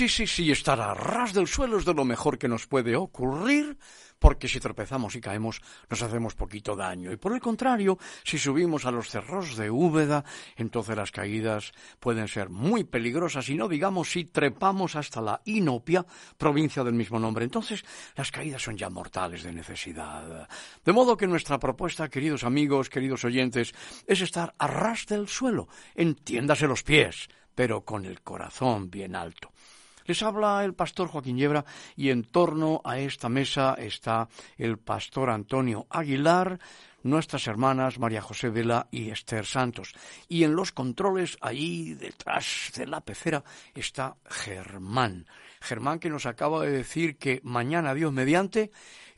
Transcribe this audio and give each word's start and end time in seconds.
Sí, 0.00 0.08
sí, 0.08 0.26
sí, 0.26 0.50
estar 0.50 0.80
a 0.80 0.94
ras 0.94 1.34
del 1.34 1.46
suelo 1.46 1.76
es 1.76 1.84
de 1.84 1.92
lo 1.92 2.06
mejor 2.06 2.38
que 2.38 2.48
nos 2.48 2.66
puede 2.66 2.96
ocurrir, 2.96 3.76
porque 4.18 4.48
si 4.48 4.58
tropezamos 4.58 5.14
y 5.14 5.20
caemos 5.20 5.60
nos 5.90 6.00
hacemos 6.00 6.34
poquito 6.34 6.74
daño. 6.74 7.12
Y 7.12 7.18
por 7.18 7.34
el 7.34 7.40
contrario, 7.42 7.98
si 8.24 8.38
subimos 8.38 8.86
a 8.86 8.92
los 8.92 9.10
cerros 9.10 9.58
de 9.58 9.70
Úbeda, 9.70 10.24
entonces 10.56 10.96
las 10.96 11.10
caídas 11.10 11.72
pueden 11.98 12.28
ser 12.28 12.48
muy 12.48 12.84
peligrosas, 12.84 13.46
y 13.50 13.56
no 13.56 13.68
digamos 13.68 14.10
si 14.10 14.24
trepamos 14.24 14.96
hasta 14.96 15.20
la 15.20 15.42
Inopia, 15.44 16.06
provincia 16.38 16.82
del 16.82 16.94
mismo 16.94 17.18
nombre. 17.18 17.44
Entonces 17.44 17.84
las 18.16 18.32
caídas 18.32 18.62
son 18.62 18.78
ya 18.78 18.88
mortales 18.88 19.42
de 19.42 19.52
necesidad. 19.52 20.48
De 20.82 20.92
modo 20.94 21.14
que 21.14 21.26
nuestra 21.26 21.58
propuesta, 21.58 22.08
queridos 22.08 22.44
amigos, 22.44 22.88
queridos 22.88 23.22
oyentes, 23.26 23.74
es 24.06 24.22
estar 24.22 24.54
a 24.56 24.66
ras 24.66 25.04
del 25.04 25.28
suelo, 25.28 25.68
entiéndase 25.94 26.66
los 26.66 26.84
pies, 26.84 27.28
pero 27.54 27.84
con 27.84 28.06
el 28.06 28.22
corazón 28.22 28.90
bien 28.90 29.14
alto. 29.14 29.52
Les 30.04 30.22
habla 30.22 30.64
el 30.64 30.74
pastor 30.74 31.08
Joaquín 31.08 31.36
Yebra 31.36 31.64
y 31.96 32.10
en 32.10 32.24
torno 32.24 32.80
a 32.84 32.98
esta 32.98 33.28
mesa 33.28 33.74
está 33.78 34.28
el 34.58 34.78
pastor 34.78 35.30
Antonio 35.30 35.86
Aguilar, 35.90 36.58
nuestras 37.02 37.46
hermanas 37.46 37.98
María 37.98 38.22
José 38.22 38.50
Vela 38.50 38.88
y 38.90 39.10
Esther 39.10 39.46
Santos. 39.46 39.94
Y 40.28 40.44
en 40.44 40.54
los 40.54 40.72
controles, 40.72 41.36
ahí 41.40 41.94
detrás 41.94 42.72
de 42.76 42.86
la 42.86 43.00
pecera, 43.00 43.42
está 43.74 44.16
Germán. 44.28 45.26
Germán 45.60 45.98
que 45.98 46.08
nos 46.08 46.26
acaba 46.26 46.62
de 46.64 46.70
decir 46.70 47.16
que 47.18 47.40
mañana, 47.44 47.94
Dios 47.94 48.12
mediante, 48.12 48.70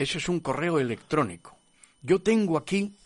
Ese 0.00 0.16
es 0.16 0.30
un 0.30 0.40
correo 0.40 0.78
electrónico. 0.78 1.58
Yo 2.00 2.22
tengo 2.22 2.56
aquí 2.56 2.96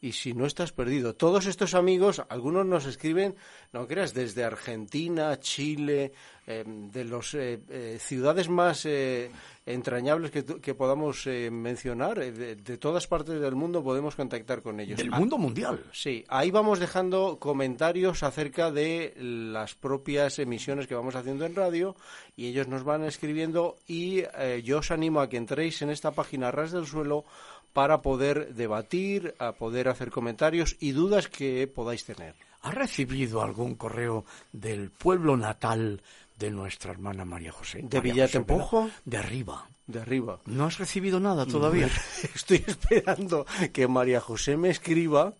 y 0.00 0.12
si 0.12 0.32
no 0.32 0.46
estás 0.46 0.72
perdido. 0.72 1.14
Todos 1.14 1.46
estos 1.46 1.74
amigos, 1.74 2.22
algunos 2.28 2.66
nos 2.66 2.86
escriben, 2.86 3.34
no 3.72 3.86
creas, 3.86 4.14
desde 4.14 4.44
Argentina, 4.44 5.38
Chile, 5.40 6.12
em, 6.46 6.90
de 6.90 7.04
las 7.04 7.34
eh, 7.34 7.60
eh, 7.68 7.98
ciudades 8.00 8.48
más 8.48 8.86
eh, 8.86 9.30
entrañables 9.68 10.30
que, 10.30 10.44
que 10.44 10.74
podamos 10.74 11.26
eh, 11.26 11.50
mencionar. 11.50 12.18
Eh, 12.20 12.32
de, 12.32 12.78
todas 12.78 13.06
partes 13.06 13.40
del 13.40 13.54
mundo 13.54 13.82
podemos 13.82 14.16
contactar 14.16 14.62
con 14.62 14.80
ellos. 14.80 14.98
Del 14.98 15.10
mundo 15.10 15.36
mundial. 15.38 15.84
Sí, 15.92 16.24
ahí 16.28 16.50
vamos 16.50 16.78
dejando 16.78 17.38
comentarios 17.38 18.22
acerca 18.22 18.70
de 18.70 19.14
las 19.18 19.74
propias 19.74 20.38
emisiones 20.38 20.86
que 20.86 20.94
vamos 20.94 21.14
haciendo 21.14 21.44
en 21.44 21.54
radio 21.54 21.96
y 22.36 22.46
ellos 22.46 22.68
nos 22.68 22.84
van 22.84 23.04
escribiendo 23.04 23.76
y 23.86 24.20
eh, 24.38 24.62
yo 24.64 24.78
os 24.78 24.90
animo 24.90 25.20
a 25.20 25.28
que 25.28 25.36
entréis 25.36 25.82
en 25.82 25.90
esta 25.90 26.12
página 26.12 26.50
Ras 26.50 26.72
del 26.72 26.86
Suelo 26.86 27.24
para 27.72 28.02
poder 28.02 28.54
debatir, 28.54 29.34
a 29.38 29.52
poder 29.52 29.88
hacer 29.88 30.10
comentarios 30.10 30.76
y 30.80 30.92
dudas 30.92 31.28
que 31.28 31.66
podáis 31.66 32.04
tener. 32.04 32.34
¿Ha 32.62 32.72
recibido 32.72 33.42
algún 33.42 33.76
correo 33.76 34.24
del 34.52 34.90
pueblo 34.90 35.36
natal 35.36 36.00
de 36.38 36.50
nuestra 36.50 36.92
hermana 36.92 37.24
María 37.24 37.52
José. 37.52 37.80
¿De 37.82 38.00
Villatempojo? 38.00 38.90
De 39.04 39.16
arriba. 39.16 39.66
De 39.86 40.00
arriba. 40.00 40.38
¿No 40.46 40.66
has 40.66 40.78
recibido 40.78 41.18
nada 41.18 41.46
todavía? 41.46 41.88
Estoy 42.34 42.62
esperando 42.66 43.46
que 43.72 43.88
María 43.88 44.20
José 44.20 44.56
me 44.56 44.70
escriba 44.70 45.32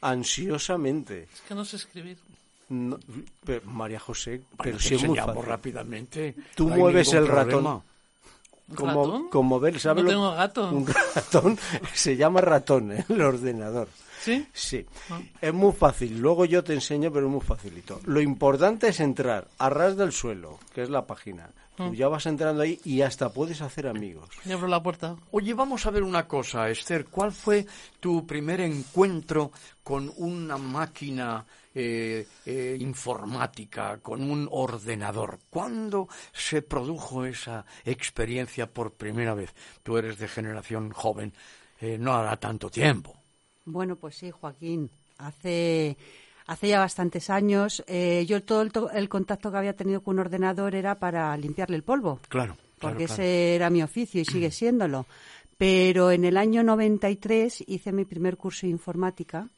ansiosamente. 0.00 1.28
Es 1.32 1.40
que 1.48 1.54
no 1.54 1.64
sé 1.64 1.76
escribir. 1.76 2.18
María 3.64 4.00
José, 4.00 4.42
pero 4.62 4.78
si 4.78 4.94
es 4.94 5.04
muy 5.04 5.18
fácil. 5.18 5.42
rápidamente. 5.42 6.34
Tú 6.54 6.68
mueves 6.68 7.12
el 7.12 7.26
ratón. 7.26 7.82
Como, 8.74 9.04
¿Ratón? 9.04 9.28
como 9.28 9.60
ver, 9.60 9.78
¿sabes? 9.78 10.04
No 10.04 10.10
tengo 10.10 10.32
gato. 10.32 10.70
Un 10.72 10.86
ratón 10.86 11.58
se 11.92 12.16
llama 12.16 12.40
ratón 12.40 12.92
en 12.92 13.04
el 13.08 13.20
ordenador. 13.20 13.88
¿Sí? 14.20 14.46
Sí. 14.54 14.86
Ah. 15.10 15.20
Es 15.40 15.52
muy 15.52 15.72
fácil. 15.72 16.18
Luego 16.18 16.46
yo 16.46 16.64
te 16.64 16.72
enseño, 16.72 17.12
pero 17.12 17.26
es 17.26 17.32
muy 17.32 17.42
facilito. 17.42 18.00
Lo 18.04 18.22
importante 18.22 18.88
es 18.88 19.00
entrar 19.00 19.48
a 19.58 19.68
ras 19.68 19.98
del 19.98 20.12
suelo, 20.12 20.58
que 20.74 20.82
es 20.82 20.88
la 20.88 21.06
página. 21.06 21.50
Tú 21.76 21.84
mm. 21.84 21.94
ya 21.94 22.08
vas 22.08 22.24
entrando 22.24 22.62
ahí 22.62 22.80
y 22.84 23.02
hasta 23.02 23.30
puedes 23.30 23.60
hacer 23.60 23.86
amigos. 23.86 24.30
Y 24.46 24.52
abro 24.52 24.68
la 24.68 24.82
puerta. 24.82 25.16
Oye, 25.30 25.52
vamos 25.52 25.84
a 25.84 25.90
ver 25.90 26.02
una 26.02 26.26
cosa, 26.26 26.70
Esther. 26.70 27.04
¿Cuál 27.06 27.32
fue 27.32 27.66
tu 28.00 28.26
primer 28.26 28.60
encuentro 28.60 29.52
con 29.82 30.10
una 30.16 30.56
máquina 30.56 31.44
eh, 31.74 32.26
eh, 32.46 32.76
informática, 32.78 33.98
con 33.98 34.22
un 34.22 34.48
ordenador? 34.50 35.40
¿Cuándo 35.50 36.08
se 36.32 36.62
produjo 36.62 37.24
esa 37.24 37.64
experiencia 37.84 38.66
por 38.66 38.92
primera 38.92 39.34
vez? 39.34 39.54
Tú 39.82 39.98
eres 39.98 40.18
de 40.18 40.28
generación 40.28 40.90
joven, 40.92 41.32
eh, 41.80 41.98
no 41.98 42.14
hará 42.14 42.36
tanto 42.36 42.70
tiempo. 42.70 43.14
Bueno, 43.64 43.96
pues 43.96 44.16
sí, 44.16 44.30
Joaquín. 44.30 44.90
Hace, 45.18 45.96
hace 46.46 46.68
ya 46.68 46.78
bastantes 46.78 47.30
años, 47.30 47.82
eh, 47.86 48.24
yo 48.28 48.42
todo 48.42 48.62
el, 48.92 49.08
contacto 49.08 49.50
que 49.50 49.56
había 49.56 49.76
tenido 49.76 50.02
con 50.02 50.14
un 50.14 50.20
ordenador 50.20 50.74
era 50.74 50.98
para 50.98 51.36
limpiarle 51.36 51.76
el 51.76 51.82
polvo. 51.82 52.20
Claro. 52.28 52.56
Porque 52.78 53.04
ese 53.04 53.54
era 53.54 53.70
mi 53.70 53.82
oficio 53.82 54.20
y 54.20 54.24
sigue 54.24 54.50
siéndolo. 54.50 55.06
Pero 55.56 56.10
en 56.10 56.24
el 56.24 56.36
año 56.36 56.62
93 56.62 57.64
hice 57.66 57.92
mi 57.92 58.04
primer 58.04 58.36
curso 58.36 58.66
de 58.66 58.72
informática 58.72 59.48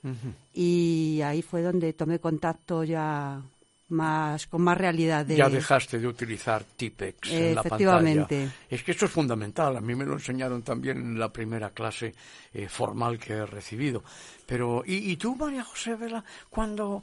y 0.53 1.21
ahí 1.23 1.43
fue 1.43 1.63
donde 1.63 1.93
tomé 1.93 2.19
contacto 2.19 2.85
ya 2.85 3.41
más 3.89 4.49
con 4.49 4.63
más 4.63 4.77
realidad 4.77 5.25
de... 5.25 5.37
ya 5.37 5.49
dejaste 5.49 6.01
de 6.01 6.09
utilizar 6.09 6.65
Tipex 6.65 7.31
en 7.31 7.55
la 7.55 7.63
pantalla. 7.63 8.27
Es 8.69 8.83
que 8.83 8.91
esto 8.91 9.05
es 9.05 9.11
fundamental. 9.11 9.77
A 9.77 9.81
mí 9.81 9.95
me 9.95 10.05
lo 10.05 10.15
enseñaron 10.15 10.63
también 10.63 10.99
en 10.99 11.19
la 11.19 11.33
primera 11.33 11.71
clase 11.71 12.15
eh, 12.53 12.69
formal 12.69 13.19
que 13.19 13.35
he 13.35 13.47
recibido. 13.47 14.03
Pero 14.45 14.83
y, 14.85 15.17
tú 15.17 15.37
María 15.37 15.65
José 15.65 15.95
Vela 15.95 16.25
cuándo 16.51 17.03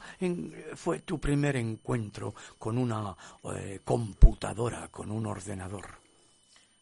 fue 0.75 0.99
tu 0.99 1.19
primer 1.19 1.55
encuentro 1.55 2.33
con 2.57 2.77
una 2.77 3.15
eh, 3.55 3.79
computadora 3.83 4.87
con 4.89 5.11
un 5.11 5.25
ordenador 5.25 6.03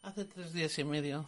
hace 0.03 0.25
tres 0.25 0.53
días 0.53 0.77
y 0.79 0.83
medio 0.83 1.25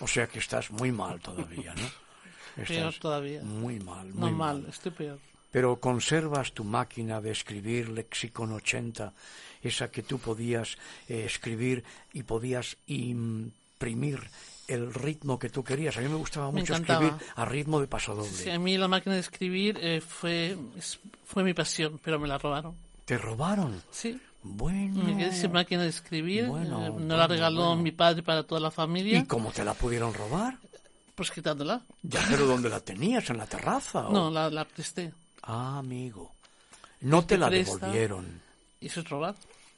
o 0.00 0.06
sea 0.06 0.26
que 0.26 0.38
estás 0.38 0.70
muy 0.70 0.92
mal 0.92 1.20
todavía 1.20 1.74
no 1.74 2.64
peor 2.66 2.94
todavía 2.94 3.42
muy 3.42 3.78
mal 3.80 4.06
muy 4.14 4.30
no 4.30 4.36
mal 4.36 4.66
estoy 4.68 4.92
peor 4.92 5.18
pero 5.56 5.80
conservas 5.80 6.52
tu 6.52 6.64
máquina 6.64 7.18
de 7.22 7.30
escribir 7.30 7.88
Lexicon 7.88 8.52
80, 8.52 9.10
esa 9.62 9.90
que 9.90 10.02
tú 10.02 10.18
podías 10.18 10.76
eh, 11.08 11.24
escribir 11.24 11.82
y 12.12 12.24
podías 12.24 12.76
imprimir 12.86 14.20
el 14.68 14.92
ritmo 14.92 15.38
que 15.38 15.48
tú 15.48 15.64
querías. 15.64 15.96
A 15.96 16.02
mí 16.02 16.08
me 16.08 16.16
gustaba 16.16 16.50
mucho 16.50 16.74
escribir 16.74 17.14
a 17.36 17.44
ritmo 17.46 17.80
de 17.80 17.86
paso 17.86 18.14
doble. 18.14 18.30
Sí, 18.30 18.50
a 18.50 18.58
mí 18.58 18.76
la 18.76 18.86
máquina 18.86 19.14
de 19.14 19.22
escribir 19.22 19.78
eh, 19.80 20.02
fue, 20.02 20.58
fue 21.24 21.42
mi 21.42 21.54
pasión, 21.54 21.98
pero 22.04 22.20
me 22.20 22.28
la 22.28 22.36
robaron. 22.36 22.74
¿Te 23.06 23.16
robaron? 23.16 23.82
Sí. 23.90 24.20
Bueno. 24.54 25.04
Me 25.04 25.32
sin 25.32 25.52
máquina 25.52 25.82
de 25.82 25.88
escribir. 25.88 26.44
Eh, 26.44 26.48
no 26.48 27.16
la 27.16 27.26
regaló 27.26 27.76
mi 27.76 27.90
padre 27.90 28.22
para 28.22 28.42
toda 28.44 28.60
la 28.60 28.70
familia. 28.70 29.18
¿Y 29.18 29.24
cómo 29.24 29.50
te 29.50 29.64
la 29.64 29.74
pudieron 29.74 30.14
robar? 30.14 30.58
Pues 31.14 31.30
quitándola. 31.30 31.80
Ya, 32.02 32.24
pero 32.28 32.46
¿dónde 32.46 32.68
la 32.68 32.80
tenías? 32.80 33.28
¿En 33.30 33.38
la 33.38 33.46
terraza? 33.46 34.02
No, 34.10 34.30
la, 34.30 34.50
la 34.50 34.64
presté. 34.64 35.12
Ah, 35.42 35.78
amigo. 35.78 36.32
No 37.00 37.24
te 37.24 37.38
la 37.38 37.48
devolvieron. 37.48 38.40
¿Y 38.80 38.86
eso 38.86 39.00
es 39.00 39.08
robar? 39.08 39.34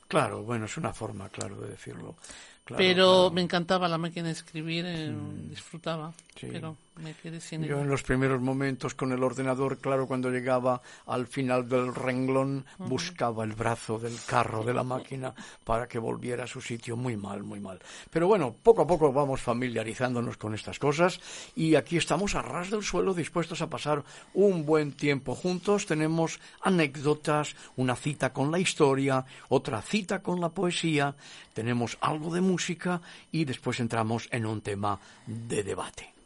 Claro, 0.08 0.42
bueno, 0.42 0.64
es 0.64 0.76
una 0.76 0.92
forma, 0.92 1.28
claro, 1.28 1.60
de 1.60 1.70
decirlo. 1.70 2.16
pero 2.76 3.30
me 3.30 3.42
encantaba 3.42 3.88
la 3.88 3.98
máquina 3.98 4.26
de 4.26 4.32
escribir, 4.32 4.84
eh, 4.86 5.10
mm. 5.10 5.50
disfrutaba. 5.50 6.12
Pero 6.40 6.76
yo 7.66 7.80
en 7.80 7.88
los 7.88 8.02
primeros 8.02 8.40
momentos 8.40 8.94
con 8.94 9.12
el 9.12 9.22
ordenador, 9.22 9.78
claro, 9.78 10.06
cuando 10.06 10.30
llegaba 10.30 10.82
al 11.06 11.26
final 11.26 11.68
del 11.68 11.94
renglón, 11.94 12.64
buscaba 12.78 13.44
el 13.44 13.52
brazo 13.52 13.98
del 13.98 14.16
carro 14.26 14.64
de 14.64 14.74
la 14.74 14.82
máquina 14.84 15.34
para 15.64 15.86
que 15.86 15.98
volviera 15.98 16.44
a 16.44 16.46
su 16.46 16.60
sitio. 16.60 16.96
Muy 16.96 17.16
mal, 17.16 17.42
muy 17.42 17.60
mal. 17.60 17.78
Pero 18.10 18.26
bueno, 18.26 18.54
poco 18.62 18.82
a 18.82 18.86
poco 18.86 19.12
vamos 19.12 19.40
familiarizándonos 19.40 20.36
con 20.36 20.54
estas 20.54 20.78
cosas 20.78 21.20
y 21.54 21.74
aquí 21.74 21.96
estamos 21.96 22.34
a 22.34 22.42
ras 22.42 22.70
del 22.70 22.82
suelo 22.82 23.14
dispuestos 23.14 23.62
a 23.62 23.70
pasar 23.70 24.04
un 24.34 24.66
buen 24.66 24.92
tiempo 24.92 25.34
juntos. 25.34 25.86
Tenemos 25.86 26.40
anécdotas, 26.62 27.54
una 27.76 27.96
cita 27.96 28.32
con 28.32 28.50
la 28.50 28.58
historia, 28.58 29.24
otra 29.48 29.82
cita 29.82 30.20
con 30.22 30.40
la 30.40 30.48
poesía, 30.48 31.14
tenemos 31.54 31.98
algo 32.00 32.32
de 32.34 32.40
música 32.40 33.00
y 33.32 33.44
después 33.44 33.80
entramos 33.80 34.28
en 34.30 34.46
un 34.46 34.60
tema 34.60 34.98
de 35.26 35.62
debate. 35.62 36.17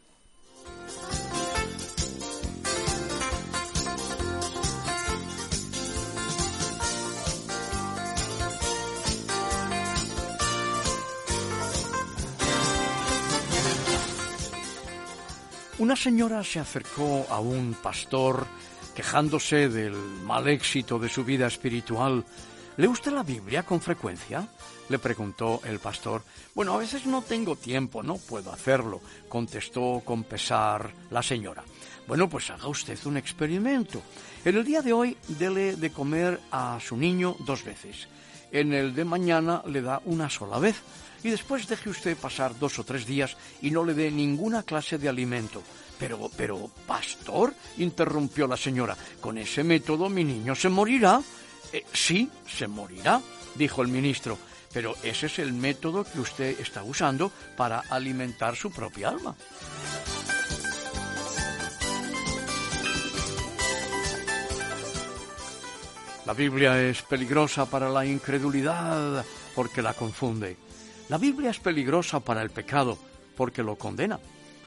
Una 15.82 15.96
señora 15.96 16.44
se 16.44 16.60
acercó 16.60 17.26
a 17.28 17.40
un 17.40 17.74
pastor 17.74 18.46
quejándose 18.94 19.68
del 19.68 19.94
mal 20.22 20.46
éxito 20.46 20.96
de 20.96 21.08
su 21.08 21.24
vida 21.24 21.48
espiritual. 21.48 22.24
¿Le 22.76 22.86
gusta 22.86 23.10
la 23.10 23.24
Biblia 23.24 23.64
con 23.64 23.80
frecuencia? 23.80 24.46
Le 24.92 24.98
preguntó 24.98 25.62
el 25.64 25.78
pastor. 25.78 26.22
Bueno, 26.54 26.74
a 26.74 26.78
veces 26.78 27.06
no 27.06 27.22
tengo 27.22 27.56
tiempo, 27.56 28.02
no 28.02 28.18
puedo 28.18 28.52
hacerlo, 28.52 29.00
contestó 29.26 30.02
con 30.04 30.22
pesar 30.22 30.92
la 31.10 31.22
señora. 31.22 31.64
Bueno, 32.06 32.28
pues 32.28 32.50
haga 32.50 32.68
usted 32.68 32.98
un 33.06 33.16
experimento. 33.16 34.02
En 34.44 34.54
el 34.54 34.64
día 34.64 34.82
de 34.82 34.92
hoy 34.92 35.16
dele 35.28 35.76
de 35.76 35.90
comer 35.90 36.38
a 36.50 36.78
su 36.78 36.96
niño 36.96 37.36
dos 37.46 37.64
veces. 37.64 38.06
En 38.52 38.74
el 38.74 38.94
de 38.94 39.06
mañana 39.06 39.62
le 39.66 39.80
da 39.80 40.02
una 40.04 40.28
sola 40.28 40.58
vez. 40.58 40.76
Y 41.24 41.30
después 41.30 41.66
deje 41.66 41.88
usted 41.88 42.16
pasar 42.16 42.58
dos 42.58 42.78
o 42.78 42.84
tres 42.84 43.06
días 43.06 43.36
y 43.62 43.70
no 43.70 43.84
le 43.84 43.94
dé 43.94 44.10
ninguna 44.10 44.62
clase 44.64 44.98
de 44.98 45.08
alimento. 45.08 45.62
Pero, 45.98 46.30
pero, 46.36 46.68
pastor, 46.86 47.54
interrumpió 47.78 48.46
la 48.46 48.56
señora, 48.56 48.96
con 49.20 49.38
ese 49.38 49.64
método 49.64 50.10
mi 50.10 50.24
niño 50.24 50.54
se 50.54 50.68
morirá. 50.68 51.22
Eh, 51.72 51.84
sí, 51.94 52.28
se 52.46 52.66
morirá, 52.66 53.22
dijo 53.54 53.80
el 53.80 53.88
ministro 53.88 54.36
pero 54.72 54.94
ese 55.02 55.26
es 55.26 55.38
el 55.38 55.52
método 55.52 56.04
que 56.04 56.20
usted 56.20 56.60
está 56.60 56.82
usando 56.82 57.30
para 57.56 57.80
alimentar 57.90 58.56
su 58.56 58.70
propia 58.70 59.10
alma. 59.10 59.36
La 66.24 66.34
Biblia 66.34 66.80
es 66.80 67.02
peligrosa 67.02 67.66
para 67.66 67.88
la 67.88 68.06
incredulidad 68.06 69.24
porque 69.54 69.82
la 69.82 69.92
confunde. 69.92 70.56
La 71.08 71.18
Biblia 71.18 71.50
es 71.50 71.58
peligrosa 71.58 72.20
para 72.20 72.42
el 72.42 72.50
pecado 72.50 72.96
porque 73.36 73.62
lo 73.62 73.76
condena. 73.76 74.20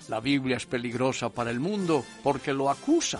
La 0.09 0.19
Biblia 0.19 0.57
es 0.57 0.65
peligrosa 0.65 1.29
para 1.29 1.50
el 1.50 1.59
mundo 1.59 2.05
porque 2.24 2.53
lo 2.53 2.69
acusa. 2.69 3.19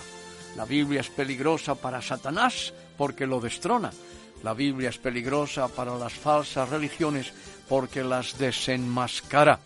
La 0.58 0.66
Biblia 0.66 1.02
es 1.02 1.10
peligrosa 1.10 1.76
para 1.76 2.02
Satanás 2.02 2.74
porque 2.98 3.26
lo 3.26 3.40
destrona. 3.40 3.92
La 4.46 4.54
Biblia 4.54 4.90
es 4.90 5.00
peligrosa 5.00 5.68
para 5.68 5.98
las 5.98 6.14
falsas 6.14 6.70
religiones 6.70 7.34
porque 7.68 8.04
las 8.04 8.38
desenmascara. 8.38 9.60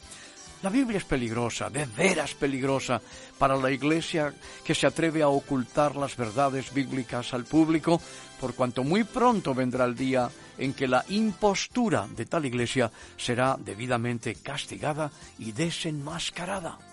La 0.63 0.69
Biblia 0.69 1.00
es 1.00 1.03
peligrosa, 1.03 1.69
de 1.69 1.86
veras 1.86 2.33
peligrosa, 2.33 3.01
para 3.38 3.57
la 3.57 3.71
Iglesia 3.71 4.33
que 4.63 4.74
se 4.74 4.88
atreve 4.88 5.21
a 5.21 5.27
ocultar 5.27 5.98
las 5.98 6.15
verdades 6.15 6.74
bíblicas 6.74 7.33
al 7.33 7.43
público, 7.43 8.01
por 8.39 8.55
cuanto 8.55 8.86
muy 8.86 9.03
pronto 9.03 9.53
vendrá 9.53 9.83
el 9.83 9.98
día 9.98 10.29
en 10.57 10.74
que 10.74 10.88
la 10.88 11.03
impostura 11.09 12.07
de 12.15 12.25
tal 12.25 12.45
Iglesia 12.45 12.89
será 13.17 13.57
debidamente 13.59 14.36
castigada 14.36 15.12
y 15.39 15.51
desenmascarada. 15.51 16.88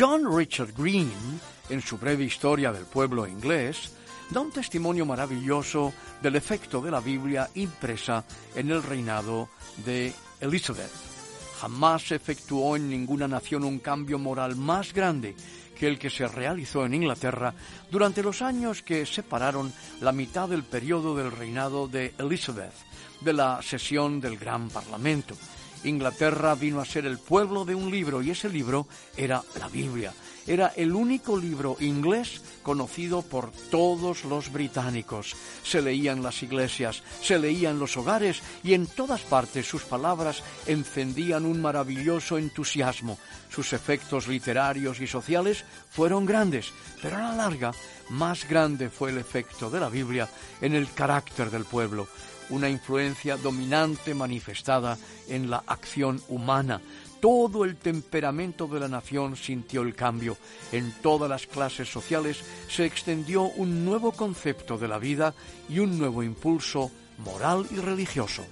John 0.00 0.34
Richard 0.34 0.72
Green, 0.72 1.12
en 1.68 1.82
su 1.82 1.98
breve 1.98 2.24
historia 2.24 2.72
del 2.72 2.86
pueblo 2.86 3.26
inglés, 3.26 3.92
da 4.30 4.40
un 4.40 4.50
testimonio 4.50 5.04
maravilloso 5.04 5.92
del 6.22 6.36
efecto 6.36 6.80
de 6.80 6.90
la 6.90 7.00
Biblia 7.00 7.50
impresa 7.56 8.24
en 8.54 8.70
el 8.70 8.82
reinado 8.82 9.50
de 9.84 10.10
Elizabeth. 10.40 10.90
Jamás 11.60 12.08
se 12.08 12.14
efectuó 12.14 12.76
en 12.76 12.88
ninguna 12.88 13.28
nación 13.28 13.62
un 13.62 13.78
cambio 13.78 14.18
moral 14.18 14.56
más 14.56 14.94
grande 14.94 15.36
que 15.78 15.86
el 15.86 15.98
que 15.98 16.08
se 16.08 16.26
realizó 16.26 16.86
en 16.86 16.94
Inglaterra 16.94 17.52
durante 17.90 18.22
los 18.22 18.40
años 18.40 18.82
que 18.82 19.04
separaron 19.04 19.70
la 20.00 20.12
mitad 20.12 20.48
del 20.48 20.62
periodo 20.62 21.14
del 21.14 21.30
reinado 21.30 21.88
de 21.88 22.14
Elizabeth 22.16 22.72
de 23.20 23.34
la 23.34 23.60
sesión 23.60 24.18
del 24.18 24.38
Gran 24.38 24.70
Parlamento. 24.70 25.36
Inglaterra 25.84 26.54
vino 26.54 26.80
a 26.80 26.84
ser 26.84 27.06
el 27.06 27.18
pueblo 27.18 27.64
de 27.64 27.74
un 27.74 27.90
libro 27.90 28.22
y 28.22 28.30
ese 28.30 28.48
libro 28.48 28.86
era 29.16 29.42
la 29.58 29.68
Biblia. 29.68 30.12
Era 30.46 30.72
el 30.74 30.92
único 30.92 31.36
libro 31.36 31.76
inglés 31.80 32.42
conocido 32.62 33.22
por 33.22 33.52
todos 33.70 34.24
los 34.24 34.50
británicos. 34.52 35.36
Se 35.62 35.82
leía 35.82 36.12
en 36.12 36.22
las 36.22 36.42
iglesias, 36.42 37.02
se 37.22 37.38
leía 37.38 37.70
en 37.70 37.78
los 37.78 37.96
hogares 37.96 38.42
y 38.64 38.74
en 38.74 38.86
todas 38.86 39.20
partes 39.20 39.68
sus 39.68 39.82
palabras 39.82 40.42
encendían 40.66 41.44
un 41.44 41.60
maravilloso 41.60 42.38
entusiasmo. 42.38 43.18
Sus 43.48 43.72
efectos 43.72 44.28
literarios 44.28 45.00
y 45.00 45.06
sociales 45.06 45.64
fueron 45.90 46.26
grandes, 46.26 46.72
pero 47.02 47.16
a 47.16 47.20
la 47.20 47.36
larga 47.36 47.72
más 48.08 48.48
grande 48.48 48.90
fue 48.90 49.10
el 49.10 49.18
efecto 49.18 49.70
de 49.70 49.80
la 49.80 49.88
Biblia 49.88 50.28
en 50.60 50.74
el 50.74 50.92
carácter 50.92 51.50
del 51.50 51.64
pueblo 51.64 52.08
una 52.50 52.68
influencia 52.68 53.36
dominante 53.36 54.14
manifestada 54.14 54.98
en 55.28 55.50
la 55.50 55.62
acción 55.66 56.20
humana. 56.28 56.80
Todo 57.20 57.64
el 57.64 57.76
temperamento 57.76 58.66
de 58.66 58.80
la 58.80 58.88
nación 58.88 59.36
sintió 59.36 59.82
el 59.82 59.94
cambio. 59.94 60.36
En 60.72 60.92
todas 61.02 61.28
las 61.28 61.46
clases 61.46 61.90
sociales 61.90 62.42
se 62.68 62.86
extendió 62.86 63.42
un 63.42 63.84
nuevo 63.84 64.12
concepto 64.12 64.78
de 64.78 64.88
la 64.88 64.98
vida 64.98 65.34
y 65.68 65.80
un 65.80 65.98
nuevo 65.98 66.22
impulso 66.22 66.90
moral 67.18 67.66
y 67.70 67.76
religioso. 67.76 68.42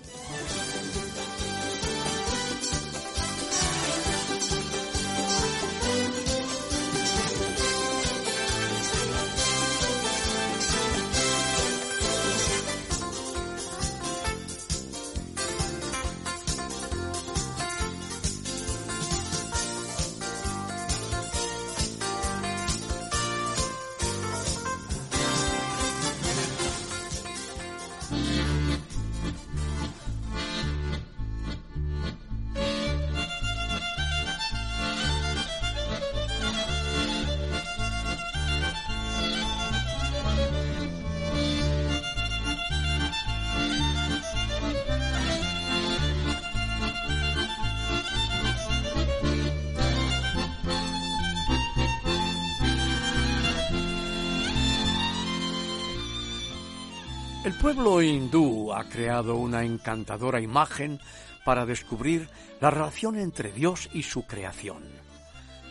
Pueblo 57.74 58.00
hindú 58.00 58.72
ha 58.72 58.84
creado 58.84 59.36
una 59.36 59.62
encantadora 59.62 60.40
imagen 60.40 60.98
para 61.44 61.66
descubrir 61.66 62.26
la 62.62 62.70
relación 62.70 63.18
entre 63.18 63.52
Dios 63.52 63.90
y 63.92 64.04
su 64.04 64.26
creación. 64.26 64.82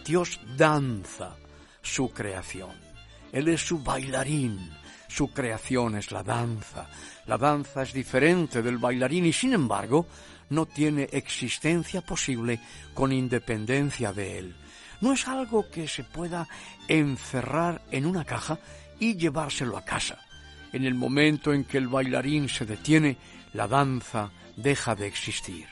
Dios 0.05 0.39
danza 0.55 1.37
su 1.81 2.11
creación. 2.11 2.69
Él 3.31 3.47
es 3.47 3.65
su 3.65 3.79
bailarín. 3.79 4.69
Su 5.07 5.29
creación 5.29 5.95
es 5.95 6.11
la 6.11 6.21
danza. 6.21 6.87
La 7.25 7.39
danza 7.39 7.81
es 7.81 7.93
diferente 7.93 8.61
del 8.61 8.77
bailarín 8.77 9.25
y 9.25 9.33
sin 9.33 9.53
embargo 9.53 10.05
no 10.51 10.67
tiene 10.67 11.09
existencia 11.11 12.01
posible 12.01 12.59
con 12.93 13.11
independencia 13.11 14.13
de 14.13 14.37
él. 14.37 14.55
No 15.01 15.13
es 15.13 15.27
algo 15.27 15.67
que 15.71 15.87
se 15.87 16.03
pueda 16.03 16.47
encerrar 16.87 17.81
en 17.89 18.05
una 18.05 18.23
caja 18.23 18.59
y 18.99 19.17
llevárselo 19.17 19.75
a 19.75 19.83
casa. 19.83 20.26
En 20.73 20.85
el 20.85 20.95
momento 20.95 21.53
en 21.53 21.63
que 21.63 21.77
el 21.77 21.87
bailarín 21.87 22.49
se 22.49 22.65
detiene, 22.65 23.17
la 23.53 23.67
danza 23.67 24.31
deja 24.55 24.95
de 24.95 25.07
existir. 25.07 25.65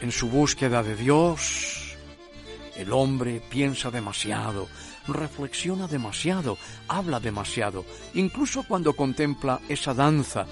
En 0.00 0.12
su 0.12 0.28
búsqueda 0.28 0.82
de 0.82 0.96
Dios, 0.96 1.96
el 2.76 2.92
hombre 2.92 3.40
piensa 3.48 3.90
demasiado, 3.90 4.68
reflexiona 5.08 5.86
demasiado, 5.86 6.58
habla 6.88 7.20
demasiado, 7.20 7.86
incluso 8.12 8.64
cuando 8.64 8.94
contempla 8.94 9.60
esa 9.68 9.94
danza 9.94 10.46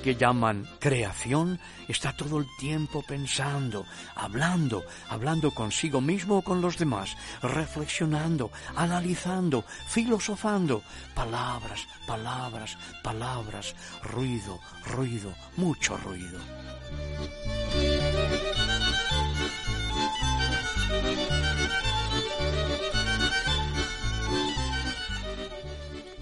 que 0.00 0.16
llaman 0.16 0.66
creación, 0.78 1.60
está 1.88 2.12
todo 2.16 2.38
el 2.38 2.46
tiempo 2.58 3.02
pensando, 3.02 3.84
hablando, 4.14 4.84
hablando 5.08 5.50
consigo 5.52 6.00
mismo 6.00 6.38
o 6.38 6.42
con 6.42 6.60
los 6.60 6.78
demás, 6.78 7.16
reflexionando, 7.42 8.50
analizando, 8.76 9.64
filosofando, 9.88 10.82
palabras, 11.14 11.86
palabras, 12.06 12.76
palabras, 13.02 13.74
ruido, 14.02 14.58
ruido, 14.84 15.34
mucho 15.56 15.96
ruido. 15.96 16.40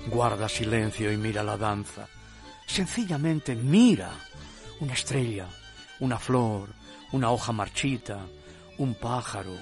Guarda 0.06 0.48
silencio 0.48 1.12
y 1.12 1.16
mira 1.16 1.42
la 1.42 1.56
danza 1.56 2.08
Sencillamente 2.78 3.56
mira 3.56 4.12
una 4.78 4.92
estrella, 4.92 5.48
una 5.98 6.16
flor, 6.16 6.68
una 7.10 7.32
hoja 7.32 7.50
marchita, 7.50 8.24
un 8.76 8.94
pájaro, 8.94 9.56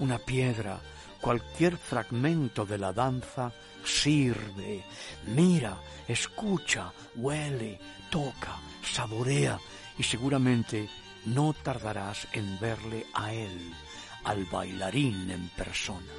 una 0.00 0.18
piedra, 0.18 0.78
cualquier 1.18 1.78
fragmento 1.78 2.66
de 2.66 2.76
la 2.76 2.92
danza 2.92 3.50
sirve. 3.82 4.84
Mira, 5.28 5.78
escucha, 6.06 6.92
huele, 7.16 7.80
toca, 8.10 8.58
saborea 8.82 9.58
y 9.96 10.02
seguramente 10.02 10.90
no 11.24 11.54
tardarás 11.54 12.28
en 12.34 12.60
verle 12.60 13.06
a 13.14 13.32
él, 13.32 13.72
al 14.24 14.44
bailarín 14.44 15.30
en 15.30 15.48
persona. 15.56 16.12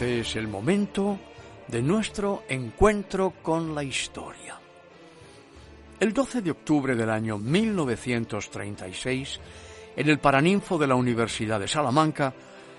Este 0.00 0.20
es 0.20 0.36
el 0.36 0.48
momento 0.48 1.18
de 1.68 1.82
nuestro 1.82 2.44
encuentro 2.48 3.34
con 3.42 3.74
la 3.74 3.84
historia. 3.84 4.58
El 6.00 6.14
12 6.14 6.40
de 6.40 6.52
octubre 6.52 6.94
del 6.94 7.10
año 7.10 7.36
1936, 7.36 9.40
en 9.96 10.08
el 10.08 10.18
Paraninfo 10.18 10.78
de 10.78 10.86
la 10.86 10.94
Universidad 10.94 11.60
de 11.60 11.68
Salamanca, 11.68 12.32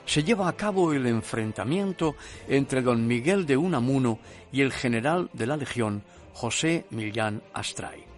se 0.03 0.23
lleva 0.23 0.47
a 0.47 0.57
cabo 0.57 0.93
el 0.93 1.05
enfrentamiento 1.05 2.15
entre 2.47 2.81
don 2.81 3.05
Miguel 3.05 3.45
de 3.45 3.55
Unamuno 3.55 4.17
y 4.51 4.61
el 4.61 4.73
general 4.73 5.29
de 5.31 5.45
la 5.45 5.57
Legión, 5.57 6.01
José 6.33 6.85
Millán 6.89 7.43
Astray. 7.53 8.10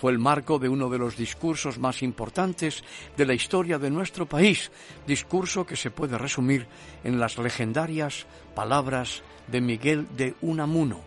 Fue 0.00 0.12
el 0.12 0.20
marco 0.20 0.60
de 0.60 0.68
uno 0.68 0.88
de 0.90 0.98
los 0.98 1.16
discursos 1.16 1.80
más 1.80 2.04
importantes 2.04 2.84
de 3.16 3.26
la 3.26 3.34
historia 3.34 3.80
de 3.80 3.90
nuestro 3.90 4.26
país, 4.26 4.70
discurso 5.08 5.66
que 5.66 5.74
se 5.74 5.90
puede 5.90 6.16
resumir 6.16 6.68
en 7.02 7.18
las 7.18 7.36
legendarias 7.36 8.24
palabras 8.54 9.24
de 9.48 9.60
Miguel 9.60 10.06
de 10.16 10.36
Unamuno. 10.40 11.00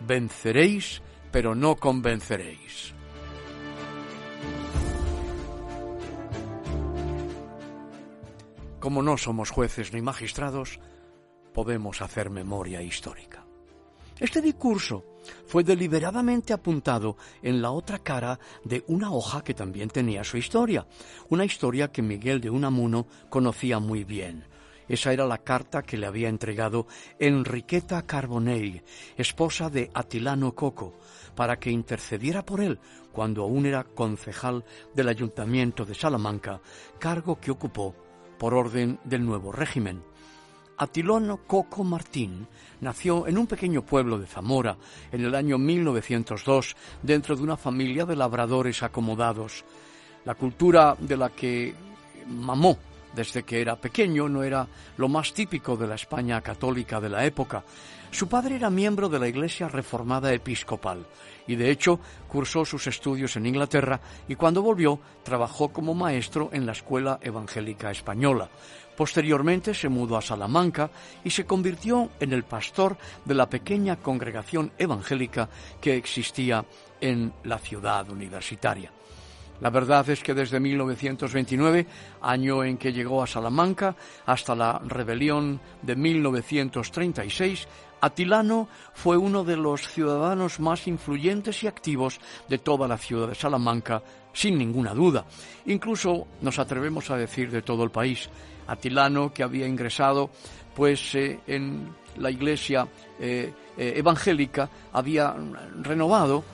Venceréis, 0.00 1.00
pero 1.30 1.54
no 1.54 1.76
convenceréis. 1.76 2.92
Como 8.80 9.00
no 9.04 9.16
somos 9.16 9.50
jueces 9.50 9.92
ni 9.92 10.02
magistrados, 10.02 10.80
podemos 11.52 12.02
hacer 12.02 12.30
memoria 12.30 12.82
histórica. 12.82 13.46
Este 14.18 14.40
discurso 14.40 15.13
fue 15.46 15.64
deliberadamente 15.64 16.52
apuntado 16.52 17.16
en 17.42 17.62
la 17.62 17.70
otra 17.70 17.98
cara 17.98 18.38
de 18.64 18.84
una 18.88 19.12
hoja 19.12 19.42
que 19.42 19.54
también 19.54 19.88
tenía 19.88 20.24
su 20.24 20.36
historia, 20.36 20.86
una 21.28 21.44
historia 21.44 21.90
que 21.90 22.02
Miguel 22.02 22.40
de 22.40 22.50
Unamuno 22.50 23.06
conocía 23.30 23.78
muy 23.78 24.04
bien. 24.04 24.44
Esa 24.88 25.12
era 25.12 25.26
la 25.26 25.38
carta 25.38 25.82
que 25.82 25.96
le 25.96 26.06
había 26.06 26.28
entregado 26.28 26.86
Enriqueta 27.18 28.04
Carbonell, 28.06 28.82
esposa 29.16 29.70
de 29.70 29.90
Atilano 29.94 30.54
Coco, 30.54 30.94
para 31.34 31.58
que 31.58 31.70
intercediera 31.70 32.44
por 32.44 32.60
él 32.60 32.78
cuando 33.12 33.44
aún 33.44 33.64
era 33.64 33.84
concejal 33.84 34.64
del 34.94 35.08
Ayuntamiento 35.08 35.84
de 35.84 35.94
Salamanca, 35.94 36.60
cargo 36.98 37.40
que 37.40 37.50
ocupó 37.50 37.94
por 38.38 38.54
orden 38.54 38.98
del 39.04 39.24
nuevo 39.24 39.52
régimen. 39.52 40.02
Atilano 40.76 41.38
Coco 41.46 41.84
Martín 41.84 42.46
nació 42.80 43.26
en 43.26 43.38
un 43.38 43.46
pequeño 43.46 43.82
pueblo 43.82 44.18
de 44.18 44.26
Zamora 44.26 44.76
en 45.12 45.24
el 45.24 45.34
año 45.34 45.58
1902 45.58 46.76
dentro 47.02 47.36
de 47.36 47.42
una 47.42 47.56
familia 47.56 48.04
de 48.04 48.16
labradores 48.16 48.82
acomodados. 48.82 49.64
La 50.24 50.34
cultura 50.34 50.96
de 50.98 51.16
la 51.16 51.30
que 51.30 51.74
mamó 52.26 52.78
desde 53.14 53.44
que 53.44 53.60
era 53.60 53.76
pequeño 53.76 54.28
no 54.28 54.42
era 54.42 54.66
lo 54.96 55.08
más 55.08 55.32
típico 55.32 55.76
de 55.76 55.86
la 55.86 55.94
España 55.94 56.40
católica 56.40 57.00
de 57.00 57.08
la 57.08 57.24
época. 57.24 57.62
Su 58.10 58.28
padre 58.28 58.56
era 58.56 58.70
miembro 58.70 59.08
de 59.08 59.18
la 59.18 59.28
Iglesia 59.28 59.68
Reformada 59.68 60.32
Episcopal 60.32 61.06
y 61.46 61.56
de 61.56 61.70
hecho 61.70 61.98
cursó 62.28 62.64
sus 62.64 62.86
estudios 62.86 63.36
en 63.36 63.46
Inglaterra 63.46 64.00
y 64.28 64.36
cuando 64.36 64.62
volvió 64.62 65.00
trabajó 65.22 65.70
como 65.70 65.94
maestro 65.94 66.50
en 66.52 66.64
la 66.64 66.72
Escuela 66.72 67.18
Evangélica 67.20 67.90
Española. 67.90 68.48
Posteriormente 68.96 69.74
se 69.74 69.88
mudó 69.88 70.16
a 70.16 70.22
Salamanca 70.22 70.90
y 71.24 71.30
se 71.30 71.44
convirtió 71.44 72.10
en 72.20 72.32
el 72.32 72.44
pastor 72.44 72.96
de 73.24 73.34
la 73.34 73.48
pequeña 73.48 73.96
congregación 73.96 74.72
evangélica 74.78 75.48
que 75.80 75.96
existía 75.96 76.64
en 77.00 77.32
la 77.44 77.58
ciudad 77.58 78.08
universitaria. 78.10 78.90
La 79.60 79.70
verdad 79.70 80.08
es 80.10 80.22
que 80.22 80.34
desde 80.34 80.58
1929, 80.58 81.86
año 82.22 82.64
en 82.64 82.76
que 82.76 82.92
llegó 82.92 83.22
a 83.22 83.26
Salamanca, 83.26 83.94
hasta 84.26 84.54
la 84.54 84.80
rebelión 84.84 85.60
de 85.80 85.94
1936, 85.94 87.68
Atilano 88.00 88.68
fue 88.92 89.16
uno 89.16 89.44
de 89.44 89.56
los 89.56 89.88
ciudadanos 89.88 90.60
más 90.60 90.86
influyentes 90.88 91.62
y 91.62 91.66
activos 91.66 92.20
de 92.48 92.58
toda 92.58 92.86
la 92.86 92.98
ciudad 92.98 93.28
de 93.28 93.34
Salamanca, 93.34 94.02
sin 94.32 94.58
ninguna 94.58 94.92
duda. 94.92 95.24
Incluso 95.66 96.26
nos 96.42 96.58
atrevemos 96.58 97.10
a 97.10 97.16
decir 97.16 97.50
de 97.50 97.62
todo 97.62 97.84
el 97.84 97.90
país. 97.90 98.28
Atilano, 98.66 99.32
que 99.32 99.42
había 99.42 99.66
ingresado 99.66 100.30
pues 100.74 101.14
eh, 101.14 101.38
en 101.46 101.88
la 102.16 102.30
iglesia 102.30 102.86
eh, 103.18 103.52
eh, 103.76 103.92
evangélica, 103.96 104.68
había 104.92 105.34
renovado 105.82 106.44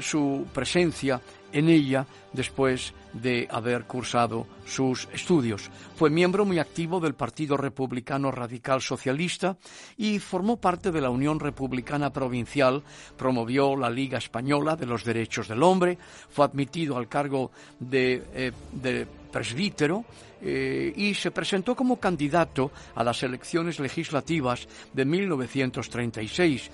su 0.00 0.46
presencia 0.52 1.18
en 1.52 1.68
ella 1.68 2.06
después 2.32 2.92
de 3.12 3.48
haber 3.50 3.84
cursado 3.84 4.46
sus 4.66 5.08
estudios. 5.12 5.70
Fue 5.96 6.10
miembro 6.10 6.44
muy 6.44 6.58
activo 6.58 7.00
del 7.00 7.14
Partido 7.14 7.56
Republicano 7.56 8.30
Radical 8.30 8.80
Socialista 8.80 9.56
y 9.96 10.18
formó 10.18 10.58
parte 10.58 10.92
de 10.92 11.00
la 11.00 11.10
Unión 11.10 11.40
Republicana 11.40 12.12
Provincial, 12.12 12.82
promovió 13.16 13.76
la 13.76 13.90
Liga 13.90 14.18
Española 14.18 14.76
de 14.76 14.86
los 14.86 15.04
Derechos 15.04 15.48
del 15.48 15.62
Hombre, 15.62 15.98
fue 16.28 16.44
admitido 16.44 16.96
al 16.96 17.08
cargo 17.08 17.50
de, 17.80 18.22
eh, 18.34 19.06
presbítero 19.32 20.04
eh, 20.40 20.92
y 20.96 21.14
se 21.14 21.30
presentó 21.30 21.74
como 21.74 21.98
candidato 21.98 22.70
a 22.94 23.04
las 23.04 23.22
elecciones 23.22 23.78
legislativas 23.80 24.66
de 24.92 25.04
1936 25.04 26.70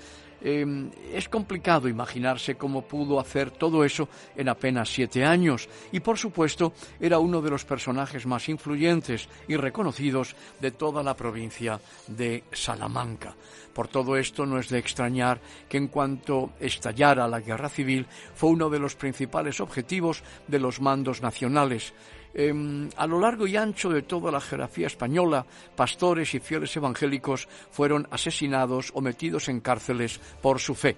Em, 0.47 0.91
es 1.11 1.27
complicado 1.27 1.89
imaginarse 1.89 2.53
cómo 2.53 2.83
pudo 2.83 3.19
hacer 3.19 3.49
todo 3.49 3.83
eso 3.83 4.07
en 4.35 4.47
apenas 4.47 4.93
siete 4.93 5.25
años 5.25 5.67
y 5.91 6.01
por 6.01 6.19
supuesto 6.19 6.71
era 6.99 7.17
uno 7.17 7.41
de 7.41 7.49
los 7.49 7.65
personajes 7.65 8.27
más 8.27 8.47
influyentes 8.47 9.27
y 9.47 9.55
reconocidos 9.55 10.35
de 10.61 10.69
toda 10.69 11.01
la 11.01 11.15
provincia 11.15 11.81
de 12.05 12.43
Salamanca. 12.51 13.33
Por 13.73 13.87
todo 13.87 14.17
esto 14.17 14.45
no 14.45 14.59
es 14.59 14.69
de 14.69 14.77
extrañar 14.77 15.41
que 15.67 15.77
en 15.77 15.87
cuanto 15.87 16.51
estallara 16.59 17.27
la 17.27 17.39
guerra 17.39 17.67
civil 17.67 18.05
fue 18.35 18.51
uno 18.51 18.69
de 18.69 18.77
los 18.77 18.95
principales 18.95 19.59
objetivos 19.59 20.21
de 20.47 20.59
los 20.59 20.79
mandos 20.79 21.23
nacionales 21.23 21.91
Em, 22.37 22.89
a 22.97 23.07
lo 23.07 23.17
largo 23.17 23.47
y 23.47 23.55
ancho 23.55 23.89
de 23.89 24.01
toda 24.01 24.29
la 24.29 24.41
geografía 24.41 24.87
española, 24.87 25.45
pastores 25.73 26.35
y 26.35 26.41
fieles 26.41 26.75
evangélicos 26.75 27.47
fueron 27.71 28.05
asesinados 28.11 28.91
o 28.93 28.99
metidos 28.99 29.47
en 29.47 29.61
cárceles 29.61 30.19
por 30.41 30.59
su 30.59 30.75
fe 30.75 30.97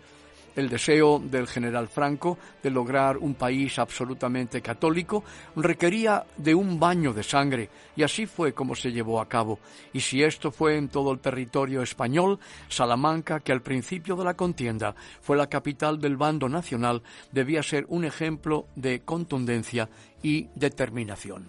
el 0.58 0.70
deseo 0.70 1.20
del 1.20 1.48
general 1.48 1.88
Franco 1.88 2.38
de 2.62 2.72
lograr 2.72 3.18
un 3.18 3.36
país 3.36 3.78
absolutamente 3.78 4.60
católico 4.60 5.24
requería 5.56 6.26
de 6.36 6.56
un 6.56 6.80
baño 6.80 7.14
de 7.14 7.24
sangre 7.24 7.70
y 7.96 8.02
así 8.02 8.26
fue 8.26 8.54
como 8.54 8.76
se 8.76 8.92
llevó 8.92 9.22
a 9.22 9.30
cabo. 9.30 9.60
Y 9.94 10.00
si 10.00 10.24
esto 10.24 10.52
fue 10.52 10.78
en 10.78 10.90
todo 10.90 11.12
el 11.12 11.20
territorio 11.20 11.84
español, 11.84 12.40
Salamanca, 12.68 13.40
que 13.40 13.52
al 13.52 13.62
principio 13.62 14.16
de 14.16 14.26
la 14.26 14.34
contienda 14.34 14.96
fue 15.22 15.38
la 15.38 15.48
capital 15.48 16.02
del 16.02 16.18
bando 16.18 16.50
nacional, 16.50 17.04
debía 17.32 17.62
ser 17.62 17.86
un 17.90 18.04
ejemplo 18.04 18.66
de 18.76 19.02
contundencia 19.02 19.88
y 20.28 20.50
determinación. 20.56 21.48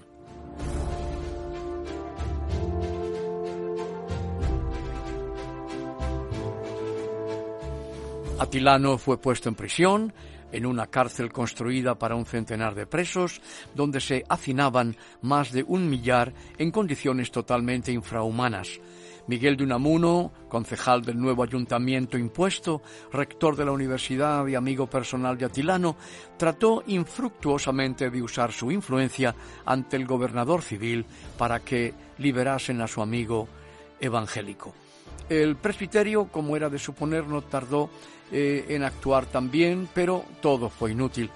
Atilano 8.38 8.99
fue 8.99 9.21
puesto 9.21 9.49
en 9.49 9.57
prisión, 9.57 10.12
en 10.53 10.64
una 10.64 10.87
cárcel 10.87 11.33
construida 11.33 11.97
para 11.97 12.14
un 12.14 12.25
centenar 12.25 12.77
de 12.77 12.87
presos, 12.87 13.41
donde 13.75 14.01
se 14.01 14.25
hacinaban 14.29 14.97
más 15.23 15.51
de 15.51 15.64
un 15.64 15.91
millar 15.91 16.33
en 16.57 16.71
condiciones 16.71 17.33
totalmente 17.33 17.91
infrahumanas. 17.91 18.79
Miguel 19.29 19.59
de 19.59 19.64
Unamuno, 19.64 20.33
concejal 20.49 21.03
del 21.05 21.21
nuevo 21.21 21.43
ayuntamiento 21.43 22.17
impuesto, 22.17 22.83
rector 23.12 23.57
de 23.57 23.67
la 23.67 23.73
universidad 23.73 24.47
y 24.47 24.55
amigo 24.55 24.87
personal 24.87 25.37
de 25.37 25.45
Atilano, 25.45 25.97
trató 26.38 26.83
infructuosamente 26.87 28.11
de 28.11 28.23
usar 28.23 28.53
su 28.53 28.73
influencia 28.73 29.35
ante 29.67 29.97
el 29.97 30.07
gobernador 30.07 30.62
civil 30.62 31.05
para 31.37 31.61
que 31.61 31.93
liberasen 32.17 32.81
a 32.81 32.88
su 32.88 33.03
amigo 33.03 33.49
evangélico. 34.01 34.75
El 35.29 35.57
presbiterio, 35.57 36.29
como 36.29 36.57
era 36.57 36.71
de 36.71 36.79
suponer, 36.79 37.27
no 37.27 37.43
tardó 37.43 37.91
eh, 38.33 38.64
en 38.71 38.83
actuar 38.83 39.27
también, 39.27 39.91
pero 39.93 40.25
todo 40.41 40.71
fue 40.71 40.93
inútil. 40.93 41.31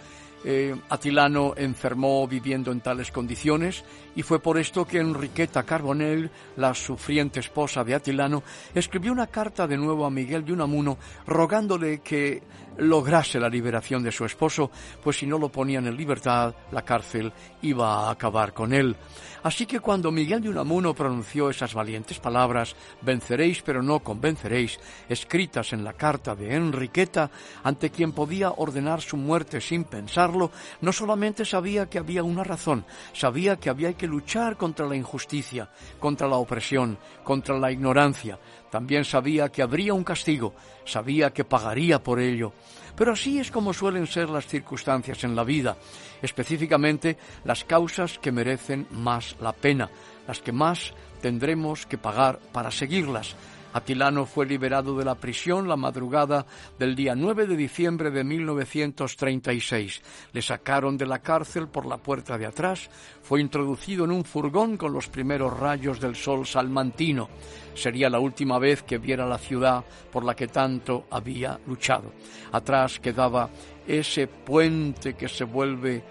Eh, 0.45 0.75
Atilano 0.89 1.55
enfermó 1.57 2.27
viviendo 2.27 2.73
en 2.73 2.81
tales 2.81 3.13
condiciones 3.13 3.85
y 4.17 4.23
fue 4.23 4.41
por 4.41 4.59
esto 4.59 4.85
que 4.85 4.99
Enriqueta 4.99 5.63
Carbonell, 5.63 6.31
la 6.57 6.75
sufriente 6.75 7.41
esposa 7.41 7.85
de 7.85 7.95
Atilano, 7.95 8.43
escribió 8.75 9.13
una 9.13 9.29
carta 9.29 9.67
de 9.67 9.77
nuevo 9.77 10.05
a 10.05 10.11
Miguel 10.11 10.45
de 10.45 10.53
Unamuno 10.53 10.99
rogándole 11.27 12.01
que 12.01 12.43
lograse 12.79 13.39
la 13.39 13.49
liberación 13.49 14.03
de 14.03 14.13
su 14.13 14.25
esposo, 14.25 14.71
pues 15.03 15.19
si 15.19 15.27
no 15.27 15.39
lo 15.39 15.51
ponían 15.51 15.87
en 15.87 15.97
libertad, 15.97 16.55
la 16.71 16.83
cárcel 16.83 17.33
iba 17.63 18.07
a 18.07 18.11
acabar 18.11 18.53
con 18.53 18.73
él. 18.73 18.97
Así 19.43 19.67
que 19.67 19.81
cuando 19.81 20.13
Miguel 20.13 20.41
de 20.41 20.49
Unamuno 20.49 20.95
pronunció 20.95 21.51
esas 21.51 21.75
valientes 21.75 22.21
palabras, 22.21 22.77
venceréis 23.01 23.63
pero 23.63 23.83
no 23.83 23.99
convenceréis, 24.01 24.79
escritas 25.09 25.73
en 25.73 25.83
la 25.83 25.95
carta 25.95 26.37
de 26.37 26.55
Enriqueta, 26.55 27.31
ante 27.65 27.91
quien 27.91 28.13
podía 28.13 28.53
ordenar 28.53 29.01
su 29.01 29.17
muerte 29.17 29.61
sin 29.61 29.85
pensarlo, 29.85 30.53
no 30.81 30.93
solamente 30.93 31.45
sabía 31.45 31.91
que 31.91 31.99
había 31.99 32.23
una 32.23 32.45
razón, 32.45 32.85
sabía 33.13 33.57
que 33.57 33.69
había 33.69 33.95
que 33.95 34.07
luchar 34.07 34.57
contra 34.57 34.87
la 34.87 34.95
injusticia, 34.95 35.69
contra 35.99 36.29
la 36.29 36.37
opresión, 36.37 36.99
contra 37.25 37.59
la 37.59 37.73
ignorancia, 37.73 38.39
también 38.73 39.05
sabía 39.05 39.51
que 39.51 39.61
habría 39.61 39.93
un 39.93 40.03
castigo, 40.03 40.55
sabía 40.87 41.31
que 41.31 41.45
pagaría 41.45 42.03
por 42.03 42.19
ello. 42.19 42.55
Pero 42.97 43.13
así 43.13 43.39
es 43.39 43.51
como 43.51 43.75
suelen 43.75 44.07
ser 44.07 44.31
las 44.31 44.47
circunstancias 44.47 45.25
en 45.25 45.37
la 45.37 45.45
vida, 45.45 45.77
específicamente 46.23 47.19
las 47.45 47.65
causas 47.65 48.19
que 48.19 48.33
merecen 48.33 48.87
más 48.91 49.37
la 49.43 49.53
pena, 49.53 49.91
las 50.27 50.41
que 50.41 50.53
más 50.53 50.95
tendremos 51.21 51.85
que 51.85 51.99
pagar 51.99 52.39
para 52.51 52.71
seguirlas, 52.71 53.37
Atilano 53.73 54.27
fue 54.27 54.47
liberado 54.47 54.97
de 54.97 55.05
la 55.05 55.15
prisión 55.15 55.69
la 55.69 55.77
madrugada 55.77 56.45
del 56.79 56.95
día 56.95 57.15
9 57.15 57.47
de 57.47 57.57
diciembre 57.57 58.11
de 58.11 58.25
1936. 58.25 60.03
Le 60.33 60.43
sacaron 60.43 60.97
de 60.97 61.07
la 61.07 61.21
cárcel 61.21 61.69
por 61.69 61.87
la 61.87 61.97
puerta 61.97 62.37
de 62.37 62.47
atrás, 62.47 62.91
fue 63.23 63.41
introducido 63.41 64.05
en 64.05 64.11
un 64.11 64.25
furgón 64.25 64.77
con 64.77 64.93
los 64.93 65.09
primeros 65.09 65.59
rayos 65.59 66.01
del 66.01 66.17
sol 66.17 66.47
salmantino. 66.47 67.29
Sería 67.75 68.11
la 68.11 68.21
última 68.21 68.59
vez 68.59 68.83
que 68.83 68.99
viera 68.99 69.27
la 69.27 69.39
ciudad 69.39 69.85
por 70.13 70.25
la 70.25 70.35
que 70.35 70.49
tanto 70.49 71.07
había 71.11 71.59
luchado. 71.67 72.13
Atrás 72.53 73.01
quedaba 73.01 73.49
ese 73.87 74.27
puente 74.27 75.15
que 75.15 75.29
se 75.29 75.45
vuelve 75.45 76.05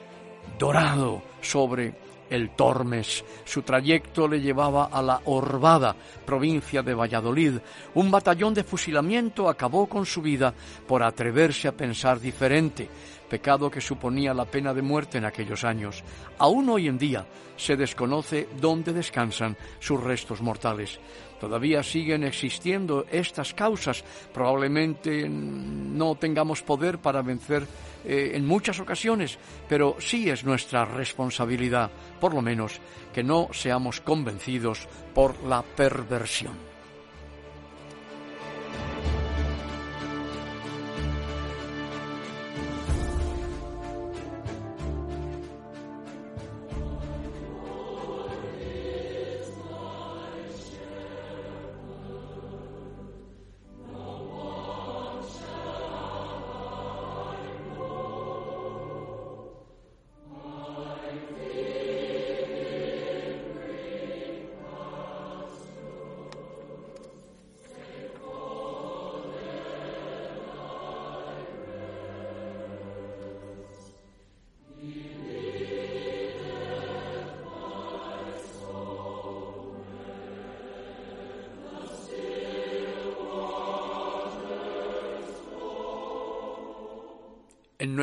dorado 0.57 1.21
sobre 1.41 2.00
el 2.31 2.55
Tormes. 2.55 3.23
Su 3.45 3.61
trayecto 3.61 4.27
le 4.27 4.41
llevaba 4.41 4.85
a 4.85 5.01
la 5.01 5.21
Orbada, 5.25 5.95
provincia 6.25 6.81
de 6.81 6.95
Valladolid. 6.95 7.59
Un 7.93 8.09
batallón 8.09 8.55
de 8.55 8.63
fusilamiento 8.63 9.47
acabó 9.47 9.87
con 9.87 10.05
su 10.05 10.21
vida 10.21 10.53
por 10.87 11.03
atreverse 11.03 11.67
a 11.67 11.75
pensar 11.75 12.19
diferente, 12.19 12.89
pecado 13.29 13.69
que 13.69 13.81
suponía 13.81 14.33
la 14.33 14.45
pena 14.45 14.73
de 14.73 14.81
muerte 14.81 15.19
en 15.19 15.25
aquellos 15.25 15.63
años. 15.63 16.03
Aún 16.39 16.69
hoy 16.69 16.87
en 16.87 16.97
día 16.97 17.25
se 17.57 17.75
desconoce 17.75 18.49
dónde 18.59 18.93
descansan 18.93 19.55
sus 19.79 20.01
restos 20.01 20.41
mortales. 20.41 20.99
Todavía 21.41 21.81
siguen 21.81 22.23
existiendo 22.23 23.07
estas 23.11 23.55
causas. 23.55 24.03
Probablemente 24.31 25.27
no 25.27 26.13
tengamos 26.13 26.61
poder 26.61 26.99
para 26.99 27.23
vencer 27.23 27.65
eh, 28.05 28.33
en 28.35 28.45
muchas 28.45 28.79
ocasiones, 28.79 29.39
pero 29.67 29.95
sí 29.97 30.29
es 30.29 30.43
nuestra 30.43 30.85
responsabilidad, 30.85 31.89
por 32.19 32.35
lo 32.35 32.43
menos, 32.43 32.79
que 33.11 33.23
no 33.23 33.49
seamos 33.53 34.01
convencidos 34.01 34.87
por 35.15 35.41
la 35.41 35.63
perversión. 35.63 36.70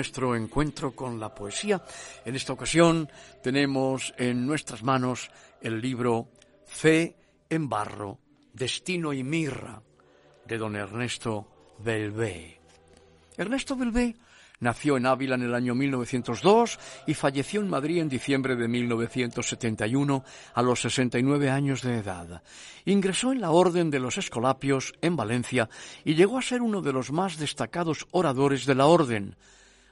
Nuestro 0.09 0.35
encuentro 0.35 0.92
con 0.92 1.21
la 1.21 1.35
poesía. 1.35 1.83
En 2.25 2.35
esta 2.35 2.55
ocasión 2.55 3.11
tenemos 3.42 4.14
en 4.16 4.47
nuestras 4.47 4.83
manos 4.83 5.31
el 5.61 5.83
libro 5.83 6.31
Fe 6.64 7.14
en 7.51 7.68
barro, 7.68 8.18
Destino 8.55 9.12
y 9.12 9.23
Mirra, 9.23 9.83
de 10.47 10.57
don 10.57 10.77
Ernesto 10.77 11.75
Belvé. 11.81 12.59
Ernesto 13.37 13.77
Belvé 13.77 14.16
nació 14.61 14.97
en 14.97 15.05
Ávila 15.05 15.35
en 15.35 15.42
el 15.42 15.55
año 15.55 15.75
1902 15.75 16.79
y 17.07 17.12
falleció 17.12 17.61
en 17.61 17.68
Madrid 17.68 17.99
en 17.99 18.09
diciembre 18.09 18.57
de 18.57 18.66
1971 18.66 20.25
a 20.55 20.62
los 20.62 20.81
69 20.81 21.51
años 21.51 21.83
de 21.83 21.99
edad. 21.99 22.42
Ingresó 22.87 23.33
en 23.33 23.42
la 23.42 23.51
Orden 23.51 23.90
de 23.90 24.01
los 24.01 24.16
Escolapios 24.16 24.94
en 25.03 25.16
Valencia 25.16 25.68
y 26.03 26.14
llegó 26.14 26.38
a 26.38 26.42
ser 26.42 26.62
uno 26.62 26.81
de 26.81 26.94
los 26.94 27.12
más 27.12 27.37
destacados 27.37 28.07
oradores 28.11 28.64
de 28.64 28.75
la 28.75 28.87
Orden 28.87 29.37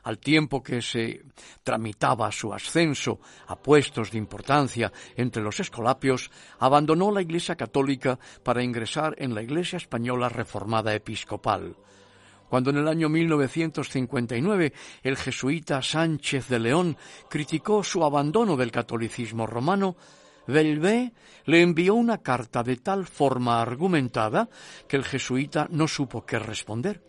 al 0.07 0.19
tiempo 0.19 0.62
que 0.62 0.81
se 0.81 1.25
tramitaba 1.64 2.31
su 2.31 2.55
ascenso 2.55 3.19
a 3.49 3.57
puestos 3.57 4.12
de 4.12 4.19
importancia 4.19 4.92
entre 5.16 5.42
los 5.42 5.59
escolapios, 5.59 6.31
abandonó 6.61 7.11
la 7.11 7.23
Iglesia 7.23 7.57
católica 7.57 8.16
para 8.45 8.62
ingresar 8.62 9.16
en 9.19 9.35
la 9.35 9.42
Iglesia 9.42 9.79
española 9.79 10.29
reformada 10.29 10.95
episcopal. 10.95 11.75
Cuando 12.49 12.71
en 12.71 12.77
el 12.77 12.87
año 12.87 13.09
1959 13.09 14.73
el 15.03 15.16
jesuita 15.16 15.83
Sánchez 15.83 16.47
de 16.51 16.61
León 16.61 16.97
criticó 17.29 17.83
su 17.83 18.05
abandono 18.05 18.57
del 18.57 18.71
catolicismo 18.71 19.45
romano, 19.45 19.97
Belvé 20.47 21.14
le 21.47 21.62
envió 21.62 21.97
una 21.97 22.19
carta 22.19 22.62
de 22.62 22.77
tal 22.77 23.07
forma 23.07 23.61
argumentada 23.61 24.49
que 24.87 24.97
el 24.97 25.05
jesuita 25.05 25.66
no 25.69 25.88
supo 25.88 26.25
qué 26.25 26.38
responder. 26.38 27.03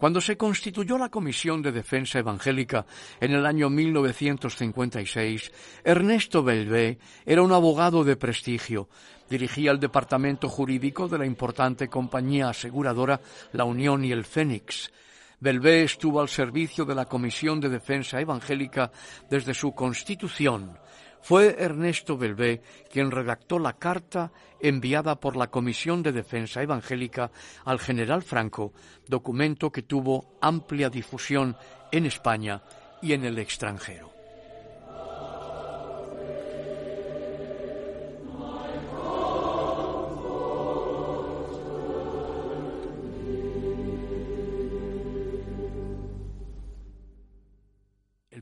Cuando 0.00 0.22
se 0.22 0.38
constituyó 0.38 0.96
la 0.96 1.10
Comisión 1.10 1.60
de 1.60 1.72
Defensa 1.72 2.18
Evangélica 2.18 2.86
en 3.20 3.32
el 3.32 3.44
año 3.44 3.68
1956, 3.68 5.52
Ernesto 5.84 6.42
Belvé 6.42 6.98
era 7.26 7.42
un 7.42 7.52
abogado 7.52 8.02
de 8.02 8.16
prestigio. 8.16 8.88
Dirigía 9.28 9.72
el 9.72 9.78
departamento 9.78 10.48
jurídico 10.48 11.06
de 11.06 11.18
la 11.18 11.26
importante 11.26 11.88
compañía 11.88 12.48
aseguradora 12.48 13.20
La 13.52 13.64
Unión 13.64 14.02
y 14.02 14.10
el 14.10 14.24
Fénix. 14.24 14.90
Belvé 15.38 15.82
estuvo 15.82 16.22
al 16.22 16.30
servicio 16.30 16.86
de 16.86 16.94
la 16.94 17.04
Comisión 17.04 17.60
de 17.60 17.68
Defensa 17.68 18.22
Evangélica 18.22 18.90
desde 19.28 19.52
su 19.52 19.74
constitución 19.74 20.78
fue 21.22 21.56
Ernesto 21.58 22.16
Belvé 22.16 22.62
quien 22.90 23.10
redactó 23.10 23.58
la 23.58 23.74
carta 23.74 24.32
enviada 24.60 25.20
por 25.20 25.36
la 25.36 25.50
Comisión 25.50 26.02
de 26.02 26.12
Defensa 26.12 26.62
Evangélica 26.62 27.30
al 27.64 27.78
general 27.78 28.22
Franco, 28.22 28.72
documento 29.06 29.70
que 29.70 29.82
tuvo 29.82 30.36
amplia 30.40 30.90
difusión 30.90 31.56
en 31.92 32.06
España 32.06 32.62
y 33.02 33.12
en 33.12 33.24
el 33.24 33.38
extranjero. 33.38 34.09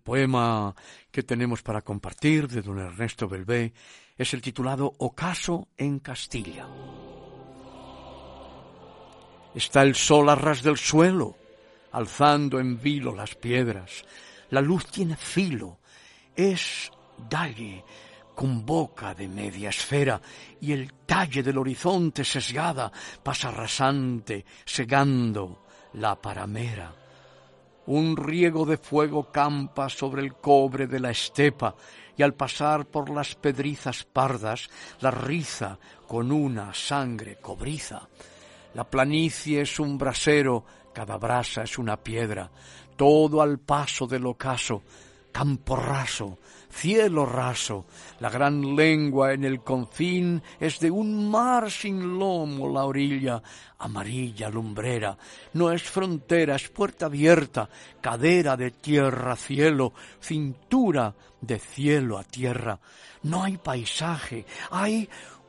Poema 0.08 0.74
que 1.10 1.22
tenemos 1.22 1.60
para 1.60 1.82
compartir 1.82 2.48
de 2.48 2.62
don 2.62 2.78
Ernesto 2.80 3.28
Belvé 3.28 3.74
es 4.16 4.32
el 4.32 4.40
titulado 4.40 4.90
Ocaso 4.96 5.68
en 5.76 5.98
Castilla. 5.98 6.66
Está 9.54 9.82
el 9.82 9.94
sol 9.94 10.30
a 10.30 10.34
ras 10.34 10.62
del 10.62 10.78
suelo, 10.78 11.36
alzando 11.92 12.58
en 12.58 12.80
vilo 12.80 13.14
las 13.14 13.34
piedras. 13.34 14.02
La 14.48 14.62
luz 14.62 14.86
tiene 14.86 15.14
filo, 15.14 15.76
es 16.34 16.90
dalle 17.28 17.84
con 18.34 18.64
boca 18.64 19.12
de 19.12 19.28
media 19.28 19.68
esfera, 19.68 20.22
y 20.58 20.72
el 20.72 20.90
talle 21.04 21.42
del 21.42 21.58
horizonte 21.58 22.24
sesgada 22.24 22.90
pasa 23.22 23.50
rasante, 23.50 24.42
segando 24.64 25.66
la 25.92 26.16
paramera 26.16 26.97
un 27.88 28.16
riego 28.16 28.64
de 28.64 28.78
fuego 28.78 29.32
campa 29.32 29.88
sobre 29.88 30.22
el 30.22 30.34
cobre 30.34 30.86
de 30.86 31.00
la 31.00 31.10
estepa, 31.10 31.74
y 32.16 32.22
al 32.22 32.34
pasar 32.34 32.86
por 32.86 33.10
las 33.10 33.34
pedrizas 33.34 34.04
pardas, 34.04 34.68
la 35.00 35.10
riza 35.10 35.78
con 36.06 36.32
una 36.32 36.72
sangre 36.72 37.36
cobriza. 37.36 38.08
La 38.74 38.84
planicie 38.84 39.60
es 39.60 39.78
un 39.78 39.98
brasero 39.98 40.64
cada 40.98 41.16
brasa 41.16 41.62
es 41.62 41.78
una 41.78 41.96
piedra, 41.96 42.50
todo 42.96 43.40
al 43.40 43.60
paso 43.60 44.08
del 44.08 44.26
ocaso, 44.26 44.82
campo 45.30 45.76
raso, 45.76 46.38
cielo 46.70 47.26
raso, 47.26 47.86
la 48.20 48.30
gran 48.30 48.76
lengua 48.76 49.32
en 49.32 49.44
el 49.44 49.62
confín 49.62 50.42
es 50.60 50.80
de 50.80 50.90
un 50.90 51.30
mar 51.30 51.70
sin 51.70 52.18
lomo 52.18 52.68
la 52.68 52.84
orilla, 52.84 53.42
amarilla 53.78 54.48
lumbrera, 54.48 55.16
no 55.54 55.72
es 55.72 55.82
frontera, 55.82 56.56
es 56.56 56.68
puerta 56.68 57.06
abierta, 57.06 57.68
cadera 58.00 58.56
de 58.56 58.70
tierra 58.70 59.32
a 59.32 59.36
cielo, 59.36 59.92
cintura 60.20 61.14
de 61.40 61.58
cielo 61.58 62.18
a 62.18 62.24
tierra. 62.24 62.78
No 63.22 63.42
hay 63.42 63.56
paisaje, 63.56 64.46
hay 64.70 65.08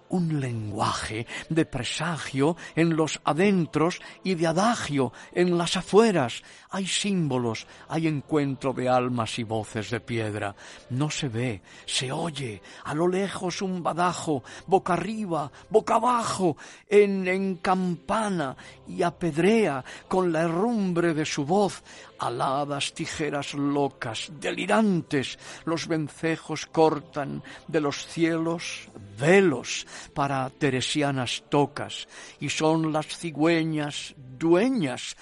un 0.09 0.39
lenguaje 0.39 1.25
de 1.49 1.65
presagio 1.65 2.57
en 2.75 2.95
los 2.95 3.19
adentros 3.23 3.99
y 4.23 4.35
de 4.35 4.47
adagio 4.47 5.13
en 5.31 5.57
las 5.57 5.77
afueras. 5.77 6.43
Hay 6.71 6.85
símbolos, 6.85 7.67
hay 7.87 8.07
encuentro 8.07 8.73
de 8.73 8.89
almas 8.89 9.39
y 9.39 9.43
voces 9.43 9.89
de 9.89 9.99
piedra. 9.99 10.55
No 10.89 11.09
se 11.09 11.29
ve, 11.29 11.61
se 11.85 12.11
oye, 12.11 12.61
a 12.83 12.93
lo 12.93 13.07
lejos 13.07 13.61
un 13.61 13.81
badajo, 13.81 14.43
boca 14.67 14.93
arriba, 14.93 15.51
boca 15.69 15.95
abajo, 15.95 16.57
en, 16.87 17.27
en 17.27 17.55
campana 17.55 18.55
y 18.87 19.03
apedrea 19.03 19.83
con 20.07 20.31
la 20.31 20.41
herrumbre 20.41 21.13
de 21.13 21.25
su 21.25 21.45
voz 21.45 21.83
aladas 22.19 22.93
tijeras 22.93 23.53
locas, 23.53 24.31
delirantes, 24.39 25.39
los 25.65 25.87
vencejos 25.87 26.65
cortan 26.65 27.43
de 27.67 27.81
los 27.81 28.05
cielos 28.05 28.89
velos 29.19 29.87
para 30.13 30.49
teresianas 30.49 31.43
tocas, 31.49 32.07
y 32.39 32.49
son 32.49 32.91
las 32.93 33.07
cigüeñas 33.07 34.13
dueñas 34.17 35.15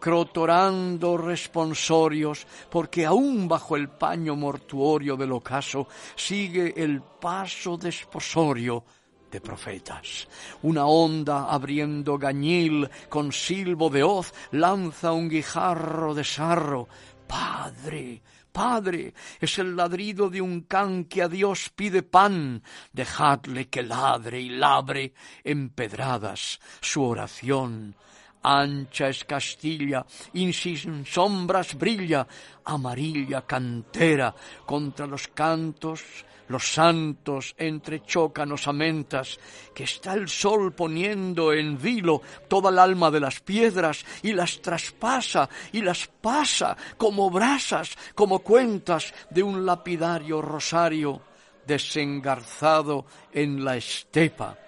crotorando 0.00 1.18
responsorios, 1.18 2.46
porque 2.70 3.04
aún 3.04 3.46
bajo 3.46 3.76
el 3.76 3.90
paño 3.90 4.34
mortuorio 4.34 5.16
del 5.16 5.32
ocaso 5.32 5.86
sigue 6.16 6.74
el 6.76 7.02
paso 7.02 7.76
desposorio 7.76 8.82
de 9.30 9.40
profetas. 9.40 10.28
Una 10.62 10.86
onda 10.86 11.50
abriendo 11.50 12.18
gañil 12.18 12.88
con 13.08 13.32
silbo 13.32 13.90
de 13.90 14.02
hoz 14.02 14.32
lanza 14.52 15.12
un 15.12 15.28
guijarro 15.28 16.14
de 16.14 16.24
sarro. 16.24 16.88
Padre, 17.26 18.22
Padre, 18.52 19.14
es 19.40 19.58
el 19.58 19.76
ladrido 19.76 20.28
de 20.28 20.40
un 20.40 20.62
can 20.62 21.04
que 21.04 21.22
a 21.22 21.28
Dios 21.28 21.70
pide 21.74 22.02
pan. 22.02 22.62
Dejadle 22.92 23.68
que 23.68 23.82
ladre 23.82 24.40
y 24.40 24.50
labre 24.50 25.14
en 25.44 25.70
pedradas 25.70 26.58
su 26.80 27.02
oración. 27.02 27.94
Ancha 28.42 29.08
es 29.08 29.24
Castilla, 29.24 30.04
sin 30.32 31.04
sombras 31.04 31.74
brilla, 31.74 32.26
amarilla 32.64 33.42
cantera 33.42 34.34
contra 34.64 35.06
los 35.06 35.28
cantos 35.28 36.24
los 36.50 36.72
santos 36.72 37.54
entrechocan 37.56 38.50
osamentas, 38.50 39.38
que 39.72 39.84
está 39.84 40.14
el 40.14 40.28
sol 40.28 40.72
poniendo 40.72 41.52
en 41.52 41.80
vilo 41.80 42.22
toda 42.48 42.70
el 42.70 42.78
alma 42.80 43.08
de 43.12 43.20
las 43.20 43.38
piedras 43.38 44.04
y 44.22 44.32
las 44.32 44.60
traspasa 44.60 45.48
y 45.70 45.80
las 45.80 46.08
pasa 46.08 46.76
como 46.96 47.30
brasas, 47.30 47.96
como 48.16 48.40
cuentas 48.40 49.14
de 49.30 49.44
un 49.44 49.64
lapidario 49.64 50.42
rosario 50.42 51.22
desengarzado 51.64 53.06
en 53.32 53.64
la 53.64 53.76
estepa. 53.76 54.58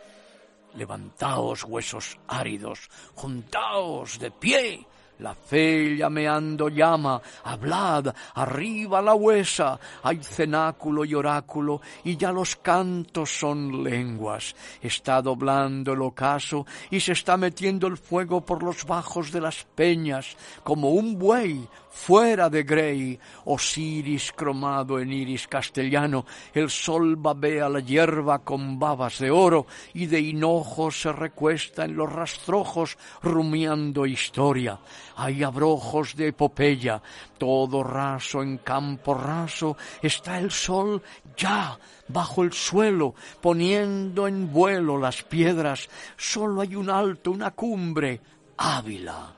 Levantaos 0.74 1.64
huesos 1.64 2.16
áridos, 2.28 2.88
juntaos 3.16 4.20
de 4.20 4.30
pie, 4.30 4.86
la 5.22 5.35
fe 5.35 5.96
llameando 5.96 6.68
llama, 6.68 7.22
hablad, 7.44 8.12
arriba 8.35 9.00
la 9.00 9.14
huesa, 9.14 9.78
hay 10.02 10.18
cenáculo 10.22 11.04
y 11.04 11.14
oráculo, 11.14 11.80
y 12.04 12.16
ya 12.16 12.32
los 12.32 12.56
cantos 12.56 13.30
son 13.30 13.85
lenguas. 13.85 14.54
Está 14.80 15.22
doblando 15.22 15.92
el 15.92 16.02
ocaso 16.02 16.66
y 16.90 16.98
se 16.98 17.12
está 17.12 17.37
metiendo 17.37 17.87
el 17.87 17.96
fuego 17.96 18.40
por 18.40 18.62
los 18.62 18.85
bajos 18.85 19.30
de 19.30 19.40
las 19.40 19.64
peñas, 19.76 20.37
como 20.64 20.90
un 20.90 21.18
buey 21.18 21.68
fuera 21.92 22.48
de 22.48 22.62
Grey, 22.62 23.20
Osiris 23.44 24.32
cromado 24.32 24.98
en 24.98 25.12
iris 25.12 25.46
castellano, 25.46 26.24
el 26.54 26.70
sol 26.70 27.16
babea 27.16 27.68
la 27.68 27.80
hierba 27.80 28.38
con 28.38 28.78
babas 28.78 29.18
de 29.18 29.30
oro 29.30 29.66
y 29.92 30.06
de 30.06 30.20
hinojo 30.20 30.90
se 30.90 31.12
recuesta 31.12 31.85
en 31.85 31.94
los 31.94 32.11
rastrojos 32.11 32.96
rumiando 33.22 34.06
historia. 34.06 34.80
Hay 35.22 35.44
abrojos 35.44 36.16
de 36.16 36.28
epopeya, 36.28 37.00
todo 37.38 37.85
raso 37.85 38.42
en 38.42 38.58
campo 38.58 39.14
raso, 39.14 39.76
está 40.02 40.40
el 40.40 40.50
sol 40.50 41.00
ya 41.37 41.78
bajo 42.08 42.42
el 42.42 42.52
suelo, 42.52 43.14
poniendo 43.40 44.26
en 44.26 44.52
vuelo 44.52 44.98
las 44.98 45.22
piedras. 45.22 45.88
Solo 46.16 46.62
hay 46.62 46.74
un 46.74 46.90
alto, 46.90 47.30
una 47.30 47.52
cumbre, 47.52 48.20
Ávila 48.56 49.32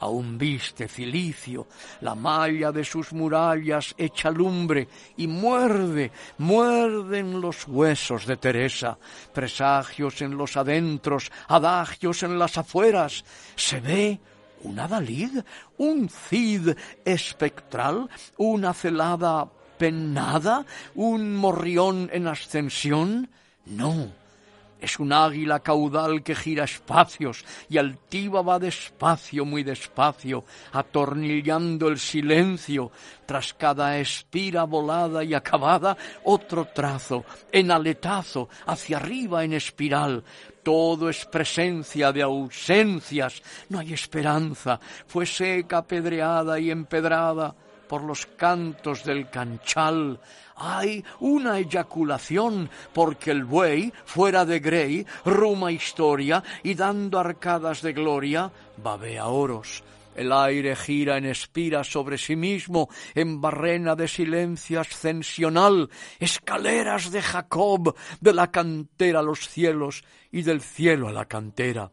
Aún 0.00 0.38
viste 0.38 0.86
cilicio, 0.86 1.66
la 2.02 2.14
malla 2.14 2.70
de 2.70 2.84
sus 2.84 3.12
murallas 3.12 3.94
echa 3.98 4.30
lumbre 4.30 4.86
y 5.16 5.26
muerde, 5.26 6.12
muerden 6.38 7.40
los 7.40 7.66
huesos 7.66 8.24
de 8.24 8.36
Teresa, 8.36 8.96
presagios 9.32 10.22
en 10.22 10.36
los 10.36 10.56
adentros, 10.56 11.32
adagios 11.48 12.22
en 12.22 12.38
las 12.38 12.58
afueras. 12.58 13.24
Se 13.56 13.80
ve 13.80 14.20
una 14.64 14.88
Dalid, 14.88 15.42
un 15.78 16.08
Cid 16.08 16.74
espectral, 17.04 18.08
una 18.36 18.74
celada 18.74 19.48
pennada, 19.78 20.66
un 20.94 21.36
morrión 21.36 22.10
en 22.12 22.26
ascensión. 22.26 23.30
No, 23.66 24.12
es 24.80 24.98
un 24.98 25.12
águila 25.12 25.60
caudal 25.60 26.22
que 26.22 26.34
gira 26.34 26.64
espacios 26.64 27.44
y 27.68 27.78
altiva 27.78 28.42
va 28.42 28.58
despacio, 28.58 29.44
muy 29.44 29.64
despacio, 29.64 30.44
atornillando 30.72 31.88
el 31.88 31.98
silencio. 31.98 32.92
Tras 33.26 33.54
cada 33.54 33.98
espira 33.98 34.64
volada 34.64 35.24
y 35.24 35.34
acabada, 35.34 35.96
otro 36.24 36.66
trazo, 36.66 37.24
en 37.50 37.70
aletazo, 37.70 38.48
hacia 38.66 38.98
arriba 38.98 39.44
en 39.44 39.54
espiral. 39.54 40.22
Todo 40.62 41.08
es 41.08 41.24
presencia 41.26 42.12
de 42.12 42.22
ausencias. 42.22 43.42
No 43.68 43.80
hay 43.80 43.92
esperanza. 43.92 44.78
Fue 45.06 45.26
seca, 45.26 45.78
apedreada 45.78 46.58
y 46.60 46.70
empedrada 46.70 47.54
por 47.88 48.04
los 48.04 48.26
cantos 48.26 49.02
del 49.02 49.30
canchal 49.30 50.20
hay 50.58 51.04
una 51.20 51.58
eyaculación, 51.58 52.70
porque 52.92 53.30
el 53.30 53.44
buey, 53.44 53.92
fuera 54.04 54.44
de 54.44 54.60
Grey, 54.60 55.06
ruma 55.24 55.72
historia 55.72 56.42
y 56.62 56.74
dando 56.74 57.18
arcadas 57.18 57.82
de 57.82 57.92
gloria, 57.92 58.50
babea 58.76 59.26
oros. 59.26 59.82
El 60.14 60.32
aire 60.32 60.74
gira 60.74 61.16
en 61.16 61.26
espira 61.26 61.84
sobre 61.84 62.18
sí 62.18 62.34
mismo, 62.34 62.88
en 63.14 63.40
barrena 63.40 63.94
de 63.94 64.08
silencio 64.08 64.80
ascensional, 64.80 65.88
escaleras 66.18 67.12
de 67.12 67.22
Jacob, 67.22 67.94
de 68.20 68.34
la 68.34 68.50
cantera 68.50 69.20
a 69.20 69.22
los 69.22 69.48
cielos 69.48 70.02
y 70.32 70.42
del 70.42 70.60
cielo 70.60 71.08
a 71.08 71.12
la 71.12 71.26
cantera 71.26 71.92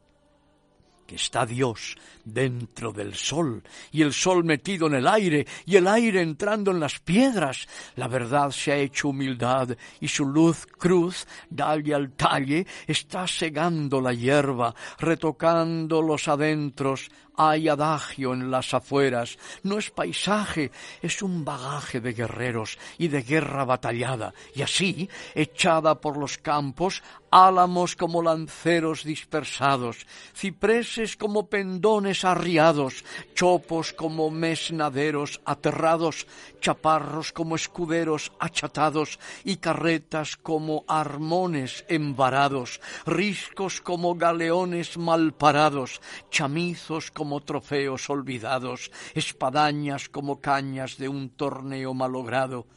que 1.05 1.15
está 1.15 1.45
Dios 1.45 1.95
dentro 2.23 2.91
del 2.91 3.13
sol 3.13 3.63
y 3.91 4.01
el 4.01 4.13
sol 4.13 4.43
metido 4.43 4.87
en 4.87 4.95
el 4.95 5.07
aire 5.07 5.45
y 5.65 5.75
el 5.75 5.87
aire 5.87 6.21
entrando 6.21 6.71
en 6.71 6.79
las 6.79 6.99
piedras. 6.99 7.67
La 7.95 8.07
verdad 8.07 8.51
se 8.51 8.71
ha 8.71 8.77
hecho 8.77 9.09
humildad 9.09 9.77
y 9.99 10.07
su 10.07 10.25
luz 10.25 10.65
cruz, 10.65 11.27
dalle 11.49 11.93
al 11.93 12.11
talle, 12.11 12.65
está 12.87 13.27
segando 13.27 14.01
la 14.01 14.13
hierba, 14.13 14.73
retocando 14.99 16.01
los 16.01 16.27
adentros, 16.27 17.09
hay 17.38 17.67
adagio 17.69 18.34
en 18.34 18.52
las 18.52 18.74
afueras, 18.74 19.38
no 19.63 19.78
es 19.78 19.89
paisaje, 19.89 20.71
es 21.02 21.21
un 21.21 21.43
bagaje 21.43 22.00
de 22.00 22.13
guerreros 22.13 22.78
y 22.98 23.08
de 23.08 23.24
guerra 23.24 23.65
batallada, 23.65 24.34
y 24.54 24.62
así, 24.62 25.10
echada 25.34 25.95
por 25.95 26.17
los 26.17 26.38
campos, 26.38 27.02
álamos 27.32 27.95
como 27.95 28.21
lanceros 28.21 29.04
dispersados, 29.04 30.06
cipreses 30.34 31.17
como 31.17 31.50
pendones 31.50 32.24
arriados, 32.24 33.04
chopos 33.34 33.91
como 33.91 34.30
mesnaderos 34.30 35.41
aterrados, 35.43 36.28
chaparros 36.62 37.34
como 37.34 37.56
escuderos 37.56 38.32
achatados, 38.39 39.19
y 39.43 39.58
carretas 39.58 40.38
como 40.38 40.86
armones 40.88 41.84
embarados, 41.89 42.80
riscos 43.06 43.82
como 43.82 44.15
galeones 44.15 44.98
malparados, 44.98 46.00
chamizos 46.30 47.12
como 47.12 47.24
como 47.25 47.41
trofeos 47.41 48.07
olvidados, 48.11 48.91
espadañas 49.15 50.09
como 50.09 50.39
cañas 50.39 50.99
de 50.99 51.09
un 51.09 51.29
torneo 51.29 51.91
malogrado. 51.95 52.67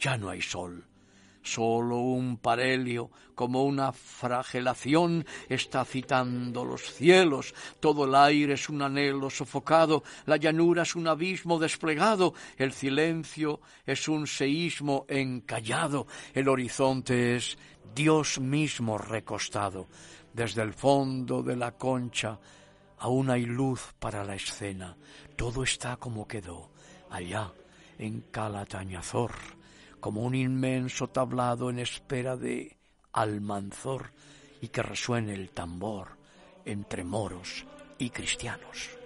Ya 0.00 0.18
no 0.18 0.30
hay 0.30 0.42
sol. 0.42 0.84
Solo 1.44 1.98
un 1.98 2.38
parelio, 2.38 3.12
como 3.36 3.62
una 3.62 3.92
fragelación, 3.92 5.24
está 5.48 5.84
citando 5.84 6.64
los 6.64 6.82
cielos. 6.82 7.54
Todo 7.78 8.06
el 8.06 8.16
aire 8.16 8.54
es 8.54 8.68
un 8.68 8.82
anhelo 8.82 9.30
sofocado, 9.30 10.02
la 10.26 10.38
llanura 10.38 10.82
es 10.82 10.96
un 10.96 11.06
abismo 11.06 11.60
desplegado, 11.60 12.34
el 12.56 12.72
silencio 12.72 13.60
es 13.86 14.08
un 14.08 14.26
seísmo 14.26 15.06
encallado, 15.08 16.08
el 16.34 16.48
horizonte 16.48 17.36
es 17.36 17.56
Dios 17.94 18.40
mismo 18.40 18.98
recostado. 18.98 19.86
Desde 20.32 20.62
el 20.62 20.72
fondo 20.72 21.44
de 21.44 21.54
la 21.54 21.70
concha 21.78 22.40
aún 23.04 23.28
hay 23.28 23.44
luz 23.44 23.92
para 23.98 24.24
la 24.24 24.34
escena. 24.34 24.96
Todo 25.36 25.62
está 25.62 25.98
como 25.98 26.26
quedó, 26.26 26.70
allá, 27.10 27.52
en 27.98 28.22
Calatañazor 28.22 29.32
como 30.00 30.22
un 30.22 30.34
inmenso 30.34 31.08
tablado 31.08 31.68
en 31.68 31.80
espera 31.80 32.34
de 32.36 32.78
Almanzor 33.12 34.12
y 34.62 34.68
que 34.68 34.82
resuene 34.82 35.34
el 35.34 35.50
tambor 35.50 36.16
entre 36.64 37.04
moros 37.04 37.66
y 37.98 38.08
cristianos. 38.08 39.03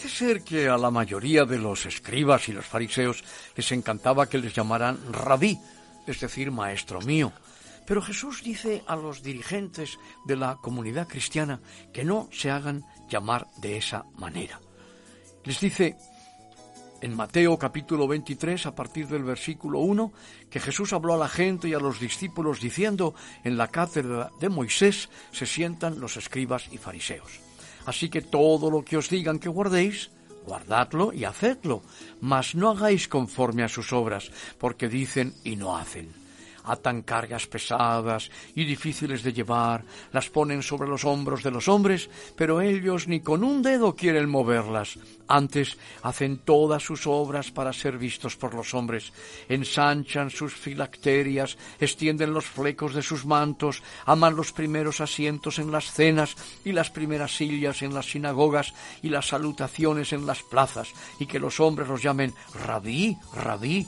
Parece 0.00 0.16
ser 0.16 0.42
que 0.42 0.66
a 0.66 0.78
la 0.78 0.90
mayoría 0.90 1.44
de 1.44 1.58
los 1.58 1.84
escribas 1.84 2.48
y 2.48 2.52
los 2.52 2.64
fariseos 2.64 3.22
les 3.54 3.70
encantaba 3.70 4.30
que 4.30 4.38
les 4.38 4.54
llamaran 4.54 4.98
rabí, 5.12 5.58
es 6.06 6.20
decir, 6.20 6.50
maestro 6.50 7.02
mío. 7.02 7.34
Pero 7.84 8.00
Jesús 8.00 8.42
dice 8.42 8.82
a 8.86 8.96
los 8.96 9.22
dirigentes 9.22 9.98
de 10.24 10.36
la 10.36 10.56
comunidad 10.56 11.06
cristiana 11.06 11.60
que 11.92 12.02
no 12.02 12.30
se 12.32 12.50
hagan 12.50 12.82
llamar 13.10 13.46
de 13.58 13.76
esa 13.76 14.06
manera. 14.16 14.58
Les 15.44 15.60
dice 15.60 15.98
en 17.02 17.14
Mateo 17.14 17.58
capítulo 17.58 18.08
23, 18.08 18.64
a 18.64 18.74
partir 18.74 19.06
del 19.06 19.24
versículo 19.24 19.80
1, 19.80 20.14
que 20.48 20.60
Jesús 20.60 20.94
habló 20.94 21.12
a 21.12 21.18
la 21.18 21.28
gente 21.28 21.68
y 21.68 21.74
a 21.74 21.78
los 21.78 22.00
discípulos 22.00 22.62
diciendo, 22.62 23.14
en 23.44 23.58
la 23.58 23.68
cátedra 23.68 24.30
de 24.40 24.48
Moisés 24.48 25.10
se 25.30 25.44
sientan 25.44 26.00
los 26.00 26.16
escribas 26.16 26.68
y 26.72 26.78
fariseos. 26.78 27.49
Así 27.86 28.08
que 28.08 28.20
todo 28.20 28.70
lo 28.70 28.84
que 28.84 28.96
os 28.96 29.08
digan 29.08 29.38
que 29.38 29.48
guardéis, 29.48 30.10
guardadlo 30.46 31.12
y 31.12 31.24
hacedlo, 31.24 31.82
mas 32.20 32.54
no 32.54 32.70
hagáis 32.70 33.08
conforme 33.08 33.62
a 33.62 33.68
sus 33.68 33.92
obras, 33.92 34.30
porque 34.58 34.88
dicen 34.88 35.34
y 35.44 35.56
no 35.56 35.76
hacen 35.76 36.19
atan 36.70 37.02
cargas 37.02 37.46
pesadas 37.46 38.30
y 38.54 38.64
difíciles 38.64 39.22
de 39.22 39.32
llevar, 39.32 39.84
las 40.12 40.30
ponen 40.30 40.62
sobre 40.62 40.88
los 40.88 41.04
hombros 41.04 41.42
de 41.42 41.50
los 41.50 41.68
hombres, 41.68 42.08
pero 42.36 42.60
ellos 42.60 43.08
ni 43.08 43.20
con 43.20 43.44
un 43.44 43.62
dedo 43.62 43.94
quieren 43.94 44.28
moverlas. 44.28 44.98
Antes 45.28 45.76
hacen 46.02 46.38
todas 46.38 46.82
sus 46.82 47.06
obras 47.06 47.50
para 47.50 47.72
ser 47.72 47.98
vistos 47.98 48.36
por 48.36 48.54
los 48.54 48.74
hombres, 48.74 49.12
ensanchan 49.48 50.30
sus 50.30 50.54
filacterias, 50.54 51.56
extienden 51.78 52.34
los 52.34 52.46
flecos 52.46 52.94
de 52.94 53.02
sus 53.02 53.24
mantos, 53.24 53.82
aman 54.06 54.34
los 54.34 54.52
primeros 54.52 55.00
asientos 55.00 55.58
en 55.58 55.70
las 55.70 55.92
cenas 55.92 56.36
y 56.64 56.72
las 56.72 56.90
primeras 56.90 57.36
sillas 57.36 57.82
en 57.82 57.94
las 57.94 58.10
sinagogas 58.10 58.74
y 59.02 59.08
las 59.08 59.28
salutaciones 59.28 60.12
en 60.12 60.26
las 60.26 60.42
plazas, 60.42 60.88
y 61.18 61.26
que 61.26 61.38
los 61.38 61.60
hombres 61.60 61.88
los 61.88 62.02
llamen 62.02 62.34
rabí, 62.66 63.16
rabí, 63.34 63.86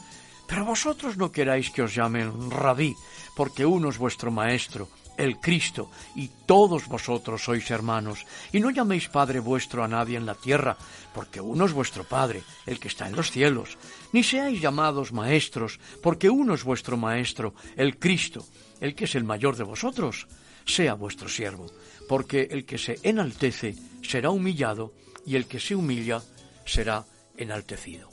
pero 0.53 0.67
vosotros 0.67 1.17
no 1.17 1.33
queráis 1.33 1.71
que 1.73 1.81
os 1.81 1.97
llamen 1.97 2.51
rabí, 2.53 2.93
porque 3.33 3.65
uno 3.65 3.89
es 3.89 3.97
vuestro 3.97 4.31
maestro, 4.31 4.87
el 5.17 5.41
Cristo, 5.41 5.89
y 6.15 6.29
todos 6.45 6.89
vosotros 6.89 7.41
sois 7.41 7.71
hermanos. 7.71 8.27
Y 8.53 8.61
no 8.61 8.69
llaméis 8.69 9.09
Padre 9.09 9.41
vuestro 9.41 9.83
a 9.83 9.89
nadie 9.89 10.19
en 10.19 10.29
la 10.29 10.35
tierra, 10.35 10.77
porque 11.15 11.41
uno 11.41 11.65
es 11.65 11.73
vuestro 11.73 12.05
Padre, 12.05 12.43
el 12.67 12.79
que 12.79 12.89
está 12.89 13.09
en 13.09 13.17
los 13.17 13.31
cielos. 13.31 13.79
Ni 14.13 14.23
seáis 14.23 14.61
llamados 14.61 15.11
maestros, 15.11 15.81
porque 16.03 16.29
uno 16.29 16.53
es 16.53 16.65
vuestro 16.65 16.99
Maestro, 16.99 17.55
el 17.75 17.97
Cristo, 17.99 18.45
el 18.79 18.95
que 18.95 19.07
es 19.07 19.15
el 19.15 19.25
mayor 19.25 19.57
de 19.57 19.65
vosotros. 19.65 20.29
Sea 20.67 20.93
vuestro 20.93 21.31
siervo, 21.31 21.65
porque 22.11 22.47
el 22.51 22.67
que 22.67 22.77
se 22.77 23.01
enaltece 23.03 23.75
será 24.03 24.29
humillado, 24.29 24.93
y 25.25 25.37
el 25.37 25.47
que 25.47 25.61
se 25.61 25.75
humilla 25.75 26.21
será 26.67 27.07
enaltecido. 27.39 28.12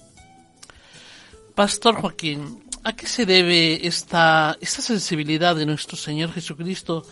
Pastor 1.60 1.96
Joaquín, 1.96 2.64
¿a 2.86 2.96
qué 2.96 3.06
se 3.06 3.26
debe 3.26 3.86
esta, 3.86 4.58
sensibilidad 4.62 5.58
de 5.58 5.66
nuestro 5.66 5.98
Señor 5.98 6.32
Jesucristo? 6.32 7.06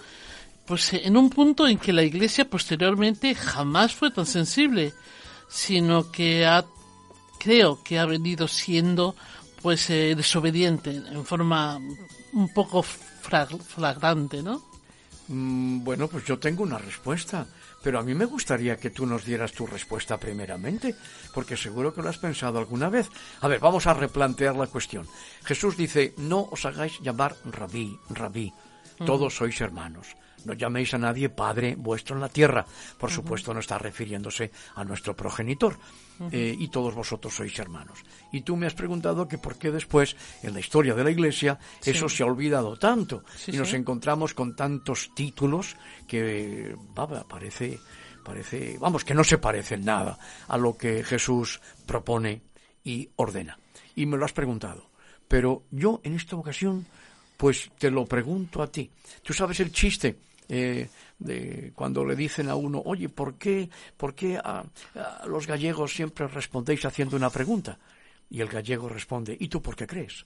Pues 0.66 0.94
eh, 0.94 1.02
en 1.04 1.18
un 1.18 1.30
punto 1.30 1.68
en 1.68 1.78
que 1.78 1.92
la 1.92 2.02
Iglesia 2.02 2.50
posteriormente 2.50 3.36
jamás 3.36 3.94
fue 3.94 4.10
tan 4.10 4.26
sensible, 4.26 4.94
sino 5.50 6.14
que 6.14 6.46
ha, 6.46 6.64
creo 7.38 7.84
que 7.84 8.00
ha 8.00 8.06
venido 8.06 8.48
siendo 8.48 9.18
pues 9.62 9.90
eh, 9.90 10.16
desobediente 10.16 10.92
en 10.92 11.26
forma 11.26 11.82
un 12.32 12.54
poco 12.54 12.84
flagrante, 12.84 14.42
¿no? 14.42 14.64
Mm, 15.28 15.84
bueno, 15.84 16.08
pues 16.08 16.24
yo 16.24 16.40
tengo 16.40 16.64
una 16.64 16.78
respuesta. 16.78 17.46
Pero 17.88 18.00
a 18.00 18.04
mí 18.04 18.14
me 18.14 18.26
gustaría 18.26 18.76
que 18.76 18.90
tú 18.90 19.06
nos 19.06 19.24
dieras 19.24 19.54
tu 19.54 19.66
respuesta 19.66 20.20
primeramente, 20.20 20.94
porque 21.34 21.56
seguro 21.56 21.94
que 21.94 22.02
lo 22.02 22.10
has 22.10 22.18
pensado 22.18 22.60
alguna 22.60 22.90
vez. 22.90 23.10
A 23.40 23.48
ver, 23.48 23.62
vamos 23.62 23.88
a 23.88 23.94
replantear 23.94 24.58
la 24.58 24.68
cuestión. 24.68 25.08
Jesús 25.46 25.78
dice, 25.78 26.14
no 26.18 26.50
os 26.52 26.66
hagáis 26.66 27.00
llamar 27.00 27.38
rabí, 27.46 27.98
rabí, 28.10 28.52
todos 29.06 29.38
sois 29.38 29.62
hermanos. 29.62 30.18
No 30.48 30.54
llaméis 30.54 30.94
a 30.96 30.98
nadie 30.98 31.28
Padre 31.28 31.76
vuestro 31.76 32.16
en 32.16 32.22
la 32.22 32.30
tierra. 32.30 32.64
Por 32.98 33.12
supuesto, 33.12 33.54
no 33.54 33.60
está 33.60 33.78
refiriéndose 33.78 34.50
a 34.76 34.86
nuestro 34.86 35.14
progenitor. 35.14 35.76
Eh, 36.32 36.56
y 36.58 36.70
todos 36.70 36.96
vosotros 36.96 37.36
sois 37.36 37.60
hermanos. 37.60 38.00
Y 38.32 38.42
tú 38.42 38.56
me 38.56 38.66
has 38.66 38.74
preguntado 38.74 39.28
que 39.28 39.38
por 39.38 39.60
qué 39.60 39.72
después, 39.72 40.16
en 40.42 40.54
la 40.54 40.62
historia 40.62 40.96
de 40.96 41.04
la 41.04 41.12
Iglesia, 41.12 41.60
eso 41.84 42.08
se 42.08 42.24
ha 42.24 42.26
olvidado 42.26 42.80
tanto. 42.80 43.26
y 43.46 43.58
nos 43.58 43.74
encontramos 43.74 44.34
con 44.34 44.56
tantos 44.56 45.12
títulos 45.14 45.76
que, 46.08 46.76
parece, 47.28 47.78
parece, 48.24 48.78
vamos, 48.80 49.04
que 49.04 49.14
no 49.14 49.26
se 49.26 49.38
parecen 49.38 49.84
nada 49.84 50.18
a 50.48 50.58
lo 50.58 50.78
que 50.78 51.04
Jesús 51.04 51.60
propone 51.86 52.42
y 52.86 53.10
ordena. 53.18 53.60
Y 53.96 54.06
me 54.06 54.16
lo 54.16 54.24
has 54.24 54.34
preguntado. 54.34 54.90
Pero 55.28 55.66
yo, 55.72 56.00
en 56.06 56.16
esta 56.16 56.38
ocasión, 56.38 56.88
pues 57.36 57.70
te 57.78 57.92
lo 57.92 58.06
pregunto 58.06 58.64
a 58.64 58.72
ti. 58.72 58.90
¿Tú 59.22 59.34
sabes 59.34 59.60
el 59.60 59.74
chiste 59.74 60.27
eh, 60.50 60.90
de 61.20 61.72
cuando 61.76 62.06
le 62.06 62.16
dicen 62.16 62.50
a 62.50 62.56
uno, 62.56 62.82
oye, 62.86 63.10
¿por 63.10 63.36
qué, 63.36 63.70
por 63.96 64.14
qué 64.14 64.38
a, 64.38 64.64
los 65.26 65.48
gallegos 65.48 65.94
siempre 65.94 66.28
respondéis 66.28 66.86
haciendo 66.86 67.16
una 67.16 67.30
pregunta? 67.30 67.78
Y 68.30 68.42
el 68.42 68.48
gallego 68.48 68.90
responde, 68.90 69.36
¿y 69.40 69.48
tú 69.48 69.62
por 69.62 69.76
qué 69.76 69.88
crees? 69.88 70.26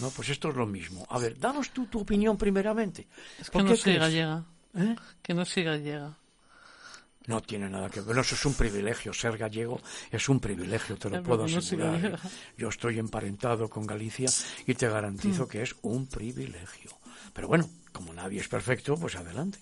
No, 0.00 0.10
pues 0.10 0.30
esto 0.30 0.48
es 0.48 0.56
lo 0.56 0.66
mismo. 0.66 1.06
A 1.10 1.18
ver, 1.18 1.38
danos 1.38 1.70
tú 1.70 1.86
tu 1.86 2.00
opinión 2.00 2.36
primeramente. 2.36 3.06
Es 3.38 3.50
que 3.50 3.62
no 3.62 3.76
soy 3.76 3.96
gallega. 3.96 4.44
¿Eh? 4.74 4.96
Que 5.22 5.34
no 5.34 5.44
soy 5.44 5.64
gallega. 5.64 6.16
No 7.26 7.42
tiene 7.42 7.68
nada 7.68 7.90
que 7.90 8.00
ver. 8.00 8.16
eso 8.18 8.34
es 8.34 8.44
un 8.46 8.54
privilegio. 8.54 9.12
Ser 9.12 9.36
gallego 9.36 9.80
es 10.10 10.28
un 10.28 10.40
privilegio, 10.40 10.96
te 10.96 11.10
lo 11.10 11.22
puedo 11.22 11.44
asegurar. 11.44 12.18
Yo 12.56 12.68
estoy 12.68 12.98
emparentado 12.98 13.68
con 13.68 13.86
Galicia 13.86 14.28
y 14.66 14.74
te 14.74 14.88
garantizo 14.88 15.44
mm. 15.44 15.48
que 15.48 15.62
es 15.62 15.76
un 15.82 16.06
privilegio. 16.06 16.99
Pero 17.32 17.48
bueno, 17.48 17.68
como 17.92 18.12
nadie 18.12 18.40
es 18.40 18.48
perfecto, 18.48 18.96
pues 18.96 19.16
adelante. 19.16 19.58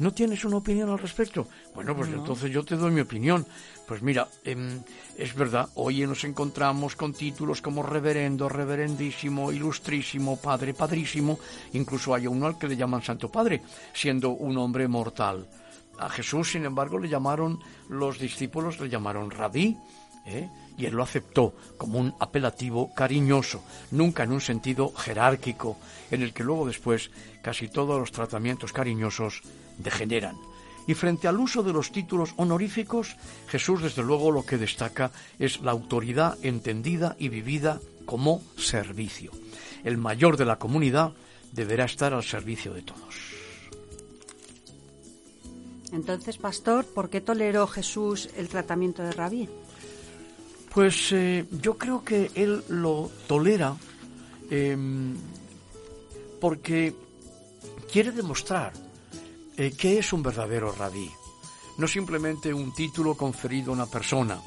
¿No 0.00 0.14
tienes 0.14 0.46
una 0.46 0.56
opinión 0.56 0.88
al 0.88 0.98
respecto? 0.98 1.46
Bueno, 1.74 1.94
pues 1.94 2.08
entonces 2.08 2.50
yo 2.50 2.64
te 2.64 2.74
doy 2.74 2.90
mi 2.90 3.02
opinión. 3.02 3.46
Pues 3.86 4.00
mira, 4.00 4.28
em, 4.44 4.80
es 5.18 5.34
verdad, 5.34 5.68
hoy 5.74 6.06
nos 6.06 6.24
encontramos 6.24 6.96
con 6.96 7.12
títulos 7.12 7.60
como 7.60 7.82
reverendo, 7.82 8.48
reverendísimo, 8.48 9.52
ilustrísimo, 9.52 10.38
padre, 10.38 10.72
padrísimo, 10.72 11.38
incluso 11.74 12.14
hay 12.14 12.26
uno 12.26 12.46
al 12.46 12.56
que 12.56 12.68
le 12.68 12.76
llaman 12.76 13.02
Santo 13.02 13.30
Padre, 13.30 13.60
siendo 13.92 14.30
un 14.30 14.56
hombre 14.56 14.88
mortal. 14.88 15.46
A 15.98 16.08
Jesús, 16.08 16.52
sin 16.52 16.64
embargo, 16.64 16.98
le 16.98 17.10
llamaron, 17.10 17.60
los 17.90 18.18
discípulos 18.18 18.80
le 18.80 18.88
llamaron 18.88 19.30
rabí, 19.30 19.76
¿eh? 20.24 20.48
Y 20.80 20.86
él 20.86 20.94
lo 20.94 21.02
aceptó 21.02 21.54
como 21.76 21.98
un 21.98 22.14
apelativo 22.18 22.94
cariñoso, 22.94 23.62
nunca 23.90 24.22
en 24.22 24.32
un 24.32 24.40
sentido 24.40 24.92
jerárquico, 24.94 25.76
en 26.10 26.22
el 26.22 26.32
que 26.32 26.42
luego 26.42 26.66
después 26.66 27.10
casi 27.42 27.68
todos 27.68 28.00
los 28.00 28.12
tratamientos 28.12 28.72
cariñosos 28.72 29.42
degeneran. 29.78 30.36
Y 30.86 30.94
frente 30.94 31.28
al 31.28 31.38
uso 31.38 31.62
de 31.62 31.74
los 31.74 31.92
títulos 31.92 32.32
honoríficos, 32.36 33.16
Jesús 33.48 33.82
desde 33.82 34.02
luego 34.02 34.30
lo 34.30 34.46
que 34.46 34.56
destaca 34.56 35.10
es 35.38 35.60
la 35.60 35.72
autoridad 35.72 36.38
entendida 36.42 37.14
y 37.18 37.28
vivida 37.28 37.78
como 38.06 38.42
servicio. 38.56 39.30
El 39.84 39.98
mayor 39.98 40.36
de 40.36 40.46
la 40.46 40.56
comunidad 40.56 41.12
deberá 41.52 41.84
estar 41.84 42.14
al 42.14 42.24
servicio 42.24 42.72
de 42.72 42.82
todos. 42.82 43.14
Entonces, 45.92 46.38
pastor, 46.38 46.86
¿por 46.86 47.10
qué 47.10 47.20
toleró 47.20 47.66
Jesús 47.66 48.30
el 48.36 48.48
tratamiento 48.48 49.02
de 49.02 49.12
rabí? 49.12 49.48
Pues 50.72 51.10
eh, 51.12 51.46
yo 51.50 51.76
creo 51.76 52.04
que 52.04 52.30
él 52.34 52.62
lo 52.68 53.10
tolera 53.26 53.76
em, 54.50 55.16
porque 56.40 56.94
quiere 57.92 58.12
demostrar 58.12 58.72
eh, 59.56 59.72
qué 59.76 59.98
es 59.98 60.12
un 60.12 60.22
verdadero 60.22 60.72
rabí. 60.72 61.10
No 61.76 61.88
simplemente 61.88 62.54
un 62.54 62.72
título 62.72 63.16
conferido 63.16 63.72
a 63.72 63.74
una 63.74 63.86
persona. 63.86 64.40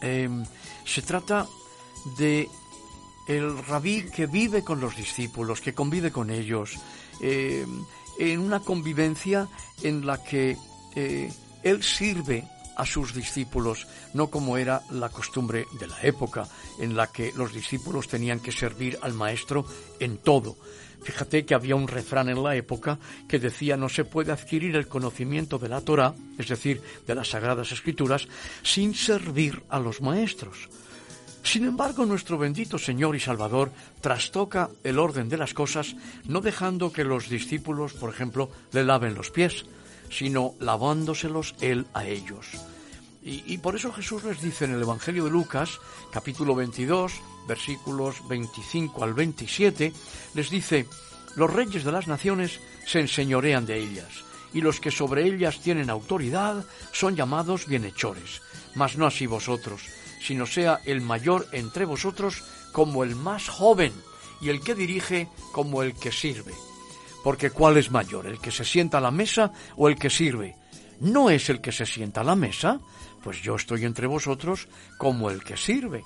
Em, 0.00 0.44
se 0.84 1.02
trata 1.02 1.46
de 2.16 2.48
el 3.26 3.58
rabí 3.66 4.04
que 4.10 4.26
vive 4.26 4.62
con 4.62 4.80
los 4.80 4.96
discípulos, 4.96 5.60
que 5.60 5.74
convive 5.74 6.12
con 6.12 6.30
ellos, 6.30 6.78
em, 7.20 7.84
en 8.18 8.40
una 8.40 8.60
convivencia 8.60 9.48
en 9.82 10.06
la 10.06 10.22
que 10.22 10.56
eh, 10.94 11.32
él 11.62 11.82
sirve 11.82 12.46
a 12.76 12.86
sus 12.86 13.14
discípulos, 13.14 13.86
no 14.12 14.28
como 14.28 14.58
era 14.58 14.82
la 14.90 15.08
costumbre 15.08 15.66
de 15.78 15.86
la 15.86 16.00
época, 16.02 16.46
en 16.78 16.96
la 16.96 17.08
que 17.08 17.32
los 17.36 17.52
discípulos 17.52 18.08
tenían 18.08 18.40
que 18.40 18.52
servir 18.52 18.98
al 19.02 19.14
maestro 19.14 19.64
en 20.00 20.18
todo. 20.18 20.56
Fíjate 21.02 21.44
que 21.44 21.54
había 21.54 21.76
un 21.76 21.86
refrán 21.86 22.30
en 22.30 22.42
la 22.42 22.56
época 22.56 22.98
que 23.28 23.38
decía 23.38 23.76
no 23.76 23.90
se 23.90 24.04
puede 24.04 24.32
adquirir 24.32 24.74
el 24.74 24.88
conocimiento 24.88 25.58
de 25.58 25.68
la 25.68 25.82
Torah, 25.82 26.14
es 26.38 26.48
decir, 26.48 26.80
de 27.06 27.14
las 27.14 27.28
sagradas 27.28 27.72
escrituras, 27.72 28.26
sin 28.62 28.94
servir 28.94 29.62
a 29.68 29.78
los 29.78 30.00
maestros. 30.00 30.70
Sin 31.42 31.66
embargo, 31.66 32.06
nuestro 32.06 32.38
bendito 32.38 32.78
Señor 32.78 33.14
y 33.14 33.20
Salvador 33.20 33.70
trastoca 34.00 34.70
el 34.82 34.98
orden 34.98 35.28
de 35.28 35.36
las 35.36 35.52
cosas, 35.52 35.94
no 36.24 36.40
dejando 36.40 36.90
que 36.90 37.04
los 37.04 37.28
discípulos, 37.28 37.92
por 37.92 38.08
ejemplo, 38.08 38.50
le 38.72 38.82
laven 38.82 39.14
los 39.14 39.30
pies, 39.30 39.66
sino 40.10 40.54
lavándoselos 40.60 41.54
él 41.60 41.86
a 41.94 42.04
ellos. 42.06 42.46
Y, 43.26 43.56
por 43.56 43.74
eso 43.74 43.90
Jesús 43.90 44.22
les 44.24 44.42
dice 44.42 44.66
en 44.66 44.74
el 44.74 44.82
Evangelio 44.82 45.24
de 45.24 45.30
Lucas, 45.30 45.80
capítulo 46.12 46.54
22, 46.54 47.12
versículos 47.48 48.16
25 48.28 49.02
al 49.02 49.14
27, 49.14 49.94
les 50.34 50.50
dice, 50.50 50.86
los 51.34 51.50
reyes 51.50 51.84
de 51.84 51.92
las 51.92 52.06
naciones 52.06 52.60
se 52.86 53.00
enseñorean 53.00 53.64
de 53.64 53.78
ellas, 53.78 54.24
y 54.52 54.60
los 54.60 54.78
que 54.78 54.90
sobre 54.90 55.26
ellas 55.26 55.60
tienen 55.60 55.88
autoridad 55.88 56.66
son 56.92 57.16
llamados 57.16 57.66
bienhechores, 57.66 58.42
mas 58.74 58.98
no 58.98 59.06
así 59.06 59.26
vosotros, 59.26 59.80
sino 60.20 60.44
sea 60.44 60.82
el 60.84 61.00
mayor 61.00 61.46
entre 61.52 61.86
vosotros 61.86 62.44
como 62.72 63.04
el 63.04 63.16
más 63.16 63.48
joven, 63.48 63.94
y 64.42 64.50
el 64.50 64.60
que 64.60 64.74
dirige 64.74 65.28
como 65.52 65.82
el 65.82 65.94
que 65.94 66.12
sirve. 66.12 66.52
Porque 67.24 67.50
¿cuál 67.50 67.78
es 67.78 67.90
mayor, 67.90 68.26
el 68.26 68.38
que 68.38 68.52
se 68.52 68.64
sienta 68.64 68.98
a 68.98 69.00
la 69.00 69.10
mesa 69.10 69.50
o 69.76 69.88
el 69.88 69.96
que 69.96 70.10
sirve? 70.10 70.56
¿No 71.00 71.30
es 71.30 71.48
el 71.48 71.62
que 71.62 71.72
se 71.72 71.86
sienta 71.86 72.20
a 72.20 72.24
la 72.24 72.36
mesa? 72.36 72.78
Pues 73.22 73.40
yo 73.40 73.56
estoy 73.56 73.86
entre 73.86 74.06
vosotros 74.06 74.68
como 74.98 75.30
el 75.30 75.42
que 75.42 75.56
sirve. 75.56 76.04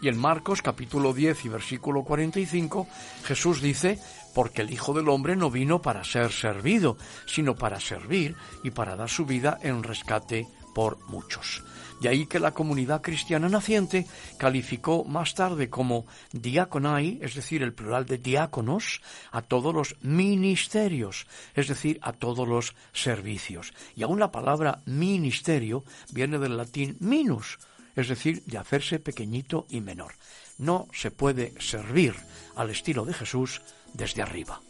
Y 0.00 0.08
en 0.08 0.18
Marcos 0.18 0.62
capítulo 0.62 1.12
10 1.12 1.44
y 1.44 1.48
versículo 1.50 2.02
45 2.02 2.86
Jesús 3.24 3.60
dice, 3.60 3.98
porque 4.34 4.62
el 4.62 4.70
Hijo 4.70 4.94
del 4.94 5.10
Hombre 5.10 5.36
no 5.36 5.50
vino 5.50 5.82
para 5.82 6.04
ser 6.04 6.32
servido, 6.32 6.96
sino 7.26 7.54
para 7.54 7.78
servir 7.78 8.34
y 8.62 8.70
para 8.70 8.96
dar 8.96 9.10
su 9.10 9.26
vida 9.26 9.58
en 9.62 9.82
rescate 9.82 10.48
por 10.74 10.98
muchos. 11.08 11.62
De 12.00 12.08
ahí 12.08 12.26
que 12.26 12.38
la 12.38 12.52
comunidad 12.52 13.00
cristiana 13.00 13.48
naciente 13.48 14.06
calificó 14.36 15.04
más 15.04 15.34
tarde 15.34 15.70
como 15.70 16.06
diaconai, 16.32 17.18
es 17.22 17.34
decir, 17.34 17.62
el 17.62 17.72
plural 17.72 18.04
de 18.04 18.18
diáconos, 18.18 19.00
a 19.32 19.42
todos 19.42 19.74
los 19.74 19.96
ministerios, 20.02 21.26
es 21.54 21.68
decir, 21.68 21.98
a 22.02 22.12
todos 22.12 22.46
los 22.46 22.74
servicios. 22.92 23.72
Y 23.94 24.02
aún 24.02 24.20
la 24.20 24.30
palabra 24.30 24.82
ministerio 24.84 25.84
viene 26.12 26.38
del 26.38 26.56
latín 26.56 26.96
minus, 27.00 27.58
es 27.94 28.08
decir, 28.08 28.42
de 28.44 28.58
hacerse 28.58 28.98
pequeñito 28.98 29.66
y 29.70 29.80
menor. 29.80 30.14
No 30.58 30.88
se 30.92 31.10
puede 31.10 31.54
servir 31.60 32.14
al 32.56 32.70
estilo 32.70 33.04
de 33.04 33.14
Jesús 33.14 33.62
desde 33.94 34.22
arriba. 34.22 34.60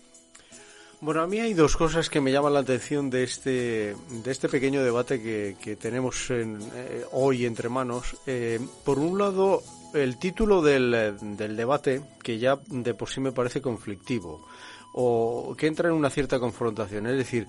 Bueno, 0.99 1.21
a 1.21 1.27
mí 1.27 1.39
hay 1.39 1.53
dos 1.53 1.77
cosas 1.77 2.09
que 2.09 2.23
me 2.23 2.33
llaman 2.33 2.55
la 2.55 2.61
atención 2.61 3.11
de 3.11 3.23
este, 3.23 3.95
de 4.09 4.31
este 4.31 4.49
pequeño 4.49 4.83
debate 4.83 5.21
que, 5.21 5.77
tenemos 5.77 6.31
eh, 6.31 7.05
hoy 7.13 7.45
entre 7.45 7.69
manos. 7.69 8.17
Eh, 8.27 8.59
por 8.83 8.99
un 8.99 9.19
lado, 9.19 9.63
el 9.93 10.17
título 10.17 10.63
del, 10.63 11.17
debate, 11.37 12.03
que 12.23 12.39
ya 12.39 12.59
de 12.69 12.95
por 12.95 13.11
sí 13.11 13.21
me 13.21 13.31
parece 13.31 13.61
conflictivo, 13.61 14.47
o 14.95 15.55
que 15.57 15.67
entra 15.67 15.91
en 15.91 15.95
una 15.95 16.09
cierta 16.09 16.41
confrontación, 16.41 17.07
es 17.09 17.19
decir, 17.19 17.47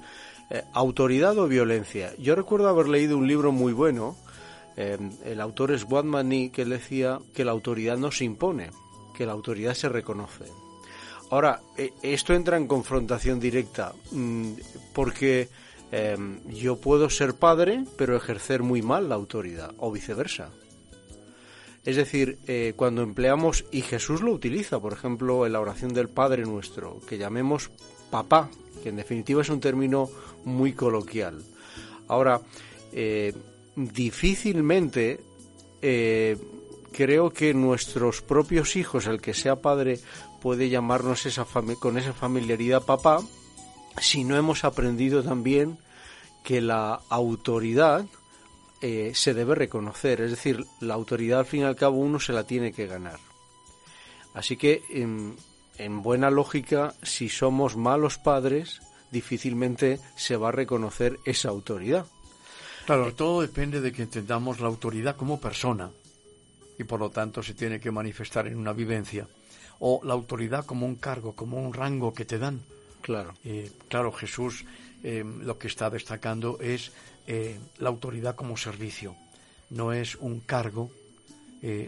eh, 0.49 0.63
autoridad 0.73 1.37
o 1.37 1.47
violencia. 1.47 2.13
Yo 2.17 2.35
recuerdo 2.35 2.67
haber 2.67 2.89
leído 2.89 3.17
un 3.17 3.27
libro 3.27 3.53
muy 3.53 3.71
bueno, 3.71 4.17
el 4.75 5.41
autor 5.41 5.71
es 5.71 5.85
Wadmani, 5.85 6.51
que 6.51 6.63
decía 6.63 7.17
que 7.33 7.43
la 7.43 7.51
autoridad 7.51 7.97
no 7.97 8.11
se 8.11 8.25
impone, 8.25 8.69
que 9.15 9.25
la 9.25 9.31
autoridad 9.31 9.73
se 9.73 9.89
reconoce. 9.89 10.66
Ahora, 11.29 11.61
e, 11.77 11.93
esto 12.01 12.33
entra 12.33 12.57
en 12.57 12.67
confrontación 12.67 13.39
directa, 13.39 13.93
mm, 14.11 14.53
porque 14.93 15.49
em, 15.91 16.43
yo 16.47 16.77
puedo 16.77 17.09
ser 17.09 17.35
padre, 17.35 17.83
pero 17.97 18.15
ejercer 18.15 18.61
muy 18.63 18.81
mal 18.81 19.07
la 19.07 19.15
autoridad, 19.15 19.73
o 19.77 19.91
viceversa. 19.91 20.51
Es 21.85 21.95
decir, 21.95 22.37
eh, 22.47 22.73
cuando 22.75 23.01
empleamos, 23.01 23.63
y 23.71 23.81
Jesús 23.81 24.21
lo 24.21 24.33
utiliza, 24.33 24.81
por 24.81 24.91
ejemplo, 24.91 25.45
en 25.45 25.53
la 25.53 25.61
oración 25.61 25.93
del 25.93 26.09
Padre 26.09 26.43
nuestro, 26.43 26.99
que 27.07 27.17
llamemos 27.17 27.71
papá, 28.09 28.49
que 28.83 28.89
en 28.89 28.97
definitiva 28.97 29.41
es 29.41 29.49
un 29.49 29.61
término 29.61 30.09
muy 30.43 30.73
coloquial. 30.73 31.41
Ahora, 32.09 32.41
eh, 32.91 33.33
difícilmente 33.75 35.21
eh, 35.81 36.37
creo 36.91 37.31
que 37.31 37.53
nuestros 37.53 38.21
propios 38.21 38.75
hijos, 38.75 39.07
el 39.07 39.21
que 39.21 39.33
sea 39.33 39.57
padre, 39.57 39.99
puede 40.41 40.69
llamarnos 40.69 41.25
esa 41.25 41.45
con 41.79 41.97
esa 41.97 42.13
familiaridad 42.13 42.83
papá 42.83 43.21
si 43.99 44.23
no 44.23 44.37
hemos 44.37 44.63
aprendido 44.63 45.23
también 45.23 45.77
que 46.43 46.61
la 46.61 46.99
autoridad 47.09 48.05
eh, 48.81 49.11
se 49.15 49.33
debe 49.33 49.55
reconocer, 49.55 50.21
es 50.21 50.31
decir, 50.31 50.65
la 50.79 50.93
autoridad 50.93 51.39
al 51.39 51.45
fin 51.45 51.61
y 51.61 51.63
al 51.63 51.75
cabo 51.75 51.97
uno 51.97 52.19
se 52.19 52.33
la 52.33 52.45
tiene 52.45 52.71
que 52.71 52.87
ganar. 52.87 53.19
Así 54.33 54.55
que, 54.55 54.83
en, 54.91 55.35
en 55.77 56.03
buena 56.03 56.29
lógica, 56.29 56.93
si 57.01 57.27
somos 57.27 57.75
malos 57.75 58.19
padres, 58.19 58.81
difícilmente 59.11 59.99
se 60.15 60.37
va 60.37 60.49
a 60.49 60.51
reconocer 60.51 61.19
esa 61.25 61.49
autoridad. 61.49 62.05
Claro, 62.85 63.13
todo 63.15 63.41
depende 63.41 63.81
de 63.81 63.91
que 63.91 64.03
entendamos 64.03 64.59
la 64.59 64.67
autoridad 64.67 65.15
como 65.15 65.41
persona 65.41 65.89
y 66.77 66.83
por 66.83 66.99
lo 66.99 67.09
tanto 67.09 67.41
se 67.41 67.53
tiene 67.53 67.79
que 67.79 67.91
manifestar 67.91 68.47
en 68.47 68.57
una 68.57 68.73
vivencia 68.73 69.27
o 69.79 70.01
la 70.03 70.13
autoridad 70.13 70.65
como 70.65 70.85
un 70.85 70.95
cargo, 70.95 71.33
como 71.33 71.57
un 71.57 71.73
rango 71.73 72.13
que 72.13 72.25
te 72.25 72.39
dan. 72.39 72.61
Claro. 73.01 73.33
Eh, 73.43 73.71
claro, 73.87 74.11
Jesús 74.11 74.65
eh, 75.03 75.23
lo 75.23 75.57
que 75.57 75.67
está 75.67 75.89
destacando 75.89 76.59
es 76.59 76.91
eh, 77.27 77.59
la 77.77 77.89
autoridad 77.89 78.35
como 78.35 78.57
servicio. 78.57 79.15
No 79.69 79.93
es 79.93 80.15
un 80.15 80.39
cargo, 80.41 80.91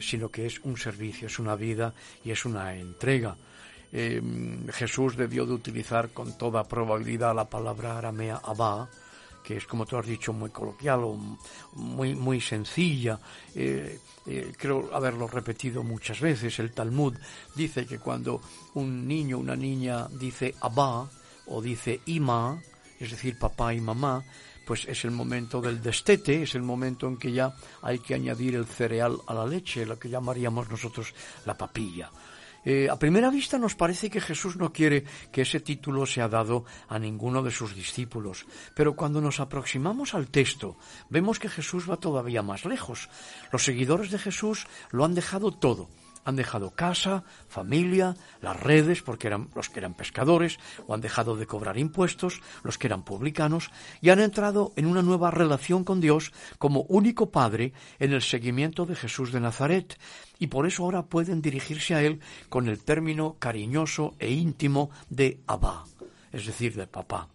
sino 0.02 0.30
que 0.30 0.48
es 0.48 0.60
un 0.64 0.78
servicio, 0.78 1.28
es 1.28 1.40
una 1.40 1.56
vida 1.56 1.94
y 2.26 2.32
es 2.32 2.44
una 2.44 2.76
entrega. 2.76 3.38
Jesús 3.92 5.16
debió 5.16 5.46
de 5.46 5.54
utilizar 5.54 6.10
con 6.10 6.38
toda 6.38 6.68
probabilidad 6.68 7.36
la 7.36 7.48
palabra 7.48 7.98
aramea 7.98 8.42
abba, 8.44 8.90
que 9.44 9.58
es 9.58 9.66
como 9.66 9.86
tú 9.86 9.98
has 9.98 10.06
dicho 10.06 10.34
muy 10.34 10.50
coloquial 10.50 11.04
o 11.04 11.18
muy 11.74 12.16
muy 12.16 12.42
sencilla 12.42 13.20
eh, 14.30 14.52
creo 14.58 14.94
haberlo 14.94 15.28
repetido 15.28 15.84
muchas 15.84 16.20
veces, 16.20 16.60
el 16.60 16.72
Talmud 16.72 17.16
dice 17.56 17.86
que 17.86 17.98
cuando 17.98 18.42
un 18.76 19.08
niño 19.08 19.38
o 19.38 19.40
una 19.40 19.56
niña 19.56 20.08
dice 20.08 20.54
Abba 20.62 21.10
o 21.48 21.62
dice 21.62 22.02
Ima, 22.06 22.62
es 23.00 23.10
decir, 23.10 23.40
papá 23.40 23.74
y 23.74 23.82
mamá, 23.82 24.24
pues 24.68 24.86
es 24.88 25.04
el 25.04 25.12
momento 25.12 25.62
del 25.62 25.82
destete, 25.82 26.44
es 26.44 26.54
el 26.54 26.62
momento 26.62 27.08
en 27.08 27.18
que 27.18 27.32
ya 27.32 27.56
hay 27.82 27.98
que 27.98 28.14
añadir 28.14 28.56
el 28.56 28.68
cereal 28.68 29.18
a 29.26 29.34
la 29.34 29.48
leche, 29.48 29.86
lo 29.86 29.98
que 29.98 30.10
llamaríamos 30.10 30.70
nosotros 30.70 31.14
la 31.46 31.58
papilla. 31.58 32.12
Eh, 32.66 32.90
a 32.90 33.00
primera 33.00 33.30
vista 33.30 33.58
nos 33.58 33.76
parece 33.76 34.10
que 34.10 34.20
Jesús 34.22 34.58
no 34.58 34.74
quiere 34.74 35.06
que 35.32 35.42
ese 35.42 35.60
título 35.60 36.06
sea 36.06 36.28
dado 36.28 36.66
a 36.88 37.00
ninguno 37.00 37.42
de 37.42 37.52
sus 37.52 37.76
discípulos, 37.76 38.46
pero 38.76 38.96
cuando 38.96 39.22
nos 39.22 39.40
aproximamos 39.40 40.14
al 40.14 40.28
texto 40.28 40.76
vemos 41.10 41.40
que 41.40 41.50
Jesús 41.50 41.90
va 41.90 41.98
todavía 41.98 42.42
más 42.42 42.66
lejos. 42.66 43.10
Los 43.52 43.64
seguidores 43.64 44.12
de 44.12 44.20
Jesús 44.20 44.68
lo 44.92 45.06
han 45.06 45.16
dejado 45.16 45.52
todo, 45.52 45.90
han 46.26 46.36
dejado 46.36 46.72
casa, 46.72 47.24
familia, 47.48 48.16
las 48.42 48.60
redes, 48.60 49.02
porque 49.02 49.28
eran 49.28 49.50
los 49.56 49.70
que 49.70 49.80
eran 49.80 49.94
pescadores, 49.94 50.60
o 50.88 50.94
han 50.94 51.02
dejado 51.02 51.36
de 51.36 51.46
cobrar 51.46 51.78
impuestos, 51.78 52.42
los 52.64 52.78
que 52.78 52.88
eran 52.88 53.04
publicanos, 53.04 53.72
y 54.02 54.10
han 54.10 54.20
entrado 54.20 54.74
en 54.76 54.86
una 54.86 55.02
nueva 55.02 55.32
relación 55.32 55.84
con 55.84 56.02
Dios 56.02 56.32
como 56.58 56.82
único 56.84 57.32
Padre 57.32 57.74
en 58.00 58.14
el 58.14 58.22
seguimiento 58.22 58.86
de 58.86 58.96
Jesús 58.96 59.32
de 59.32 59.40
Nazaret, 59.40 59.98
y 60.40 60.48
por 60.48 60.66
eso 60.66 60.84
ahora 60.84 61.04
pueden 61.04 61.42
dirigirse 61.42 61.96
a 61.96 62.02
Él 62.02 62.20
con 62.50 62.68
el 62.68 62.84
término 62.84 63.36
cariñoso 63.40 64.16
e 64.20 64.32
íntimo 64.32 64.90
de 65.10 65.42
Abba, 65.48 65.86
es 66.32 66.46
decir, 66.46 66.76
de 66.76 66.88
papá. 66.88 67.30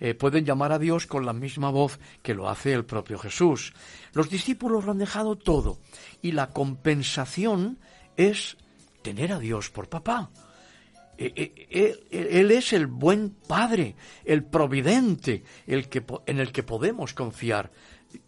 Eh, 0.00 0.14
pueden 0.14 0.44
llamar 0.44 0.72
a 0.72 0.78
Dios 0.78 1.06
con 1.06 1.24
la 1.24 1.32
misma 1.32 1.70
voz 1.70 1.98
que 2.22 2.34
lo 2.34 2.48
hace 2.48 2.72
el 2.72 2.84
propio 2.84 3.18
Jesús. 3.18 3.72
Los 4.12 4.28
discípulos 4.28 4.84
lo 4.84 4.92
han 4.92 4.98
dejado 4.98 5.36
todo 5.36 5.78
y 6.20 6.32
la 6.32 6.50
compensación 6.50 7.78
es 8.16 8.56
tener 9.02 9.32
a 9.32 9.38
Dios 9.38 9.70
por 9.70 9.88
papá. 9.88 10.30
E, 11.16 11.32
e, 11.36 11.98
e, 12.10 12.40
él 12.40 12.50
es 12.50 12.72
el 12.72 12.86
buen 12.86 13.30
padre, 13.30 13.94
el 14.24 14.42
providente, 14.44 15.44
el 15.66 15.88
que, 15.88 16.04
en 16.26 16.40
el 16.40 16.50
que 16.50 16.62
podemos 16.62 17.14
confiar 17.14 17.70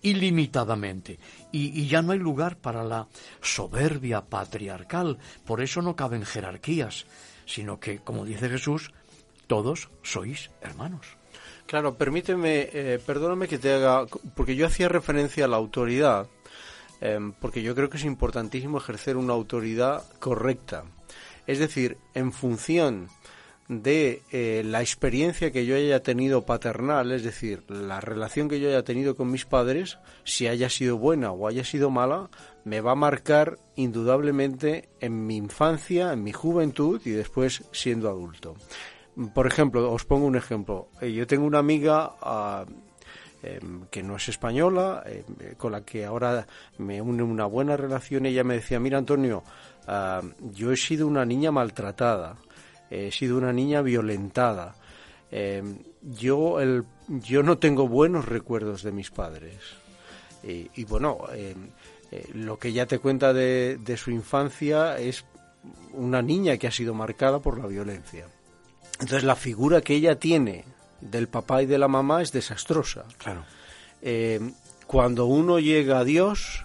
ilimitadamente. 0.02 1.18
Y, 1.52 1.80
y, 1.80 1.88
ya 1.88 2.02
no 2.02 2.12
hay 2.12 2.18
lugar 2.18 2.58
para 2.58 2.84
la 2.84 3.08
soberbia 3.40 4.22
patriarcal. 4.22 5.18
Por 5.44 5.60
eso 5.62 5.82
no 5.82 5.96
caben 5.96 6.24
jerarquías, 6.24 7.06
sino 7.44 7.80
que, 7.80 7.98
como 7.98 8.24
dice 8.24 8.48
Jesús, 8.48 8.92
todos 9.46 9.90
sois 10.02 10.50
hermanos. 10.60 11.06
Claro, 11.66 11.96
permíteme, 11.96 12.68
eh, 12.72 13.00
perdóname 13.04 13.48
que 13.48 13.58
te 13.58 13.72
haga, 13.74 14.06
porque 14.34 14.54
yo 14.54 14.66
hacía 14.66 14.88
referencia 14.88 15.44
a 15.44 15.48
la 15.48 15.56
autoridad 15.56 16.28
Em, 17.00 17.32
porque 17.32 17.62
yo 17.62 17.74
creo 17.74 17.90
que 17.90 17.98
es 17.98 18.04
importantísimo 18.04 18.78
ejercer 18.78 19.16
una 19.16 19.34
autoridad 19.34 20.04
correcta. 20.18 20.84
Es 21.46 21.58
decir, 21.58 21.98
en 22.14 22.32
función 22.32 23.08
de 23.68 24.22
eh, 24.30 24.62
la 24.64 24.80
experiencia 24.80 25.50
que 25.50 25.66
yo 25.66 25.74
haya 25.74 26.02
tenido 26.02 26.46
paternal, 26.46 27.10
es 27.12 27.24
decir, 27.24 27.64
la 27.68 28.00
relación 28.00 28.48
que 28.48 28.60
yo 28.60 28.68
haya 28.68 28.84
tenido 28.84 29.16
con 29.16 29.30
mis 29.30 29.44
padres, 29.44 29.98
si 30.24 30.46
haya 30.46 30.70
sido 30.70 30.98
buena 30.98 31.32
o 31.32 31.48
haya 31.48 31.64
sido 31.64 31.90
mala, 31.90 32.30
me 32.64 32.80
va 32.80 32.92
a 32.92 32.96
marcar 32.96 33.58
indudablemente 33.74 34.88
en 35.00 35.26
mi 35.26 35.36
infancia, 35.36 36.12
en 36.12 36.22
mi 36.22 36.32
juventud 36.32 37.00
y 37.04 37.10
después 37.10 37.64
siendo 37.72 38.08
adulto. 38.08 38.54
Por 39.34 39.46
ejemplo, 39.46 39.90
os 39.92 40.04
pongo 40.04 40.26
un 40.26 40.36
ejemplo. 40.36 40.88
Eh, 41.00 41.12
yo 41.12 41.26
tengo 41.26 41.46
una 41.46 41.58
amiga 41.58 42.12
ah, 42.20 42.66
Em, 43.46 43.86
que 43.90 44.02
no 44.02 44.16
es 44.16 44.28
española, 44.28 45.04
em, 45.06 45.54
con 45.56 45.70
la 45.70 45.84
que 45.84 46.04
ahora 46.04 46.46
me 46.78 47.00
une 47.00 47.22
una 47.22 47.46
buena 47.46 47.76
relación. 47.76 48.26
Ella 48.26 48.42
me 48.42 48.54
decía, 48.54 48.80
mira 48.80 48.98
Antonio, 48.98 49.44
ah, 49.86 50.22
yo 50.52 50.72
he 50.72 50.76
sido 50.76 51.06
una 51.06 51.24
niña 51.24 51.52
maltratada, 51.52 52.36
he 52.90 53.12
sido 53.12 53.38
una 53.38 53.52
niña 53.52 53.82
violentada. 53.82 54.74
Em, 55.30 55.78
yo, 56.02 56.60
el, 56.60 56.84
yo 57.08 57.42
no 57.42 57.58
tengo 57.58 57.86
buenos 57.86 58.24
recuerdos 58.26 58.82
de 58.82 58.92
mis 58.92 59.10
padres. 59.10 59.60
Y, 60.42 60.84
bueno, 60.84 61.18
eh, 61.32 61.56
lo 62.34 62.56
que 62.56 62.68
ella 62.68 62.86
te 62.86 63.00
cuenta 63.00 63.32
de, 63.32 63.78
de 63.80 63.96
su 63.96 64.12
infancia 64.12 64.96
es 64.96 65.24
una 65.92 66.22
niña 66.22 66.56
que 66.56 66.68
ha 66.68 66.70
sido 66.70 66.94
marcada 66.94 67.40
por 67.40 67.58
la 67.58 67.66
violencia. 67.66 68.26
Entonces 69.00 69.24
la 69.24 69.34
figura 69.34 69.80
que 69.80 69.94
ella 69.94 70.16
tiene 70.20 70.64
del 71.00 71.28
papá 71.28 71.62
y 71.62 71.66
de 71.66 71.78
la 71.78 71.88
mamá 71.88 72.22
es 72.22 72.32
desastrosa. 72.32 73.04
Claro. 73.18 73.44
Eh, 74.02 74.40
cuando 74.86 75.26
uno 75.26 75.58
llega 75.58 75.98
a 75.98 76.04
Dios 76.04 76.64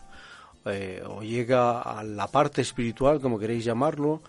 eh, 0.66 1.04
o 1.06 1.22
llega 1.24 1.82
a 1.82 2.04
la 2.04 2.28
parte 2.28 2.62
espiritual, 2.62 3.20
como 3.20 3.40
queréis 3.40 3.66
llamarlo, 3.66 4.22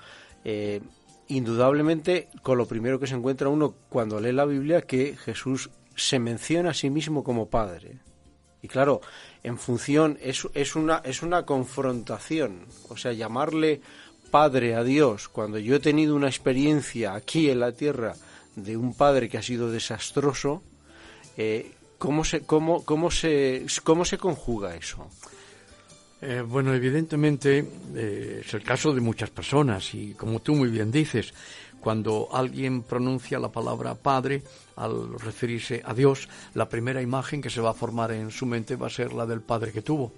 eh, 0.45 0.81
indudablemente 1.29 2.29
con 2.43 2.59
lo 2.59 2.67
primero 2.67 2.99
que 2.99 3.07
se 3.07 3.15
encuentra 3.15 3.49
uno 3.49 3.75
cuando 3.89 4.21
lee 4.21 4.33
la 4.33 4.45
Biblia 4.45 4.83
que 4.83 5.17
Jesús 5.17 5.71
se 5.95 6.19
menciona 6.19 6.71
a 6.71 6.75
sí 6.75 6.91
mismo 6.91 7.23
como 7.23 7.49
Padre. 7.49 7.99
Y 8.63 8.69
claro, 8.69 9.01
en 9.43 9.59
función, 9.59 10.19
es, 10.23 10.47
es, 10.55 10.77
una, 10.77 11.03
es 11.05 11.23
una 11.23 11.45
confrontación. 11.45 12.67
O 12.89 12.97
sea, 12.97 13.13
llamarle 13.13 13.81
Padre 14.31 14.75
a 14.77 14.85
Dios 14.85 15.29
cuando 15.29 15.59
yo 15.59 15.77
he 15.77 15.81
tenido 15.81 16.15
una 16.17 16.29
experiencia 16.29 17.15
aquí 17.15 17.51
en 17.51 17.61
la 17.61 17.73
tierra 17.73 18.15
de 18.57 18.77
un 18.77 18.95
padre 18.95 19.29
que 19.29 19.39
ha 19.39 19.43
sido 19.43 19.71
desastroso, 19.71 20.63
eh, 21.37 21.73
¿cómo, 21.99 22.25
se, 22.25 22.43
cómo, 22.43 22.85
cómo, 22.85 23.11
se, 23.11 23.67
¿cómo 23.83 24.05
se 24.05 24.19
conjuga 24.19 24.75
eso? 24.75 25.09
Eh, 26.21 26.41
bueno, 26.47 26.73
evidentemente 26.73 27.67
eh, 27.97 28.43
es 28.45 28.55
el 28.55 28.63
caso 28.63 28.95
de 28.95 29.01
muchas 29.01 29.31
personas 29.31 29.93
y 29.95 30.15
como 30.15 30.41
tú 30.41 30.55
muy 30.55 30.69
bien 30.69 30.93
dices, 30.93 31.35
cuando 31.81 32.29
alguien 32.33 32.83
pronuncia 32.83 33.41
la 33.41 33.51
palabra 33.51 33.97
Padre, 33.97 34.45
al 34.77 35.19
referirse 35.19 35.83
a 35.85 35.93
Dios, 35.93 36.29
la 36.55 36.69
primera 36.69 37.03
imagen 37.03 37.43
que 37.43 37.51
se 37.51 37.61
va 37.61 37.71
a 37.71 37.75
formar 37.75 38.13
en 38.13 38.31
su 38.31 38.47
mente 38.47 38.77
va 38.77 38.87
a 38.87 38.91
ser 38.91 39.13
la 39.13 39.27
del 39.27 39.41
Padre 39.41 39.73
que 39.73 39.83
tuvo 39.83 40.13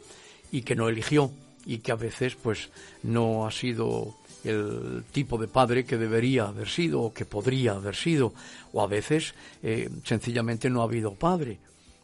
y 0.52 0.60
que 0.60 0.76
no 0.76 0.90
eligió 0.90 1.30
y 1.64 1.78
que 1.78 1.92
a 1.92 1.96
veces 1.96 2.34
pues 2.34 2.68
no 3.02 3.46
ha 3.46 3.50
sido 3.50 4.14
el 4.44 5.04
tipo 5.12 5.38
de 5.38 5.48
padre 5.48 5.84
que 5.84 5.96
debería 5.96 6.44
haber 6.44 6.68
sido 6.68 7.00
o 7.00 7.12
que 7.12 7.24
podría 7.24 7.72
haber 7.72 7.96
sido, 7.96 8.32
o 8.72 8.82
a 8.82 8.86
veces 8.86 9.34
eh, 9.62 9.88
sencillamente 10.04 10.70
no 10.70 10.82
ha 10.82 10.84
habido 10.84 11.14
padre 11.14 11.58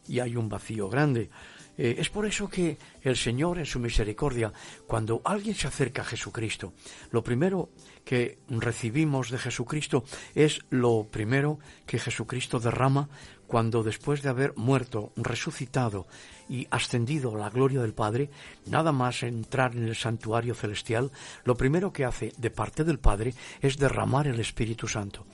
y 0.07 0.19
hay 0.19 0.35
un 0.35 0.49
vacío 0.49 0.89
grande. 0.89 1.29
Eh, 1.77 1.95
es 1.97 2.09
por 2.09 2.25
eso 2.25 2.49
que 2.49 2.77
el 3.01 3.15
Señor, 3.15 3.57
en 3.57 3.65
su 3.65 3.79
misericordia, 3.79 4.51
cuando 4.87 5.21
alguien 5.23 5.55
se 5.55 5.67
acerca 5.67 6.01
a 6.01 6.05
Jesucristo, 6.05 6.73
lo 7.11 7.23
primero 7.23 7.69
que 8.03 8.39
recibimos 8.49 9.29
de 9.29 9.37
Jesucristo 9.37 10.03
es 10.35 10.59
lo 10.69 11.07
primero 11.09 11.59
que 11.85 11.99
Jesucristo 11.99 12.59
derrama 12.59 13.09
cuando 13.47 13.83
después 13.83 14.21
de 14.21 14.29
haber 14.29 14.55
muerto, 14.55 15.11
resucitado 15.17 16.07
y 16.47 16.67
ascendido 16.71 17.35
a 17.35 17.37
la 17.37 17.49
gloria 17.49 17.81
del 17.81 17.93
Padre, 17.93 18.29
nada 18.65 18.93
más 18.93 19.23
entrar 19.23 19.75
en 19.75 19.83
el 19.83 19.95
santuario 19.95 20.55
celestial, 20.55 21.11
lo 21.43 21.57
primero 21.57 21.91
que 21.91 22.05
hace 22.05 22.31
de 22.37 22.49
parte 22.49 22.85
del 22.85 22.99
Padre 22.99 23.33
es 23.61 23.77
derramar 23.77 24.27
el 24.27 24.39
Espíritu 24.39 24.87
Santo. 24.87 25.25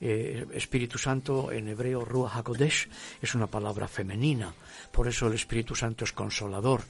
Eh, 0.00 0.46
Espíritu 0.54 0.96
Santo 0.96 1.52
en 1.52 1.68
hebreo 1.68 2.04
Ruach 2.04 2.36
HaKodesh 2.36 2.88
es 3.20 3.34
una 3.34 3.46
palabra 3.46 3.86
femenina, 3.86 4.54
por 4.90 5.06
eso 5.06 5.26
el 5.26 5.34
Espíritu 5.34 5.74
Santo 5.74 6.04
es 6.04 6.12
consolador, 6.12 6.82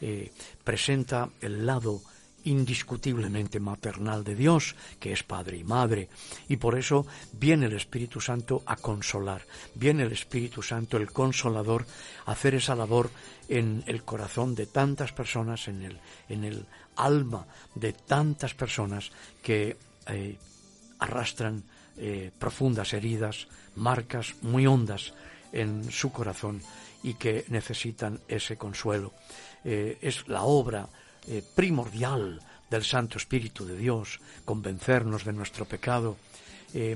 eh, 0.00 0.30
presenta 0.62 1.30
el 1.40 1.64
lado 1.64 2.02
indiscutiblemente 2.44 3.60
maternal 3.60 4.24
de 4.24 4.34
Dios, 4.34 4.76
que 5.00 5.12
es 5.12 5.22
Padre 5.22 5.56
y 5.58 5.64
Madre, 5.64 6.08
y 6.48 6.56
por 6.56 6.78
eso 6.78 7.06
viene 7.32 7.66
el 7.66 7.74
Espíritu 7.74 8.20
Santo 8.20 8.62
a 8.66 8.76
consolar, 8.76 9.42
viene 9.74 10.04
el 10.04 10.12
Espíritu 10.12 10.62
Santo, 10.62 10.96
el 10.96 11.12
consolador, 11.12 11.86
a 12.26 12.32
hacer 12.32 12.54
esa 12.54 12.74
labor 12.74 13.10
en 13.48 13.82
el 13.86 14.02
corazón 14.04 14.54
de 14.54 14.66
tantas 14.66 15.12
personas, 15.12 15.68
en 15.68 15.82
el, 15.82 15.98
en 16.28 16.44
el 16.44 16.66
alma 16.96 17.46
de 17.74 17.92
tantas 17.92 18.54
personas 18.54 19.10
que 19.42 19.76
eh, 20.06 20.36
arrastran 21.00 21.64
eh, 21.98 22.30
profundas 22.38 22.92
heridas, 22.92 23.48
marcas 23.76 24.34
muy 24.42 24.66
hondas 24.66 25.14
en 25.52 25.90
su 25.90 26.12
corazón 26.12 26.62
y 27.02 27.14
que 27.14 27.44
necesitan 27.48 28.20
ese 28.28 28.56
consuelo. 28.56 29.12
Eh, 29.64 29.98
es 30.00 30.28
la 30.28 30.42
obra 30.42 30.88
eh, 31.26 31.42
primordial 31.54 32.40
del 32.70 32.84
Santo 32.84 33.18
Espíritu 33.18 33.64
de 33.64 33.76
Dios, 33.76 34.20
convencernos 34.44 35.24
de 35.24 35.32
nuestro 35.32 35.64
pecado, 35.64 36.16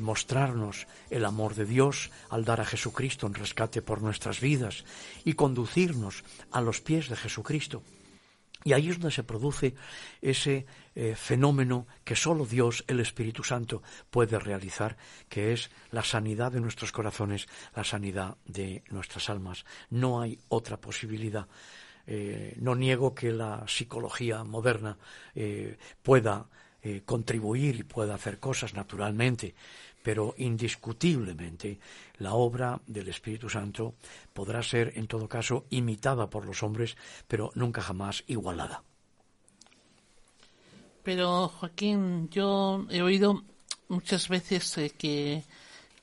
mostrarnos 0.03 0.87
el 1.09 1.25
amor 1.25 1.55
de 1.55 1.65
Dios 1.65 2.11
al 2.29 2.45
dar 2.45 2.61
a 2.61 2.67
Jesucristo 2.67 3.27
en 3.27 3.33
rescate 3.33 3.81
por 3.81 4.03
nuestras 4.03 4.39
vidas 4.39 4.85
y 5.25 5.33
conducirnos 5.33 6.25
a 6.51 6.61
los 6.61 6.83
pies 6.83 7.09
de 7.09 7.17
Jesucristo. 7.17 7.83
Y 8.65 8.73
ahí 8.73 8.89
es 8.89 8.99
donde 8.99 9.15
se 9.15 9.25
produce 9.25 9.75
ese 10.21 10.67
eh, 10.95 11.15
fenómeno 11.17 11.87
que 12.05 12.15
solo 12.15 12.47
Dios, 12.47 12.85
el 12.87 13.01
Espíritu 13.01 13.43
Santo, 13.43 13.83
puede 14.11 14.39
realizar, 14.39 14.97
que 15.29 15.53
es 15.53 15.71
la 15.91 16.05
sanidad 16.05 16.53
de 16.53 16.61
nuestros 16.61 16.93
corazones, 16.93 17.49
la 17.75 17.85
sanidad 17.85 18.37
de 18.45 18.83
nuestras 18.91 19.31
almas. 19.31 19.65
No 19.91 20.21
hay 20.21 20.39
otra 20.49 20.77
posibilidad. 20.81 21.49
Eh, 22.07 22.57
no 22.61 22.75
niego 22.75 23.15
que 23.15 23.33
la 23.33 23.65
psicología 23.67 24.45
moderna 24.45 24.99
eh, 25.35 25.77
pueda 26.03 26.47
contribuir 27.05 27.77
y 27.77 27.85
pueda 27.85 28.17
hacer 28.17 28.41
cosas 28.41 28.75
naturalmente, 28.75 29.55
pero 30.03 30.35
indiscutiblemente 30.39 31.79
la 32.19 32.35
obra 32.35 32.81
del 32.87 33.09
Espíritu 33.09 33.49
Santo 33.49 33.95
podrá 34.33 34.63
ser, 34.63 34.93
en 34.97 35.07
todo 35.07 35.29
caso, 35.29 35.67
imitada 35.71 36.29
por 36.29 36.47
los 36.47 36.63
hombres, 36.63 36.97
pero 37.29 37.51
nunca 37.55 37.83
jamás 37.83 38.25
igualada. 38.27 38.83
Pero, 41.03 41.49
Joaquín, 41.49 42.29
yo 42.31 42.87
he 42.91 43.03
oído 43.03 43.43
muchas 43.89 44.29
veces 44.29 44.79
eh, 44.79 44.91
que, 44.97 45.43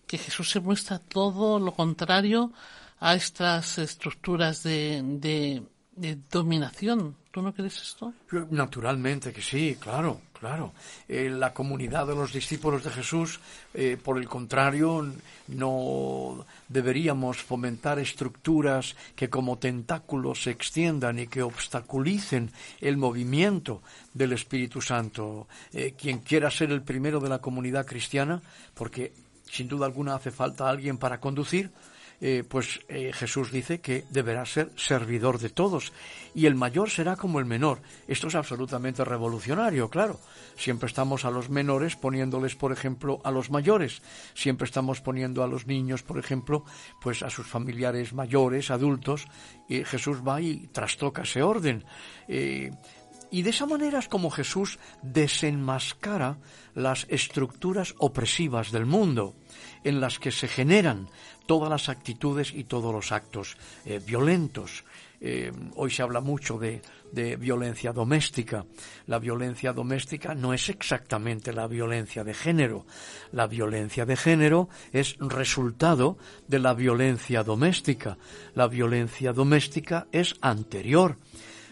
que 0.06 0.18
Jesús 0.18 0.52
se 0.52 0.60
muestra 0.60 1.00
todo 1.00 1.60
lo 1.60 1.74
contrario 1.74 2.52
a 3.00 3.16
estas 3.16 3.78
estructuras 3.78 4.64
de, 4.64 5.02
de, 5.04 5.64
de 5.96 6.18
dominación. 6.30 7.16
¿Tú 7.32 7.42
no 7.42 7.54
crees 7.54 7.82
esto? 7.82 8.14
Naturalmente 8.50 9.32
que 9.32 9.42
sí, 9.42 9.78
claro, 9.80 10.20
claro. 10.40 10.74
Eh, 11.08 11.30
la 11.30 11.54
comunidad 11.54 12.08
de 12.08 12.16
los 12.16 12.34
discípulos 12.34 12.84
de 12.84 12.92
Jesús, 12.92 13.40
eh, 13.74 13.98
por 14.02 14.18
el 14.18 14.28
contrario, 14.28 15.06
no 15.48 16.46
deberíamos 16.68 17.42
fomentar 17.42 18.00
estructuras 18.00 18.96
que 19.16 19.30
como 19.30 19.58
tentáculos 19.58 20.44
se 20.44 20.52
extiendan 20.52 21.20
y 21.20 21.28
que 21.28 21.44
obstaculicen 21.44 22.52
el 22.82 22.98
movimiento 22.98 23.82
del 24.14 24.34
Espíritu 24.34 24.82
Santo. 24.82 25.48
Eh, 25.74 25.94
quien 25.98 26.20
quiera 26.20 26.50
ser 26.50 26.72
el 26.72 26.82
primero 26.82 27.20
de 27.20 27.30
la 27.30 27.40
comunidad 27.40 27.86
cristiana, 27.86 28.42
porque 28.74 29.14
sin 29.50 29.68
duda 29.68 29.86
alguna 29.86 30.16
hace 30.16 30.32
falta 30.32 30.70
alguien 30.70 30.98
para 30.98 31.20
conducir, 31.20 31.72
eh, 32.22 32.44
pues 32.48 32.82
eh, 32.90 33.12
Jesús 33.14 33.52
dice 33.52 33.80
que 33.80 34.06
deberá 34.10 34.46
ser 34.46 34.72
servidor 34.76 35.40
de 35.40 35.50
todos 35.50 35.94
y 36.36 36.46
el 36.48 36.56
mayor 36.56 36.90
será 36.90 37.16
como 37.16 37.40
el 37.40 37.46
menor. 37.46 37.82
Esto 38.08 38.28
es 38.28 38.36
absolutamente 38.36 39.06
revolucionario, 39.06 39.90
claro. 39.90 40.20
Siempre 40.58 40.88
estamos 40.88 41.24
a 41.24 41.32
los 41.32 41.50
menores 41.50 41.96
poniéndoles, 41.96 42.56
por 42.56 42.72
ejemplo, 42.72 43.22
a 43.24 43.32
los 43.32 43.50
mayores. 43.52 44.02
Siempre 44.34 44.66
estamos 44.66 45.02
poniendo 45.02 45.44
a 45.44 45.48
los 45.48 45.66
niños, 45.66 46.04
por 46.04 46.20
ejemplo, 46.20 46.66
pues 47.02 47.24
a 47.24 47.30
sus 47.30 47.48
familiares 47.48 48.14
mayores, 48.14 48.70
adultos. 48.70 49.26
Y 49.70 49.86
Jesús 49.86 50.18
va 50.28 50.42
y 50.42 50.68
trastoca 50.68 51.22
ese 51.22 51.42
orden. 51.42 51.86
Eh, 52.28 52.72
y 53.32 53.44
de 53.44 53.52
esa 53.52 53.66
manera 53.66 54.00
es 54.00 54.08
como 54.08 54.32
Jesús 54.32 54.80
desenmascara 55.04 56.38
las 56.74 57.06
estructuras 57.10 57.94
opresivas 58.00 58.72
del 58.72 58.86
mundo, 58.86 59.36
en 59.84 60.02
las 60.02 60.20
que 60.20 60.32
se 60.32 60.48
generan 60.48 61.08
todas 61.46 61.70
las 61.70 61.90
actitudes 61.90 62.54
y 62.54 62.66
todos 62.66 62.94
los 62.94 63.12
actos 63.12 63.58
eh, 63.86 64.00
violentos. 64.06 64.84
Eh, 65.22 65.52
hoy 65.76 65.92
se 65.92 66.02
habla 66.02 66.22
mucho 66.22 66.58
de, 66.58 66.82
de, 67.12 67.36
violencia 67.36 67.92
doméstica. 67.92 68.66
La 69.08 69.20
violencia 69.20 69.74
doméstica 69.74 70.36
no 70.36 70.54
es 70.54 70.70
exactamente 70.70 71.52
la 71.52 71.68
violencia 71.68 72.24
de 72.24 72.34
género. 72.34 72.86
La 73.32 73.48
violencia 73.48 74.06
de 74.06 74.16
género 74.16 74.70
es 74.94 75.18
resultado 75.20 76.18
de 76.48 76.60
la 76.60 76.74
violencia 76.74 77.44
doméstica. 77.44 78.18
La 78.54 78.68
violencia 78.68 79.34
doméstica 79.34 80.08
es 80.12 80.36
anterior. 80.42 81.18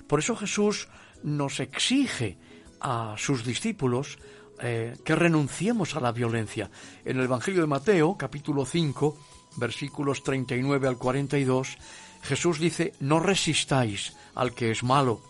Por 0.08 0.20
eso 0.20 0.36
Jesús 0.36 0.88
nos 1.24 1.60
exige 1.60 2.38
a 2.80 3.16
sus 3.18 3.44
discípulos 3.44 4.18
eh, 4.62 4.98
que 5.04 5.16
renunciemos 5.16 5.96
a 5.96 6.00
la 6.00 6.12
violencia. 6.12 6.70
En 7.06 7.18
el 7.18 7.26
Evangelio 7.26 7.62
de 7.62 7.68
Mateo, 7.68 8.16
capítulo 8.18 8.66
5, 8.66 9.18
versículos 9.58 10.24
39 10.24 10.88
al 10.88 10.98
42, 10.98 11.78
Jesús 12.24 12.60
dice, 12.60 12.94
no 13.00 13.20
resistáis 13.20 14.16
al 14.36 14.54
que 14.54 14.72
es 14.72 14.84
malo, 14.84 15.22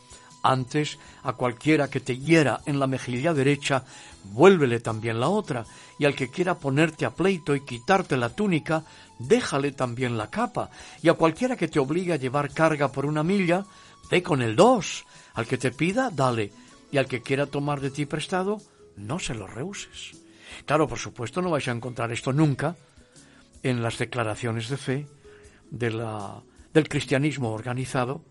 antes 0.44 0.98
a 1.24 1.34
cualquiera 1.34 1.90
que 1.90 2.00
te 2.00 2.18
hiera 2.18 2.62
en 2.66 2.80
la 2.80 2.88
mejilla 2.88 3.34
derecha, 3.34 3.84
vuélvele 4.32 4.80
también 4.80 5.20
la 5.20 5.30
otra, 5.30 5.66
y 6.00 6.06
al 6.06 6.16
que 6.16 6.30
quiera 6.30 6.58
ponerte 6.58 7.06
a 7.06 7.14
pleito 7.14 7.56
y 7.56 7.62
quitarte 7.62 8.18
la 8.18 8.30
túnica, 8.30 8.84
déjale 9.20 9.72
también 9.72 10.18
la 10.18 10.30
capa, 10.30 10.70
y 11.02 11.10
a 11.10 11.14
cualquiera 11.14 11.56
que 11.56 11.68
te 11.68 11.80
obligue 11.80 12.14
a 12.14 12.18
llevar 12.18 12.54
carga 12.54 12.92
por 12.92 13.06
una 13.06 13.24
milla, 13.24 13.66
ve 14.10 14.24
con 14.24 14.42
el 14.42 14.56
dos, 14.56 15.06
al 15.34 15.48
que 15.48 15.58
te 15.58 15.72
pida, 15.72 16.12
dale, 16.12 16.52
y 16.92 16.98
al 16.98 17.08
que 17.08 17.22
quiera 17.22 17.46
tomar 17.46 17.82
de 17.82 17.92
ti 17.92 18.06
prestado, 18.06 18.62
no 18.98 19.20
se 19.20 19.34
lo 19.34 19.48
rehuses. 19.48 20.18
Claro, 20.66 20.88
por 20.88 21.00
supuesto, 21.00 21.42
no 21.42 21.52
vais 21.52 21.68
a 21.68 21.72
encontrar 21.72 22.12
esto 22.12 22.34
nunca 22.34 22.76
en 23.64 23.82
las 23.82 23.98
declaraciones 23.98 24.70
de 24.70 24.78
fe 24.78 25.08
del 25.72 26.90
cristianismo 26.90 27.52
organizado, 27.52 28.22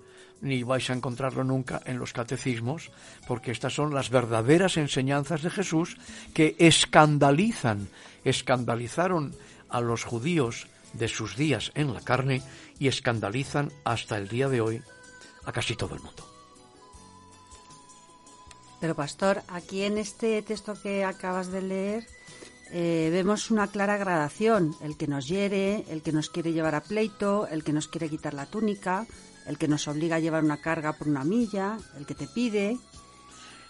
ni 0.41 0.63
vais 0.63 0.91
a 0.91 0.93
encontrarlo 0.95 1.45
nunca 1.45 1.81
en 1.87 1.99
los 1.99 2.13
catecismos, 2.13 2.91
porque 3.27 3.51
estas 3.51 3.75
son 3.75 3.95
las 3.95 4.11
verdaderas 4.11 4.77
enseñanzas 4.77 5.43
de 5.43 5.51
Jesús 5.51 5.97
que 6.35 6.57
escandalizan, 6.59 7.89
escandalizaron 8.25 9.35
a 9.69 9.81
los 9.81 10.05
judíos 10.05 10.69
de 10.93 11.09
sus 11.09 11.37
días 11.37 11.73
en 11.75 11.93
la 11.93 12.01
carne 12.01 12.43
y 12.79 12.89
escandalizan 12.89 13.73
hasta 13.85 14.17
el 14.19 14.29
día 14.29 14.49
de 14.49 14.61
hoy 14.61 14.83
a 15.45 15.53
casi 15.53 15.77
todo 15.77 15.95
el 15.95 16.03
mundo. 16.03 16.26
Pero 18.81 18.95
pastor, 18.95 19.43
aquí 19.49 19.83
en 19.83 19.99
este 19.99 20.43
texto 20.43 20.75
que 20.81 21.05
acabas 21.05 21.51
de 21.51 21.63
leer 21.63 22.07
eh, 22.73 23.11
vemos 23.13 23.51
una 23.51 23.69
clara 23.69 23.97
gradación, 23.97 24.75
el 24.81 24.97
que 24.97 25.07
nos 25.07 25.29
hiere, 25.29 25.85
el 25.89 26.03
que 26.03 26.13
nos 26.13 26.31
quiere 26.31 26.53
llevar 26.53 26.75
a 26.75 26.83
pleito, 26.83 27.47
el 27.47 27.63
que 27.63 27.73
nos 27.73 27.89
quiere 27.89 28.09
quitar 28.09 28.35
la 28.35 28.47
túnica, 28.47 29.07
el 29.47 29.57
que 29.57 29.69
nos 29.69 29.87
obliga 29.87 30.17
a 30.17 30.21
llevar 30.21 30.43
una 30.43 30.61
carga 30.61 30.93
por 30.93 31.09
una 31.09 31.25
milla, 31.25 31.79
el 31.97 32.07
que 32.07 32.15
te 32.15 32.27
pide. 32.27 32.77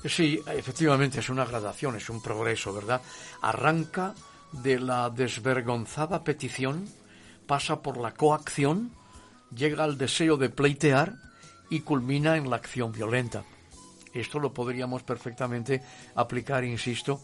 Sí, 0.04 0.40
efectivamente 0.46 1.20
es 1.20 1.28
una 1.28 1.44
gradación, 1.44 1.96
es 1.96 2.08
un 2.08 2.22
progreso, 2.22 2.72
¿verdad? 2.72 3.02
Arranca 3.42 4.14
de 4.52 4.78
la 4.78 5.10
desvergonzada 5.10 6.24
petición, 6.24 6.88
pasa 7.46 7.82
por 7.82 7.98
la 7.98 8.12
coacción, 8.12 8.92
llega 9.54 9.84
al 9.84 9.98
deseo 9.98 10.36
de 10.36 10.48
pleitear 10.48 11.16
y 11.68 11.80
culmina 11.80 12.36
en 12.36 12.48
la 12.48 12.56
acción 12.56 12.92
violenta. 12.92 13.44
Esto 14.20 14.38
lo 14.38 14.52
podríamos 14.52 15.02
perfectamente 15.02 15.82
aplicar, 16.14 16.64
insisto, 16.64 17.20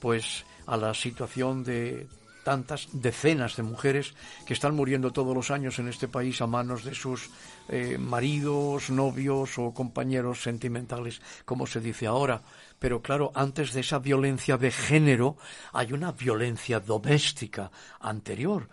pues 0.00 0.44
a 0.66 0.76
la 0.76 0.94
situación 0.94 1.64
de 1.64 2.06
tantas 2.46 2.86
decenas 2.92 3.56
de 3.56 3.64
mujeres 3.64 4.14
que 4.46 4.54
están 4.54 4.76
muriendo 4.76 5.10
todos 5.10 5.34
los 5.34 5.50
años 5.50 5.80
en 5.80 5.88
este 5.88 6.06
país 6.06 6.40
a 6.40 6.46
manos 6.46 6.84
de 6.84 6.94
sus 6.94 7.28
eh, 7.68 7.98
maridos, 7.98 8.88
novios 8.88 9.58
o 9.58 9.74
compañeros 9.74 10.42
sentimentales, 10.42 11.20
como 11.44 11.66
se 11.66 11.80
dice 11.80 12.06
ahora. 12.06 12.42
Pero 12.78 13.02
claro, 13.02 13.32
antes 13.34 13.72
de 13.72 13.80
esa 13.80 13.98
violencia 13.98 14.58
de 14.58 14.70
género 14.70 15.36
hay 15.72 15.92
una 15.92 16.12
violencia 16.12 16.78
doméstica 16.78 17.72
anterior. 17.98 18.68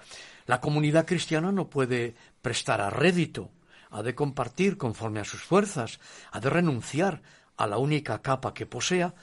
La 0.46 0.62
comunidad 0.62 1.08
cristiana 1.08 1.52
no 1.52 1.68
puede 1.68 2.14
prestar 2.44 2.80
a 2.80 2.92
rédito, 2.92 3.50
ha 3.90 4.04
de 4.04 4.14
compartir 4.14 4.78
conforme 4.78 5.20
a 5.20 5.26
sus 5.26 5.42
fuerzas, 5.42 6.00
ha 6.32 6.40
de 6.40 6.52
renunciar 6.52 7.24
a 7.64 7.68
la 7.68 7.78
única 7.78 8.22
capa 8.22 8.54
que 8.54 8.66
posea 8.66 9.14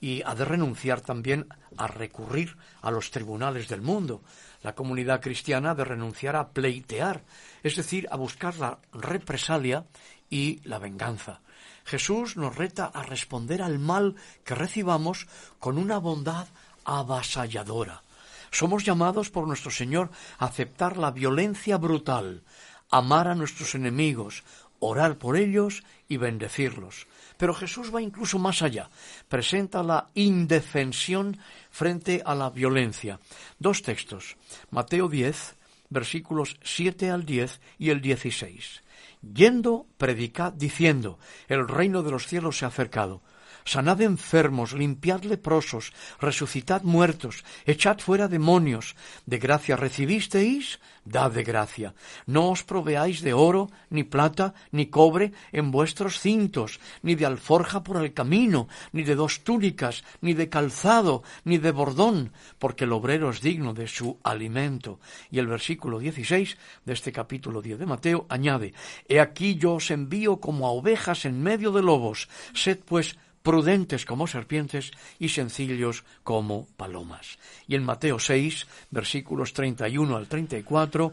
y 0.00 0.22
ha 0.24 0.34
de 0.34 0.46
renunciar 0.46 1.02
también 1.02 1.46
a 1.76 1.86
recurrir 1.86 2.56
a 2.80 2.90
los 2.90 3.10
tribunales 3.10 3.68
del 3.68 3.82
mundo. 3.82 4.22
La 4.62 4.74
comunidad 4.74 5.20
cristiana 5.20 5.72
ha 5.72 5.74
de 5.74 5.84
renunciar 5.84 6.34
a 6.34 6.48
pleitear, 6.48 7.22
es 7.62 7.76
decir, 7.76 8.08
a 8.10 8.16
buscar 8.16 8.56
la 8.56 8.78
represalia 8.92 9.84
y 10.30 10.60
la 10.64 10.78
venganza. 10.78 11.42
Jesús 11.84 12.38
nos 12.38 12.56
reta 12.56 12.86
a 12.86 13.02
responder 13.02 13.60
al 13.60 13.78
mal 13.78 14.16
que 14.44 14.54
recibamos 14.54 15.28
con 15.58 15.76
una 15.76 15.98
bondad 15.98 16.48
avasalladora. 16.84 18.02
Somos 18.50 18.84
llamados 18.84 19.28
por 19.28 19.46
nuestro 19.46 19.70
Señor 19.70 20.10
a 20.38 20.46
aceptar 20.46 20.96
la 20.96 21.10
violencia 21.10 21.76
brutal, 21.76 22.42
amar 22.90 23.28
a 23.28 23.34
nuestros 23.34 23.74
enemigos, 23.74 24.42
orar 24.78 25.18
por 25.18 25.36
ellos 25.36 25.84
y 26.08 26.16
bendecirlos. 26.16 27.06
Pero 27.40 27.54
Jesús 27.54 27.92
va 27.92 28.02
incluso 28.02 28.38
más 28.38 28.60
allá. 28.60 28.90
Presenta 29.26 29.82
la 29.82 30.08
indefensión 30.12 31.38
frente 31.70 32.22
a 32.22 32.34
la 32.34 32.50
violencia. 32.50 33.18
Dos 33.58 33.80
textos. 33.80 34.36
Mateo 34.70 35.08
10, 35.08 35.56
versículos 35.88 36.58
7 36.62 37.10
al 37.10 37.24
10 37.24 37.60
y 37.78 37.88
el 37.88 38.02
16. 38.02 38.82
Yendo, 39.22 39.86
predicad 39.96 40.52
diciendo, 40.52 41.18
el 41.48 41.66
reino 41.66 42.02
de 42.02 42.10
los 42.10 42.26
cielos 42.26 42.58
se 42.58 42.66
ha 42.66 42.68
acercado 42.68 43.22
sanad 43.70 44.00
enfermos, 44.00 44.72
limpiad 44.72 45.22
leprosos, 45.22 45.92
resucitad 46.18 46.82
muertos, 46.82 47.44
echad 47.66 47.98
fuera 48.00 48.26
demonios, 48.26 48.96
de 49.26 49.38
gracia 49.38 49.76
recibisteis, 49.76 50.80
dad 51.04 51.30
de 51.30 51.44
gracia. 51.44 51.94
No 52.26 52.50
os 52.50 52.64
proveáis 52.66 53.22
de 53.22 53.32
oro, 53.32 53.70
ni 53.88 54.02
plata, 54.02 54.54
ni 54.72 54.86
cobre 54.86 55.32
en 55.52 55.70
vuestros 55.70 56.18
cintos, 56.18 56.80
ni 57.02 57.14
de 57.14 57.26
alforja 57.26 57.84
por 57.84 58.02
el 58.02 58.12
camino, 58.12 58.66
ni 58.90 59.04
de 59.04 59.14
dos 59.14 59.44
túnicas, 59.46 60.02
ni 60.20 60.34
de 60.34 60.48
calzado, 60.48 61.22
ni 61.44 61.58
de 61.58 61.70
bordón, 61.70 62.32
porque 62.58 62.84
el 62.84 62.92
obrero 62.92 63.30
es 63.30 63.40
digno 63.40 63.72
de 63.72 63.86
su 63.86 64.18
alimento. 64.24 64.98
Y 65.30 65.38
el 65.38 65.46
versículo 65.46 66.00
16 66.00 66.58
de 66.84 66.92
este 66.92 67.12
capítulo 67.12 67.62
10 67.62 67.78
de 67.78 67.86
Mateo 67.86 68.26
añade, 68.28 68.74
He 69.08 69.20
aquí 69.20 69.54
yo 69.54 69.74
os 69.74 69.92
envío 69.92 70.40
como 70.40 70.66
a 70.66 70.72
ovejas 70.72 71.24
en 71.24 71.40
medio 71.40 71.70
de 71.70 71.82
lobos, 71.82 72.28
sed 72.52 72.80
pues 72.84 73.16
prudentes 73.42 74.04
como 74.04 74.26
serpientes 74.26 74.92
y 75.18 75.30
sencillos 75.30 76.04
como 76.22 76.66
palomas. 76.76 77.38
Y 77.66 77.74
en 77.74 77.84
Mateo 77.84 78.18
6, 78.18 78.66
versículos 78.90 79.52
31 79.52 80.16
al 80.16 80.28
34, 80.28 81.12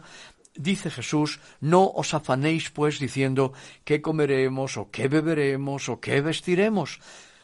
dice 0.56 0.90
Jesús, 0.90 1.40
no 1.62 1.88
os 1.88 2.14
afanéis 2.14 2.70
pues 2.70 3.00
diciendo 3.00 3.54
qué 3.84 4.02
comeremos 4.02 4.78
o 4.78 4.90
qué 4.92 5.08
beberemos 5.08 5.90
o 5.90 6.00
qué 6.00 6.22
vestiremos, 6.22 7.00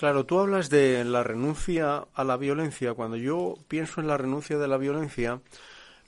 Claro, 0.00 0.24
tú 0.24 0.38
hablas 0.40 0.70
de 0.70 1.04
la 1.04 1.22
renuncia 1.22 2.06
a 2.14 2.24
la 2.24 2.38
violencia. 2.38 2.94
Cuando 2.94 3.18
yo 3.18 3.54
pienso 3.68 4.00
en 4.00 4.06
la 4.06 4.16
renuncia 4.16 4.56
de 4.56 4.66
la 4.66 4.78
violencia, 4.78 5.42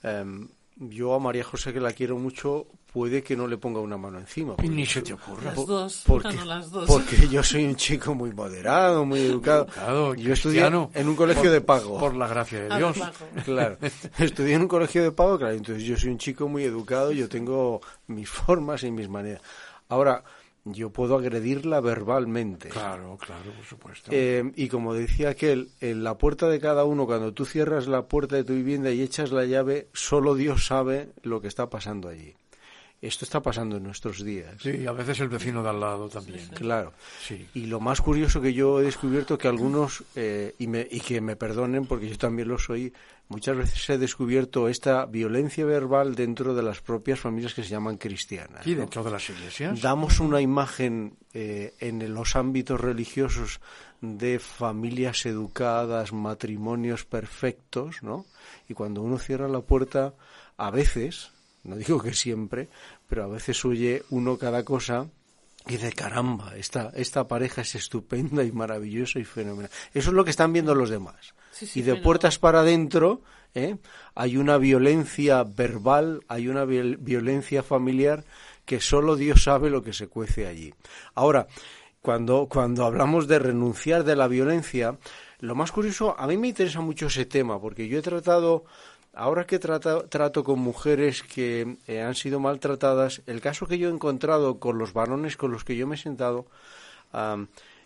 em, 0.01 0.47
yo 0.77 1.13
a 1.13 1.19
María 1.19 1.43
José, 1.43 1.71
que 1.73 1.79
la 1.79 1.91
quiero 1.93 2.17
mucho, 2.17 2.65
puede 2.91 3.21
que 3.21 3.35
no 3.35 3.45
le 3.45 3.59
ponga 3.59 3.79
una 3.81 3.95
mano 3.95 4.17
encima. 4.17 4.55
Ni 4.63 4.87
se 4.87 5.03
te 5.03 5.13
ocurra. 5.13 5.53
Las 5.53 5.67
dos, 5.67 6.03
Porque, 6.07 6.33
no, 6.37 6.45
las 6.45 6.71
dos. 6.71 6.87
porque 6.87 7.27
yo 7.27 7.43
soy 7.43 7.65
un 7.65 7.75
chico 7.75 8.15
muy 8.15 8.31
moderado, 8.33 9.05
muy 9.05 9.19
educado. 9.19 9.65
Educado, 9.65 10.15
yo 10.15 10.33
estudié 10.33 10.65
en 10.65 11.07
un 11.07 11.15
colegio 11.15 11.43
por- 11.43 11.51
de 11.51 11.61
pago. 11.61 11.99
Por 11.99 12.15
la 12.15 12.27
gracia 12.27 12.63
de 12.63 12.69
Ah, 12.73 12.77
Dios. 12.79 12.95
claro. 12.97 13.13
Claro, 13.45 13.77
estudié 14.17 14.55
en 14.55 14.61
un 14.63 14.67
colegio 14.67 15.03
de 15.03 15.11
pago, 15.11 15.37
claro, 15.37 15.53
entonces 15.53 15.83
yo 15.83 15.95
soy 15.97 16.09
un 16.09 16.17
chico 16.17 16.47
muy 16.47 16.63
educado, 16.63 17.11
yo 17.11 17.29
tengo 17.29 17.79
mis 18.07 18.27
formas 18.27 18.81
y 18.83 18.89
mis 18.89 19.07
maneras. 19.07 19.43
Ahora, 19.89 20.23
yo 20.65 20.91
puedo 20.91 21.17
agredirla 21.17 21.81
verbalmente. 21.81 22.69
Claro, 22.69 23.17
claro, 23.17 23.51
por 23.51 23.65
supuesto. 23.65 24.11
Eh, 24.13 24.51
y 24.55 24.69
como 24.69 24.93
decía 24.93 25.29
aquel, 25.29 25.69
en 25.81 26.03
la 26.03 26.17
puerta 26.17 26.47
de 26.47 26.59
cada 26.59 26.85
uno, 26.85 27.05
cuando 27.05 27.33
tú 27.33 27.45
cierras 27.45 27.87
la 27.87 28.07
puerta 28.07 28.35
de 28.35 28.43
tu 28.43 28.53
vivienda 28.53 28.91
y 28.91 29.01
echas 29.01 29.31
la 29.31 29.45
llave, 29.45 29.87
solo 29.93 30.35
Dios 30.35 30.65
sabe 30.65 31.09
lo 31.21 31.41
que 31.41 31.47
está 31.47 31.69
pasando 31.69 32.07
allí. 32.07 32.35
Esto 33.01 33.25
está 33.25 33.41
pasando 33.41 33.75
en 33.75 33.83
nuestros 33.83 34.23
días. 34.23 34.55
sí, 34.61 34.85
a 34.85 34.93
veces 34.93 35.19
el 35.19 35.27
vecino 35.27 35.61
de 35.61 35.69
al 35.69 35.81
lado 35.81 36.07
también. 36.07 36.47
Claro. 36.55 36.93
Sí. 37.21 37.49
Y 37.53 37.65
lo 37.65 37.81
más 37.81 37.99
curioso 37.99 38.39
que 38.39 38.53
yo 38.53 38.79
he 38.79 38.83
descubierto 38.83 39.37
que 39.37 39.49
algunos, 39.49 40.05
eh, 40.15 40.55
y, 40.57 40.67
me, 40.67 40.87
y 40.89 41.01
que 41.01 41.19
me 41.19 41.35
perdonen 41.35 41.85
porque 41.85 42.07
yo 42.07 42.17
también 42.17 42.47
lo 42.47 42.57
soy, 42.57 42.93
muchas 43.29 43.57
veces 43.57 43.89
he 43.89 43.97
descubierto 43.97 44.67
esta 44.67 45.05
violencia 45.05 45.65
verbal 45.65 46.15
dentro 46.15 46.53
de 46.53 46.63
las 46.63 46.81
propias 46.81 47.19
familias 47.19 47.53
que 47.53 47.63
se 47.63 47.69
llaman 47.69 47.97
cristianas. 47.97 48.65
¿no? 48.65 48.75
dentro 48.75 49.03
de 49.03 49.11
las 49.11 49.29
iglesias. 49.29 49.81
Damos 49.81 50.19
una 50.19 50.41
imagen 50.41 51.17
eh, 51.33 51.73
en 51.79 52.13
los 52.13 52.35
ámbitos 52.35 52.79
religiosos 52.79 53.59
de 54.01 54.39
familias 54.39 55.25
educadas, 55.25 56.11
matrimonios 56.11 57.05
perfectos, 57.05 58.03
¿no? 58.03 58.25
Y 58.67 58.73
cuando 58.73 59.01
uno 59.01 59.17
cierra 59.17 59.47
la 59.47 59.61
puerta, 59.61 60.13
a 60.57 60.71
veces, 60.71 61.31
no 61.63 61.77
digo 61.77 62.01
que 62.01 62.13
siempre, 62.13 62.67
pero 63.07 63.23
a 63.23 63.27
veces 63.27 63.63
oye 63.63 64.03
uno 64.09 64.37
cada 64.37 64.63
cosa 64.63 65.07
y 65.65 65.73
dice, 65.73 65.93
caramba, 65.93 66.57
esta, 66.57 66.91
esta 66.95 67.27
pareja 67.27 67.61
es 67.61 67.75
estupenda 67.75 68.43
y 68.43 68.51
maravillosa 68.51 69.19
y 69.19 69.23
fenomenal. 69.23 69.71
Eso 69.93 70.09
es 70.09 70.13
lo 70.13 70.25
que 70.25 70.31
están 70.31 70.51
viendo 70.51 70.75
los 70.75 70.89
demás. 70.89 71.33
Sí, 71.53 71.67
sí, 71.67 71.79
y 71.79 71.83
de 71.83 71.95
puertas 72.03 72.39
para 72.39 72.61
adentro 72.61 73.21
¿eh? 73.53 73.77
hay 74.15 74.37
una 74.37 74.57
violencia 74.57 75.43
verbal, 75.43 76.23
hay 76.27 76.47
una 76.47 76.65
viol- 76.65 76.97
violencia 76.99 77.61
familiar 77.63 78.23
que 78.65 78.81
solo 78.81 79.15
Dios 79.15 79.43
sabe 79.43 79.69
lo 79.69 79.83
que 79.83 79.93
se 79.93 80.07
cuece 80.07 80.47
allí. 80.47 80.73
Ahora, 81.13 81.47
cuando, 82.01 82.47
cuando 82.49 82.85
hablamos 82.85 83.27
de 83.27 83.37
renunciar 83.39 84.03
de 84.03 84.15
la 84.15 84.27
violencia, 84.27 84.97
lo 85.39 85.53
más 85.55 85.71
curioso, 85.71 86.15
a 86.19 86.25
mí 86.27 86.37
me 86.37 86.47
interesa 86.49 86.81
mucho 86.81 87.07
ese 87.07 87.25
tema, 87.25 87.61
porque 87.61 87.87
yo 87.87 87.99
he 87.99 88.01
tratado, 88.01 88.65
ahora 89.13 89.45
que 89.45 89.59
trata- 89.59 90.07
trato 90.07 90.43
con 90.43 90.59
mujeres 90.59 91.21
que 91.23 91.77
eh, 91.87 92.01
han 92.01 92.15
sido 92.15 92.39
maltratadas, 92.39 93.21
el 93.27 93.39
caso 93.41 93.67
que 93.67 93.77
yo 93.77 93.89
he 93.89 93.93
encontrado 93.93 94.59
con 94.59 94.77
los 94.79 94.91
varones 94.93 95.37
con 95.37 95.51
los 95.51 95.63
que 95.63 95.75
yo 95.75 95.85
me 95.85 95.95
he 95.95 95.99
sentado, 95.99 96.47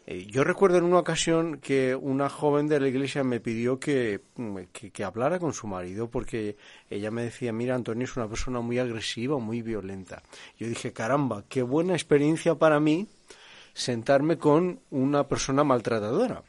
yo 0.07 0.45
recuerdo 0.45 0.77
en 0.77 0.85
una 0.85 0.99
ocasión 0.99 1.59
que 1.59 1.93
una 1.93 2.29
joven 2.29 2.67
de 2.67 2.79
la 2.79 2.87
iglesia 2.87 3.25
me 3.25 3.41
pidió 3.41 3.77
que, 3.77 4.21
mm, 4.35 4.57
que, 4.71 4.91
que 4.91 5.03
hablara 5.03 5.37
con 5.37 5.53
su 5.53 5.67
marido 5.67 6.09
porque 6.09 6.55
ella 6.89 7.11
me 7.11 7.23
decía, 7.23 7.51
mira, 7.51 7.75
Antonio 7.75 8.05
es 8.05 8.15
una 8.15 8.29
persona 8.29 8.61
muy 8.61 8.79
agresiva, 8.79 9.37
muy 9.37 9.61
violenta. 9.61 10.23
Yo 10.57 10.67
dije, 10.67 10.93
caramba, 10.93 11.43
qué 11.49 11.61
buena 11.61 11.93
experiencia 11.93 12.55
para 12.55 12.79
mí 12.79 13.07
sentarme 13.73 14.37
con 14.37 14.79
una 14.89 15.27
persona 15.27 15.63
maltratadora. 15.63 16.43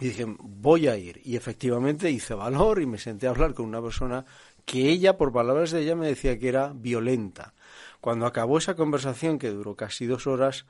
Y 0.00 0.08
dije, 0.08 0.24
voy 0.38 0.88
a 0.88 0.96
ir. 0.96 1.20
Y 1.24 1.36
efectivamente 1.36 2.10
hice 2.10 2.34
valor 2.34 2.80
y 2.80 2.86
me 2.86 2.98
senté 2.98 3.26
a 3.26 3.30
hablar 3.30 3.52
con 3.52 3.66
una 3.66 3.82
persona 3.82 4.24
que 4.64 4.88
ella, 4.88 5.16
por 5.16 5.32
palabras 5.32 5.72
de 5.72 5.82
ella, 5.82 5.94
me 5.94 6.06
decía 6.06 6.38
que 6.38 6.48
era 6.48 6.72
violenta. 6.74 7.54
Cuando 8.00 8.26
acabó 8.26 8.58
esa 8.58 8.76
conversación, 8.76 9.38
que 9.38 9.50
duró 9.50 9.74
casi 9.74 10.06
dos 10.06 10.26
horas, 10.26 10.66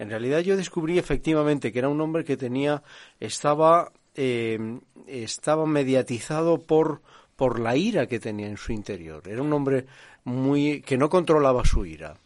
en 0.00 0.08
realidad 0.08 0.40
yo 0.40 0.56
descubrí 0.56 0.98
efectivamente 0.98 1.70
que 1.70 1.78
era 1.78 1.90
un 1.90 2.00
hombre 2.00 2.24
que 2.24 2.38
tenía, 2.38 2.82
estaba, 3.20 3.92
eh, 4.14 4.80
estaba 5.06 5.66
mediatizado 5.66 6.58
por, 6.58 7.02
por 7.36 7.60
la 7.60 7.76
ira 7.76 8.06
que 8.06 8.18
tenía 8.18 8.46
en 8.46 8.56
su 8.56 8.72
interior. 8.72 9.28
Era 9.28 9.42
un 9.42 9.52
hombre 9.52 9.84
muy, 10.24 10.80
que 10.80 10.96
no 10.96 11.10
controlaba 11.10 11.66
su 11.66 11.84
ira. 11.84 12.16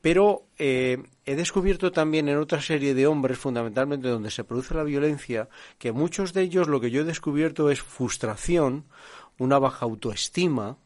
Pero 0.00 0.44
eh, 0.56 1.02
he 1.24 1.34
descubierto 1.34 1.90
también 1.90 2.28
en 2.28 2.38
otra 2.38 2.62
serie 2.62 2.94
de 2.94 3.08
hombres, 3.08 3.38
fundamentalmente 3.38 4.06
donde 4.06 4.30
se 4.30 4.44
produce 4.44 4.74
la 4.74 4.84
violencia, 4.84 5.48
que 5.78 5.90
muchos 5.90 6.32
de 6.32 6.42
ellos 6.42 6.68
lo 6.68 6.80
que 6.80 6.92
yo 6.92 7.00
he 7.00 7.04
descubierto 7.04 7.72
es 7.72 7.82
frustración, 7.82 8.84
una 9.36 9.58
baja 9.58 9.84
autoestima. 9.84 10.78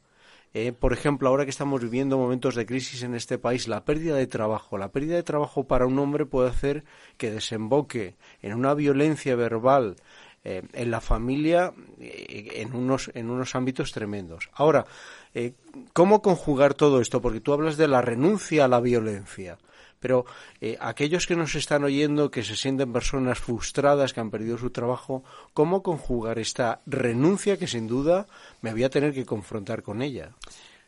Eh, 0.52 0.72
por 0.72 0.92
ejemplo, 0.92 1.28
ahora 1.28 1.44
que 1.44 1.50
estamos 1.50 1.80
viviendo 1.80 2.18
momentos 2.18 2.54
de 2.54 2.66
crisis 2.66 3.02
en 3.02 3.14
este 3.14 3.38
país, 3.38 3.68
la 3.68 3.84
pérdida 3.84 4.16
de 4.16 4.26
trabajo. 4.26 4.78
La 4.78 4.90
pérdida 4.90 5.16
de 5.16 5.22
trabajo 5.22 5.64
para 5.64 5.86
un 5.86 5.98
hombre 5.98 6.26
puede 6.26 6.50
hacer 6.50 6.84
que 7.16 7.30
desemboque 7.30 8.16
en 8.42 8.54
una 8.54 8.74
violencia 8.74 9.36
verbal 9.36 9.96
eh, 10.42 10.62
en 10.72 10.90
la 10.90 11.02
familia 11.02 11.74
eh, 12.00 12.48
en 12.62 12.74
unos 12.74 13.10
en 13.12 13.28
unos 13.28 13.54
ámbitos 13.54 13.92
tremendos. 13.92 14.48
Ahora, 14.54 14.86
eh, 15.34 15.52
¿cómo 15.92 16.22
conjugar 16.22 16.72
todo 16.72 17.02
esto? 17.02 17.20
Porque 17.20 17.40
tú 17.40 17.52
hablas 17.52 17.76
de 17.76 17.88
la 17.88 18.00
renuncia 18.00 18.64
a 18.64 18.68
la 18.68 18.80
violencia. 18.80 19.58
Pero 20.00 20.24
eh, 20.60 20.76
aquellos 20.80 21.26
que 21.26 21.36
nos 21.36 21.54
están 21.54 21.84
oyendo, 21.84 22.30
que 22.30 22.42
se 22.42 22.56
sienten 22.56 22.92
personas 22.92 23.38
frustradas, 23.38 24.12
que 24.12 24.20
han 24.20 24.30
perdido 24.30 24.58
su 24.58 24.70
trabajo, 24.70 25.22
¿cómo 25.52 25.82
conjugar 25.82 26.38
esta 26.38 26.80
renuncia 26.86 27.58
que 27.58 27.66
sin 27.66 27.86
duda 27.86 28.26
me 28.62 28.72
voy 28.72 28.84
a 28.84 28.90
tener 28.90 29.12
que 29.12 29.26
confrontar 29.26 29.82
con 29.82 30.02
ella? 30.02 30.30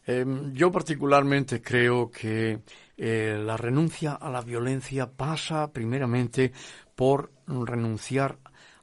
Eh, 0.07 0.25
yo 0.53 0.73
particularmente 0.73 1.63
creo 1.63 2.11
que 2.11 2.61
eh, 2.97 3.41
la 3.45 3.57
renuncia 3.57 4.15
a 4.15 4.31
la 4.31 4.41
violencia 4.41 5.11
pasa 5.11 5.73
primeramente 5.73 6.53
por 6.97 7.33
renunciar 7.47 8.39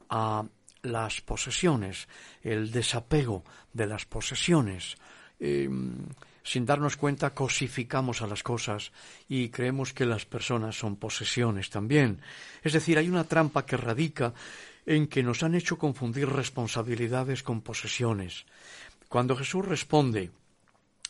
a 0.08 0.44
las 0.82 1.20
posesiones, 1.20 2.08
el 2.42 2.70
desapego 2.70 3.44
de 3.72 3.86
las 3.86 4.06
posesiones. 4.06 4.96
Eh, 5.38 5.68
sin 6.42 6.66
darnos 6.66 6.96
cuenta 6.96 7.34
cosificamos 7.34 8.22
a 8.22 8.26
las 8.26 8.42
cosas 8.42 8.92
y 9.28 9.50
creemos 9.50 9.92
que 9.92 10.06
las 10.06 10.24
personas 10.24 10.78
son 10.78 10.96
posesiones 10.96 11.70
también. 11.70 12.20
Es 12.62 12.72
decir, 12.72 12.98
hay 12.98 13.08
una 13.08 13.24
trampa 13.24 13.66
que 13.66 13.76
radica 13.76 14.32
en 14.86 15.06
que 15.06 15.22
nos 15.22 15.42
han 15.42 15.54
hecho 15.54 15.78
confundir 15.78 16.28
responsabilidades 16.28 17.42
con 17.42 17.60
posesiones. 17.60 18.44
Cuando 19.08 19.36
Jesús 19.36 19.64
responde 19.64 20.30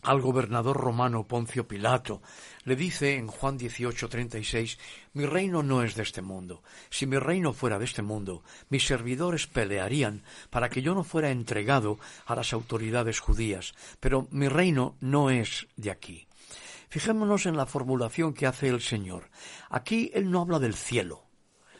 al 0.02 0.20
gobernador 0.20 0.76
romano 0.76 1.26
Poncio 1.26 1.66
Pilato, 1.66 2.22
le 2.64 2.76
dice 2.76 3.16
en 3.16 3.26
Juan 3.26 3.58
18:36, 3.58 4.78
mi 5.12 5.26
reino 5.26 5.62
no 5.62 5.82
es 5.82 5.94
de 5.94 6.02
este 6.02 6.22
mundo. 6.22 6.62
Si 6.90 7.06
mi 7.06 7.18
reino 7.18 7.52
fuera 7.52 7.78
de 7.78 7.84
este 7.84 8.02
mundo, 8.02 8.42
mis 8.68 8.86
servidores 8.86 9.46
pelearían 9.46 10.22
para 10.50 10.68
que 10.68 10.82
yo 10.82 10.94
no 10.94 11.04
fuera 11.04 11.30
entregado 11.30 11.98
a 12.26 12.34
las 12.34 12.52
autoridades 12.52 13.20
judías, 13.20 13.74
pero 14.00 14.28
mi 14.30 14.48
reino 14.48 14.96
no 15.00 15.30
es 15.30 15.66
de 15.76 15.90
aquí. 15.90 16.26
Fijémonos 16.88 17.46
en 17.46 17.56
la 17.56 17.66
formulación 17.66 18.34
que 18.34 18.46
hace 18.46 18.68
el 18.68 18.80
Señor. 18.80 19.30
Aquí 19.68 20.10
Él 20.12 20.30
no 20.30 20.40
habla 20.40 20.58
del 20.58 20.74
cielo. 20.74 21.24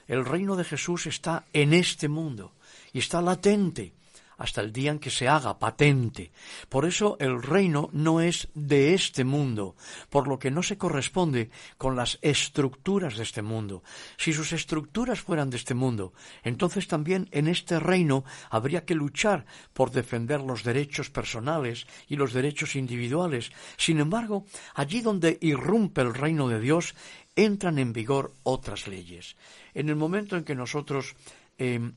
El 0.07 0.25
reino 0.25 0.57
de 0.57 0.65
Jesús 0.65 1.07
está 1.07 1.47
en 1.53 1.73
este 1.73 2.09
mundo 2.09 2.53
y 2.93 3.01
está 3.01 3.21
latente 3.23 3.93
hasta 4.41 4.63
el 4.63 4.73
día 4.73 4.91
en 4.91 4.99
que 4.99 5.11
se 5.11 5.29
haga 5.29 5.59
patente. 5.59 6.33
Por 6.71 6.87
eso 6.87 7.19
el 7.21 7.43
reino 7.43 7.91
no 7.93 8.23
es 8.23 8.49
de 8.55 8.95
este 8.95 9.23
mundo, 9.23 9.77
por 10.09 10.27
lo 10.27 10.39
que 10.39 10.51
no 10.51 10.63
se 10.63 10.79
corresponde 10.79 11.51
con 11.77 11.95
las 11.95 12.19
estructuras 12.23 13.19
de 13.19 13.23
este 13.23 13.43
mundo. 13.43 13.83
Si 14.17 14.33
sus 14.33 14.55
estructuras 14.55 15.21
fueran 15.21 15.51
de 15.51 15.59
este 15.59 15.75
mundo, 15.75 16.15
entonces 16.43 16.89
también 16.89 17.29
en 17.33 17.49
este 17.49 17.79
reino 17.79 18.25
habría 18.49 18.87
que 18.87 18.95
luchar 18.95 19.45
por 19.75 19.91
defender 19.91 20.41
los 20.41 20.65
derechos 20.65 21.11
personales 21.11 21.87
y 22.09 22.17
los 22.17 22.33
derechos 22.33 22.77
individuales. 22.77 23.53
Sin 23.77 24.01
embargo, 24.01 24.47
allí 24.75 25.03
donde 25.03 25.37
irrumpe 25.43 26.01
el 26.01 26.15
reino 26.15 26.49
de 26.49 26.61
Dios, 26.61 26.95
entran 27.37 27.79
en 27.79 27.93
vigor 27.93 28.33
otras 28.43 28.89
leyes. 28.89 29.37
En 29.75 29.91
el 29.91 29.97
momento 29.97 30.39
en 30.39 30.45
que 30.45 30.55
nosotros 30.55 31.15
eh, 31.59 31.93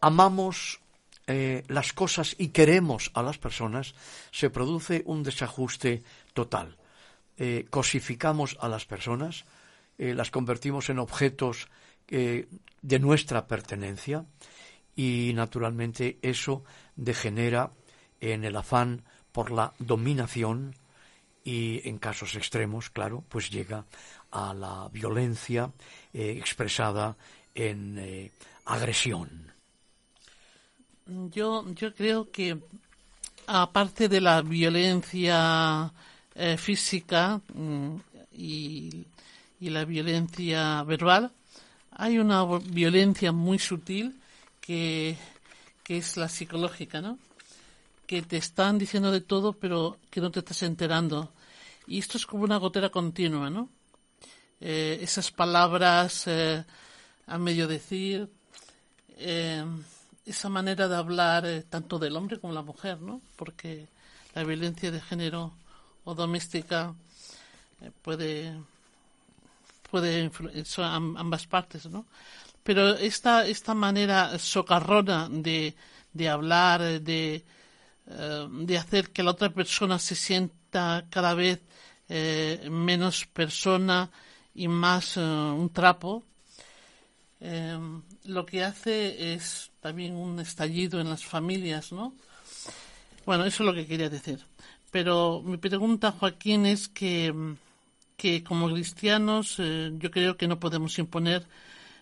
amamos 0.00 0.80
eh, 1.30 1.62
las 1.68 1.92
cosas 1.92 2.34
y 2.38 2.48
queremos 2.48 3.10
a 3.12 3.22
las 3.22 3.36
personas, 3.36 3.94
se 4.30 4.48
produce 4.48 5.02
un 5.04 5.22
desajuste 5.22 6.02
total. 6.32 6.78
Eh, 7.36 7.66
cosificamos 7.68 8.56
a 8.62 8.68
las 8.68 8.86
personas, 8.86 9.44
eh, 9.98 10.14
las 10.14 10.30
convertimos 10.30 10.88
en 10.88 10.98
objetos 10.98 11.68
de 12.08 12.98
nuestra 13.00 13.46
pertenencia 13.46 14.24
y 14.96 15.32
naturalmente 15.34 16.16
eso 16.22 16.64
degenera 16.96 17.72
en 18.22 18.44
el 18.44 18.56
afán 18.56 19.02
por 19.30 19.50
la 19.50 19.74
dominación 19.78 20.74
y 21.44 21.86
en 21.86 21.98
casos 21.98 22.34
extremos, 22.34 22.88
claro, 22.88 23.24
pues 23.28 23.50
llega 23.50 23.84
a 24.30 24.54
la 24.54 24.88
violencia 24.90 25.70
expresada 26.14 27.18
en 27.54 28.30
agresión. 28.64 29.47
Yo, 31.08 31.64
yo 31.74 31.94
creo 31.94 32.30
que 32.30 32.58
aparte 33.46 34.10
de 34.10 34.20
la 34.20 34.42
violencia 34.42 35.90
eh, 36.34 36.58
física 36.58 37.40
mm, 37.54 37.96
y, 38.32 39.06
la 39.60 39.86
violencia 39.86 40.82
verbal, 40.82 41.32
hay 41.92 42.18
una 42.18 42.44
violencia 42.44 43.32
muy 43.32 43.58
sutil 43.58 44.20
que, 44.60 45.16
que 45.82 45.96
es 45.96 46.16
la 46.18 46.28
psicológica, 46.28 47.00
¿no? 47.00 47.18
Que 48.06 48.20
te 48.22 48.36
están 48.36 48.78
diciendo 48.78 49.10
de 49.10 49.22
todo, 49.22 49.54
pero 49.54 49.98
que 50.10 50.20
no 50.20 50.30
te 50.30 50.40
estás 50.40 50.62
enterando. 50.62 51.32
Y 51.86 51.98
esto 51.98 52.18
es 52.18 52.26
como 52.26 52.44
una 52.44 52.58
gotera 52.58 52.90
continua, 52.90 53.48
¿no? 53.48 53.70
Eh, 54.60 54.98
esas 55.00 55.30
palabras 55.30 56.26
eh, 56.26 56.64
a 57.26 57.38
medio 57.38 57.66
decir, 57.66 58.28
esa 60.28 60.48
manera 60.48 60.88
de 60.88 60.96
hablar 60.96 61.46
eh, 61.46 61.62
tanto 61.62 61.98
del 61.98 62.16
hombre 62.16 62.38
como 62.38 62.52
la 62.52 62.62
mujer, 62.62 63.00
¿no? 63.00 63.22
Porque 63.36 63.88
la 64.34 64.44
violencia 64.44 64.90
de 64.90 65.00
género 65.00 65.52
o 66.04 66.14
doméstica 66.14 66.94
eh, 67.80 67.90
puede 68.02 68.56
puede 69.90 70.20
influir 70.24 70.64
ambas 70.82 71.46
partes, 71.46 71.86
¿no? 71.86 72.04
Pero 72.62 72.90
esta 72.96 73.46
esta 73.46 73.72
manera 73.72 74.38
socarrona 74.38 75.28
de, 75.30 75.74
de 76.12 76.28
hablar, 76.28 77.00
de 77.00 77.42
eh, 78.06 78.46
de 78.50 78.78
hacer 78.78 79.10
que 79.10 79.22
la 79.22 79.30
otra 79.30 79.48
persona 79.50 79.98
se 79.98 80.14
sienta 80.14 81.06
cada 81.10 81.34
vez 81.34 81.60
menos 82.70 83.26
persona 83.26 84.10
y 84.54 84.66
más 84.66 85.18
un 85.18 85.70
trapo, 85.74 86.24
lo 88.28 88.46
que 88.46 88.62
hace 88.62 89.34
es 89.34 89.70
también 89.80 90.14
un 90.14 90.38
estallido 90.38 91.00
en 91.00 91.10
las 91.10 91.24
familias, 91.24 91.92
¿no? 91.92 92.14
Bueno, 93.26 93.44
eso 93.44 93.62
es 93.62 93.66
lo 93.66 93.74
que 93.74 93.86
quería 93.86 94.08
decir. 94.08 94.40
Pero 94.90 95.42
mi 95.44 95.56
pregunta, 95.56 96.12
Joaquín, 96.12 96.66
es 96.66 96.88
que, 96.88 97.34
que 98.16 98.44
como 98.44 98.70
cristianos 98.70 99.56
eh, 99.58 99.90
yo 99.98 100.10
creo 100.10 100.36
que 100.36 100.48
no 100.48 100.58
podemos 100.60 100.98
imponer 100.98 101.46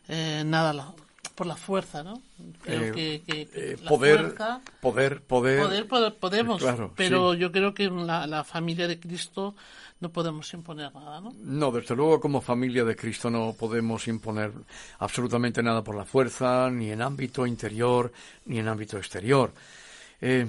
eh, 0.09 0.43
nada 0.45 0.95
por 1.35 1.47
la 1.47 1.57
fuerza, 1.57 2.03
¿no? 2.03 2.22
Creo 2.62 2.95
eh, 2.97 3.22
que, 3.27 3.79
poder, 3.89 4.35
poder, 4.81 5.22
poder, 5.22 5.87
poder, 5.87 6.14
podemos, 6.14 6.62
pero 6.97 7.35
yo 7.35 7.53
creo 7.53 7.74
que 7.74 7.91
la, 7.91 8.27
la 8.27 8.45
familia 8.45 8.89
de 8.89 8.99
Cristo 8.99 9.55
no 10.01 10.12
podemos 10.12 10.53
imponer 10.53 10.94
nada, 10.94 11.20
¿no? 11.20 11.32
No, 11.38 11.70
desde 11.72 11.97
luego 11.97 12.20
como 12.20 12.40
familia 12.40 12.84
de 12.84 12.97
Cristo 12.97 13.30
no 13.30 13.55
podemos 13.59 14.07
imponer 14.09 14.53
absolutamente 14.99 15.62
nada 15.62 15.82
por 15.82 15.97
la 15.97 16.05
fuerza, 16.05 16.70
ni 16.70 16.90
en 16.90 17.03
ámbito 17.03 17.47
interior, 17.47 18.12
ni 18.44 18.59
en 18.59 18.68
ámbito 18.68 18.99
exterior. 18.99 19.53
Eh, 20.20 20.47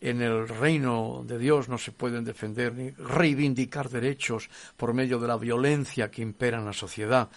en 0.00 0.22
el 0.22 0.48
reino 0.48 1.22
de 1.26 1.38
Dios 1.38 1.68
no 1.68 1.76
se 1.76 1.92
pueden 1.92 2.24
defender 2.24 2.72
ni 2.72 2.90
reivindicar 2.90 3.90
derechos 3.90 4.48
por 4.76 4.94
medio 4.94 5.18
de 5.18 5.28
la 5.28 5.36
violencia 5.36 6.10
que 6.10 6.22
impera 6.22 6.58
en 6.58 6.64
la 6.64 6.72
sociedad. 6.72 7.28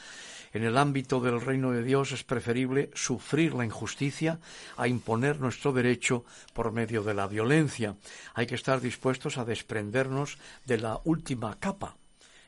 En 0.53 0.63
el 0.63 0.77
ámbito 0.77 1.19
del 1.19 1.41
reino 1.41 1.71
de 1.71 1.83
Dios 1.83 2.11
es 2.11 2.23
preferible 2.23 2.91
sufrir 2.93 3.55
la 3.55 3.65
injusticia 3.65 4.39
a 4.77 4.87
imponer 4.87 5.39
nuestro 5.39 5.73
derecho 5.73 6.25
por 6.53 6.71
medio 6.71 7.01
de 7.03 7.15
la 7.15 7.25
violencia. 7.25 7.95
Hay 8.35 8.45
que 8.45 8.55
estar 8.55 8.79
dispuestos 8.79 9.39
a 9.39 9.45
desprendernos 9.45 10.37
de 10.65 10.77
la 10.77 10.99
última 11.05 11.59
capa, 11.59 11.97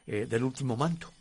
eh, 0.05 0.27
del 0.29 0.43
último 0.43 0.77
manto. 0.77 1.11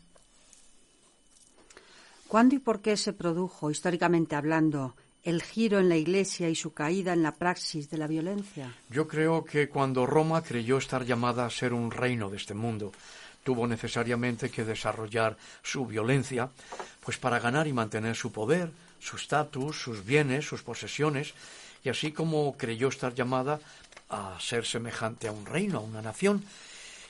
¿Cuándo 2.28 2.55
y 2.55 2.59
por 2.59 2.82
qué 2.82 2.99
se 2.99 3.14
produjo, 3.14 3.70
históricamente 3.70 4.37
hablando, 4.37 4.95
el 5.22 5.43
giro 5.43 5.78
en 5.78 5.89
la 5.89 5.97
Iglesia 5.97 6.51
y 6.51 6.55
su 6.55 6.74
caída 6.74 7.14
en 7.14 7.22
la 7.22 7.32
praxis 7.32 7.89
de 7.89 7.97
la 7.97 8.07
violencia? 8.07 8.74
Yo 8.91 9.09
creo 9.09 9.45
que 9.45 9.70
cuando 9.70 10.05
Roma 10.05 10.43
creyó 10.43 10.76
estar 10.76 11.07
llamada 11.07 11.47
a 11.47 11.51
ser 11.51 11.72
un 11.72 11.91
reino 11.91 12.28
de 12.28 12.37
este 12.37 12.53
mundo, 12.53 12.93
tuvo 13.45 13.69
necesariamente 13.69 14.51
que 14.51 14.65
desarrollar 14.65 15.37
su 15.63 15.87
violencia, 15.87 16.51
pues 17.01 17.19
para 17.19 17.39
ganar 17.39 17.69
y 17.69 17.73
mantener 17.73 18.17
su 18.17 18.33
poder, 18.33 18.71
su 18.99 19.17
estatus, 19.17 19.81
sus 19.81 20.05
bienes, 20.05 20.47
sus 20.47 20.63
posesiones, 20.63 21.35
y 21.85 21.91
así 21.91 22.11
como 22.11 22.57
creyó 22.57 22.89
estar 22.89 23.15
llamada 23.15 23.61
a 24.09 24.37
ser 24.41 24.65
semejante 24.65 25.29
a 25.29 25.33
un 25.33 25.47
reino, 25.47 25.79
a 25.79 25.83
una 25.83 26.03
nación. 26.03 26.43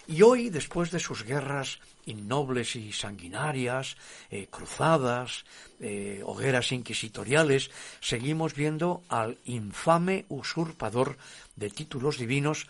Y 0.07 0.21
hoy, 0.23 0.51
después 0.51 0.91
de 0.91 1.01
sus 1.01 1.25
guerras 1.25 1.79
innobles 2.07 2.77
y 2.77 2.93
sanguinarias, 2.93 3.97
eh, 4.31 4.49
cruzadas, 4.51 5.45
eh, 5.81 6.21
hogueras 6.25 6.73
inquisitoriales, 6.73 7.71
seguimos 8.01 8.55
viendo 8.55 9.03
al 9.09 9.39
infame 9.45 10.27
usurpador 10.29 11.17
de 11.57 11.71
títulos 11.71 12.19
divinos 12.19 12.67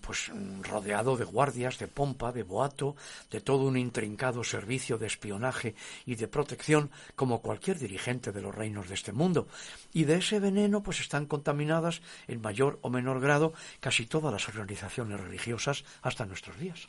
pues 0.00 0.30
rodeado 0.62 1.16
de 1.16 1.24
guardias, 1.24 1.78
de 1.78 1.88
pompa, 1.88 2.32
de 2.32 2.44
boato, 2.44 2.94
de 3.30 3.40
todo 3.40 3.64
un 3.64 3.76
intrincado 3.76 4.44
servicio 4.44 4.98
de 4.98 5.06
espionaje 5.06 5.74
y 6.06 6.14
de 6.14 6.28
protección, 6.28 6.90
como 7.16 7.42
cualquier 7.42 7.78
dirigente 7.78 8.32
de 8.32 8.42
los 8.42 8.54
reinos 8.54 8.88
de 8.88 8.94
este 8.94 9.12
mundo. 9.12 9.48
Y 9.92 10.04
de 10.04 10.16
ese 10.16 10.38
veneno, 10.38 10.82
pues 10.82 11.00
están 11.00 11.26
contaminadas 11.26 12.00
en 12.28 12.40
mayor 12.40 12.78
o 12.82 12.90
menor 12.90 13.20
grado 13.20 13.54
casi 13.80 14.06
todas 14.06 14.32
las 14.32 14.48
organizaciones 14.48 15.20
religiosas 15.20 15.84
hasta 16.02 16.26
nuestros 16.26 16.58
días. 16.58 16.88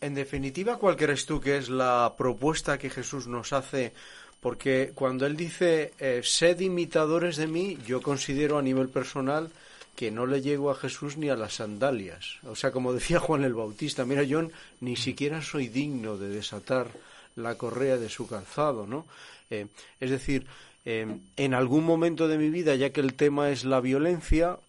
En 0.00 0.14
definitiva, 0.14 0.78
¿cuál 0.78 0.96
crees 0.96 1.26
tú 1.26 1.40
que 1.40 1.58
es 1.58 1.68
la 1.68 2.14
propuesta 2.16 2.78
que 2.78 2.90
Jesús 2.90 3.26
nos 3.26 3.52
hace? 3.52 3.92
Porque 4.40 4.92
cuando 4.94 5.26
Él 5.26 5.36
dice, 5.36 5.92
eh, 5.98 6.20
sed 6.22 6.60
imitadores 6.60 7.36
de 7.36 7.48
mí, 7.48 7.78
yo 7.84 8.00
considero 8.00 8.58
a 8.58 8.62
nivel 8.62 8.88
personal 8.88 9.50
que 9.98 10.12
no 10.12 10.26
le 10.26 10.40
llego 10.40 10.70
a 10.70 10.76
Jesús 10.76 11.16
ni 11.16 11.28
a 11.28 11.34
las 11.34 11.54
sandalias. 11.54 12.38
O 12.44 12.54
sea, 12.54 12.70
como 12.70 12.92
decía 12.92 13.18
Juan 13.26 13.42
el 13.42 13.54
Bautista, 13.54 14.04
mira, 14.04 14.22
yo 14.22 14.48
ni 14.80 14.94
siquiera 14.94 15.42
soy 15.42 15.66
digno 15.66 16.16
de 16.16 16.28
desatar 16.28 16.86
la 17.34 17.56
correa 17.56 17.96
de 17.96 18.08
su 18.08 18.28
calzado, 18.28 18.86
¿no? 18.86 19.06
Eh, 19.50 19.66
es 19.98 20.10
decir, 20.10 20.46
eh, 20.84 21.18
en 21.36 21.52
algún 21.52 21.82
momento 21.82 22.28
de 22.28 22.38
mi 22.38 22.48
vida, 22.48 22.76
ya 22.76 22.90
que 22.90 23.00
el 23.00 23.14
tema 23.14 23.50
es 23.50 23.64
la 23.64 23.80
violencia, 23.80 24.60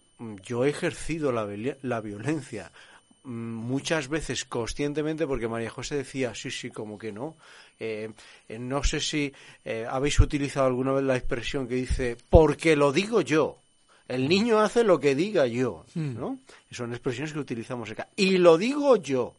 yo 0.43 0.65
he 0.65 0.69
ejercido 0.69 1.31
la, 1.31 1.47
la 1.83 2.01
violencia 2.01 2.71
mm, 3.23 3.29
muchas 3.29 4.07
veces 4.07 4.45
conscientemente 4.45 5.27
porque 5.27 5.47
María 5.47 5.69
José 5.69 5.95
decía 5.95 6.33
sí 6.33 6.49
sí 6.49 6.71
como 6.71 6.97
que 6.97 7.11
no 7.11 7.37
eh, 7.79 8.09
no 8.49 8.83
sé 8.83 8.99
si 8.99 9.31
habéis 9.89 10.19
utilizado 10.19 10.65
alguna 10.65 10.91
vez 10.91 11.05
la 11.05 11.15
expresión 11.15 11.69
que 11.69 11.75
dice 11.75 12.17
porque 12.29 12.75
lo 12.75 12.91
digo 12.91 13.21
yo 13.21 13.59
el 14.09 14.27
niño 14.27 14.59
hace 14.59 14.83
lo 14.83 14.99
que 14.99 15.15
diga 15.15 15.45
yo, 15.45 15.85
hmm. 15.93 16.19
¿no? 16.19 16.39
Son 16.71 16.91
expresiones 16.91 17.31
que 17.31 17.39
utilizamos 17.39 17.89
acá. 17.91 18.07
Y 18.15 18.37
lo 18.37 18.57
digo 18.57 18.97
yo. 18.97 19.33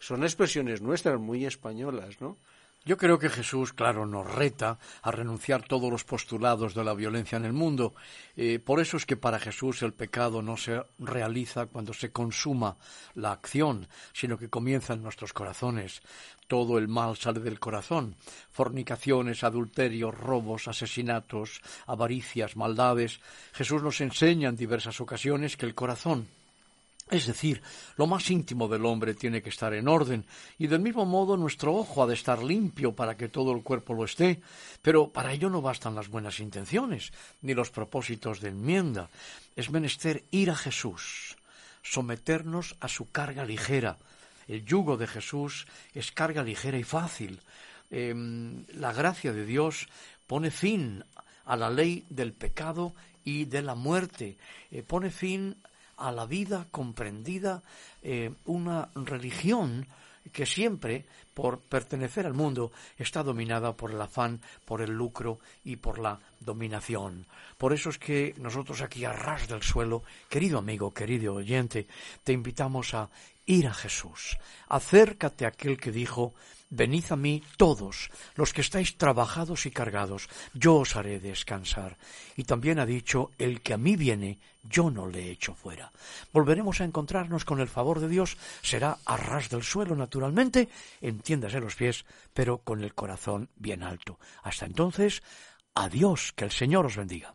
Son 0.00 0.22
expresiones 0.22 0.82
nuestras 0.82 1.18
muy 1.18 1.46
españolas, 1.46 2.20
¿no? 2.20 2.36
Yo 2.88 2.96
creo 2.96 3.18
que 3.18 3.28
Jesús, 3.28 3.74
claro, 3.74 4.06
nos 4.06 4.26
reta 4.34 4.78
a 5.02 5.10
renunciar 5.10 5.62
todos 5.62 5.90
los 5.90 6.04
postulados 6.04 6.74
de 6.74 6.82
la 6.82 6.94
violencia 6.94 7.36
en 7.36 7.44
el 7.44 7.52
mundo. 7.52 7.92
Eh, 8.34 8.60
por 8.60 8.80
eso 8.80 8.96
es 8.96 9.04
que 9.04 9.18
para 9.18 9.38
Jesús 9.38 9.82
el 9.82 9.92
pecado 9.92 10.40
no 10.40 10.56
se 10.56 10.82
realiza 10.98 11.66
cuando 11.66 11.92
se 11.92 12.12
consuma 12.12 12.78
la 13.14 13.32
acción, 13.32 13.88
sino 14.14 14.38
que 14.38 14.48
comienza 14.48 14.94
en 14.94 15.02
nuestros 15.02 15.34
corazones. 15.34 16.00
Todo 16.46 16.78
el 16.78 16.88
mal 16.88 17.18
sale 17.18 17.40
del 17.40 17.60
corazón. 17.60 18.16
Fornicaciones, 18.50 19.44
adulterios, 19.44 20.16
robos, 20.16 20.66
asesinatos, 20.66 21.60
avaricias, 21.86 22.56
maldades. 22.56 23.20
Jesús 23.52 23.82
nos 23.82 24.00
enseña 24.00 24.48
en 24.48 24.56
diversas 24.56 24.98
ocasiones 25.02 25.58
que 25.58 25.66
el 25.66 25.74
corazón 25.74 26.37
es 27.10 27.26
decir, 27.26 27.62
lo 27.96 28.06
más 28.06 28.30
íntimo 28.30 28.68
del 28.68 28.84
hombre 28.84 29.14
tiene 29.14 29.42
que 29.42 29.48
estar 29.48 29.72
en 29.74 29.88
orden, 29.88 30.24
y 30.58 30.66
del 30.66 30.80
mismo 30.80 31.04
modo 31.06 31.36
nuestro 31.36 31.74
ojo 31.74 32.02
ha 32.02 32.06
de 32.06 32.14
estar 32.14 32.42
limpio 32.42 32.94
para 32.94 33.16
que 33.16 33.28
todo 33.28 33.52
el 33.52 33.62
cuerpo 33.62 33.94
lo 33.94 34.04
esté, 34.04 34.40
pero 34.82 35.10
para 35.10 35.32
ello 35.32 35.50
no 35.50 35.62
bastan 35.62 35.94
las 35.94 36.08
buenas 36.08 36.40
intenciones, 36.40 37.12
ni 37.42 37.54
los 37.54 37.70
propósitos 37.70 38.40
de 38.40 38.50
enmienda. 38.50 39.08
Es 39.56 39.70
menester 39.70 40.24
ir 40.30 40.50
a 40.50 40.56
Jesús, 40.56 41.36
someternos 41.82 42.76
a 42.80 42.88
su 42.88 43.10
carga 43.10 43.44
ligera. 43.44 43.96
El 44.46 44.64
yugo 44.64 44.96
de 44.96 45.06
Jesús 45.06 45.66
es 45.94 46.12
carga 46.12 46.42
ligera 46.42 46.78
y 46.78 46.84
fácil. 46.84 47.40
Em, 47.90 48.64
la 48.74 48.92
gracia 48.92 49.32
de 49.32 49.44
Dios 49.46 49.88
pone 50.26 50.50
fin 50.50 51.04
a 51.44 51.56
la 51.56 51.70
ley 51.70 52.04
del 52.10 52.32
pecado 52.32 52.94
y 53.24 53.46
de 53.46 53.62
la 53.62 53.74
muerte, 53.74 54.36
eh, 54.70 54.82
pone 54.82 55.10
fin 55.10 55.56
a 55.98 56.12
la 56.12 56.26
vida 56.26 56.66
comprendida 56.70 57.62
eh, 58.02 58.32
una 58.46 58.88
religión 58.94 59.86
que 60.32 60.46
siempre, 60.46 61.06
por 61.34 61.60
pertenecer 61.60 62.26
al 62.26 62.34
mundo, 62.34 62.72
está 62.96 63.22
dominada 63.22 63.72
por 63.74 63.90
el 63.90 64.00
afán, 64.00 64.40
por 64.64 64.82
el 64.82 64.90
lucro 64.90 65.38
y 65.64 65.76
por 65.76 65.98
la 65.98 66.18
dominación. 66.40 67.26
Por 67.56 67.72
eso 67.72 67.90
es 67.90 67.98
que 67.98 68.34
nosotros 68.38 68.82
aquí 68.82 69.04
a 69.04 69.12
ras 69.12 69.48
del 69.48 69.62
suelo, 69.62 70.02
querido 70.28 70.58
amigo, 70.58 70.92
querido 70.92 71.34
oyente, 71.34 71.86
te 72.24 72.32
invitamos 72.32 72.94
a 72.94 73.08
ir 73.46 73.66
a 73.66 73.74
Jesús. 73.74 74.36
Acércate 74.68 75.44
a 75.44 75.48
aquel 75.48 75.78
que 75.78 75.90
dijo, 75.90 76.34
Venid 76.70 77.04
a 77.10 77.16
mí 77.16 77.42
todos 77.56 78.10
los 78.34 78.52
que 78.52 78.60
estáis 78.60 78.98
trabajados 78.98 79.64
y 79.64 79.70
cargados, 79.70 80.28
yo 80.52 80.76
os 80.76 80.96
haré 80.96 81.18
descansar. 81.18 81.96
Y 82.36 82.44
también 82.44 82.78
ha 82.78 82.84
dicho, 82.84 83.30
el 83.38 83.62
que 83.62 83.72
a 83.72 83.78
mí 83.78 83.96
viene, 83.96 84.38
yo 84.62 84.90
no 84.90 85.06
le 85.06 85.30
echo 85.30 85.54
fuera. 85.54 85.92
Volveremos 86.32 86.80
a 86.80 86.84
encontrarnos 86.84 87.46
con 87.46 87.60
el 87.60 87.68
favor 87.68 88.00
de 88.00 88.08
Dios, 88.08 88.36
será 88.60 88.98
a 89.06 89.16
ras 89.16 89.48
del 89.48 89.62
suelo 89.62 89.96
naturalmente, 89.96 90.68
entiéndase 91.00 91.60
los 91.60 91.74
pies, 91.74 92.04
pero 92.34 92.58
con 92.58 92.84
el 92.84 92.94
corazón 92.94 93.48
bien 93.56 93.82
alto. 93.82 94.18
Hasta 94.42 94.66
entonces, 94.66 95.22
adiós, 95.74 96.32
que 96.36 96.44
el 96.44 96.52
Señor 96.52 96.84
os 96.84 96.96
bendiga. 96.96 97.34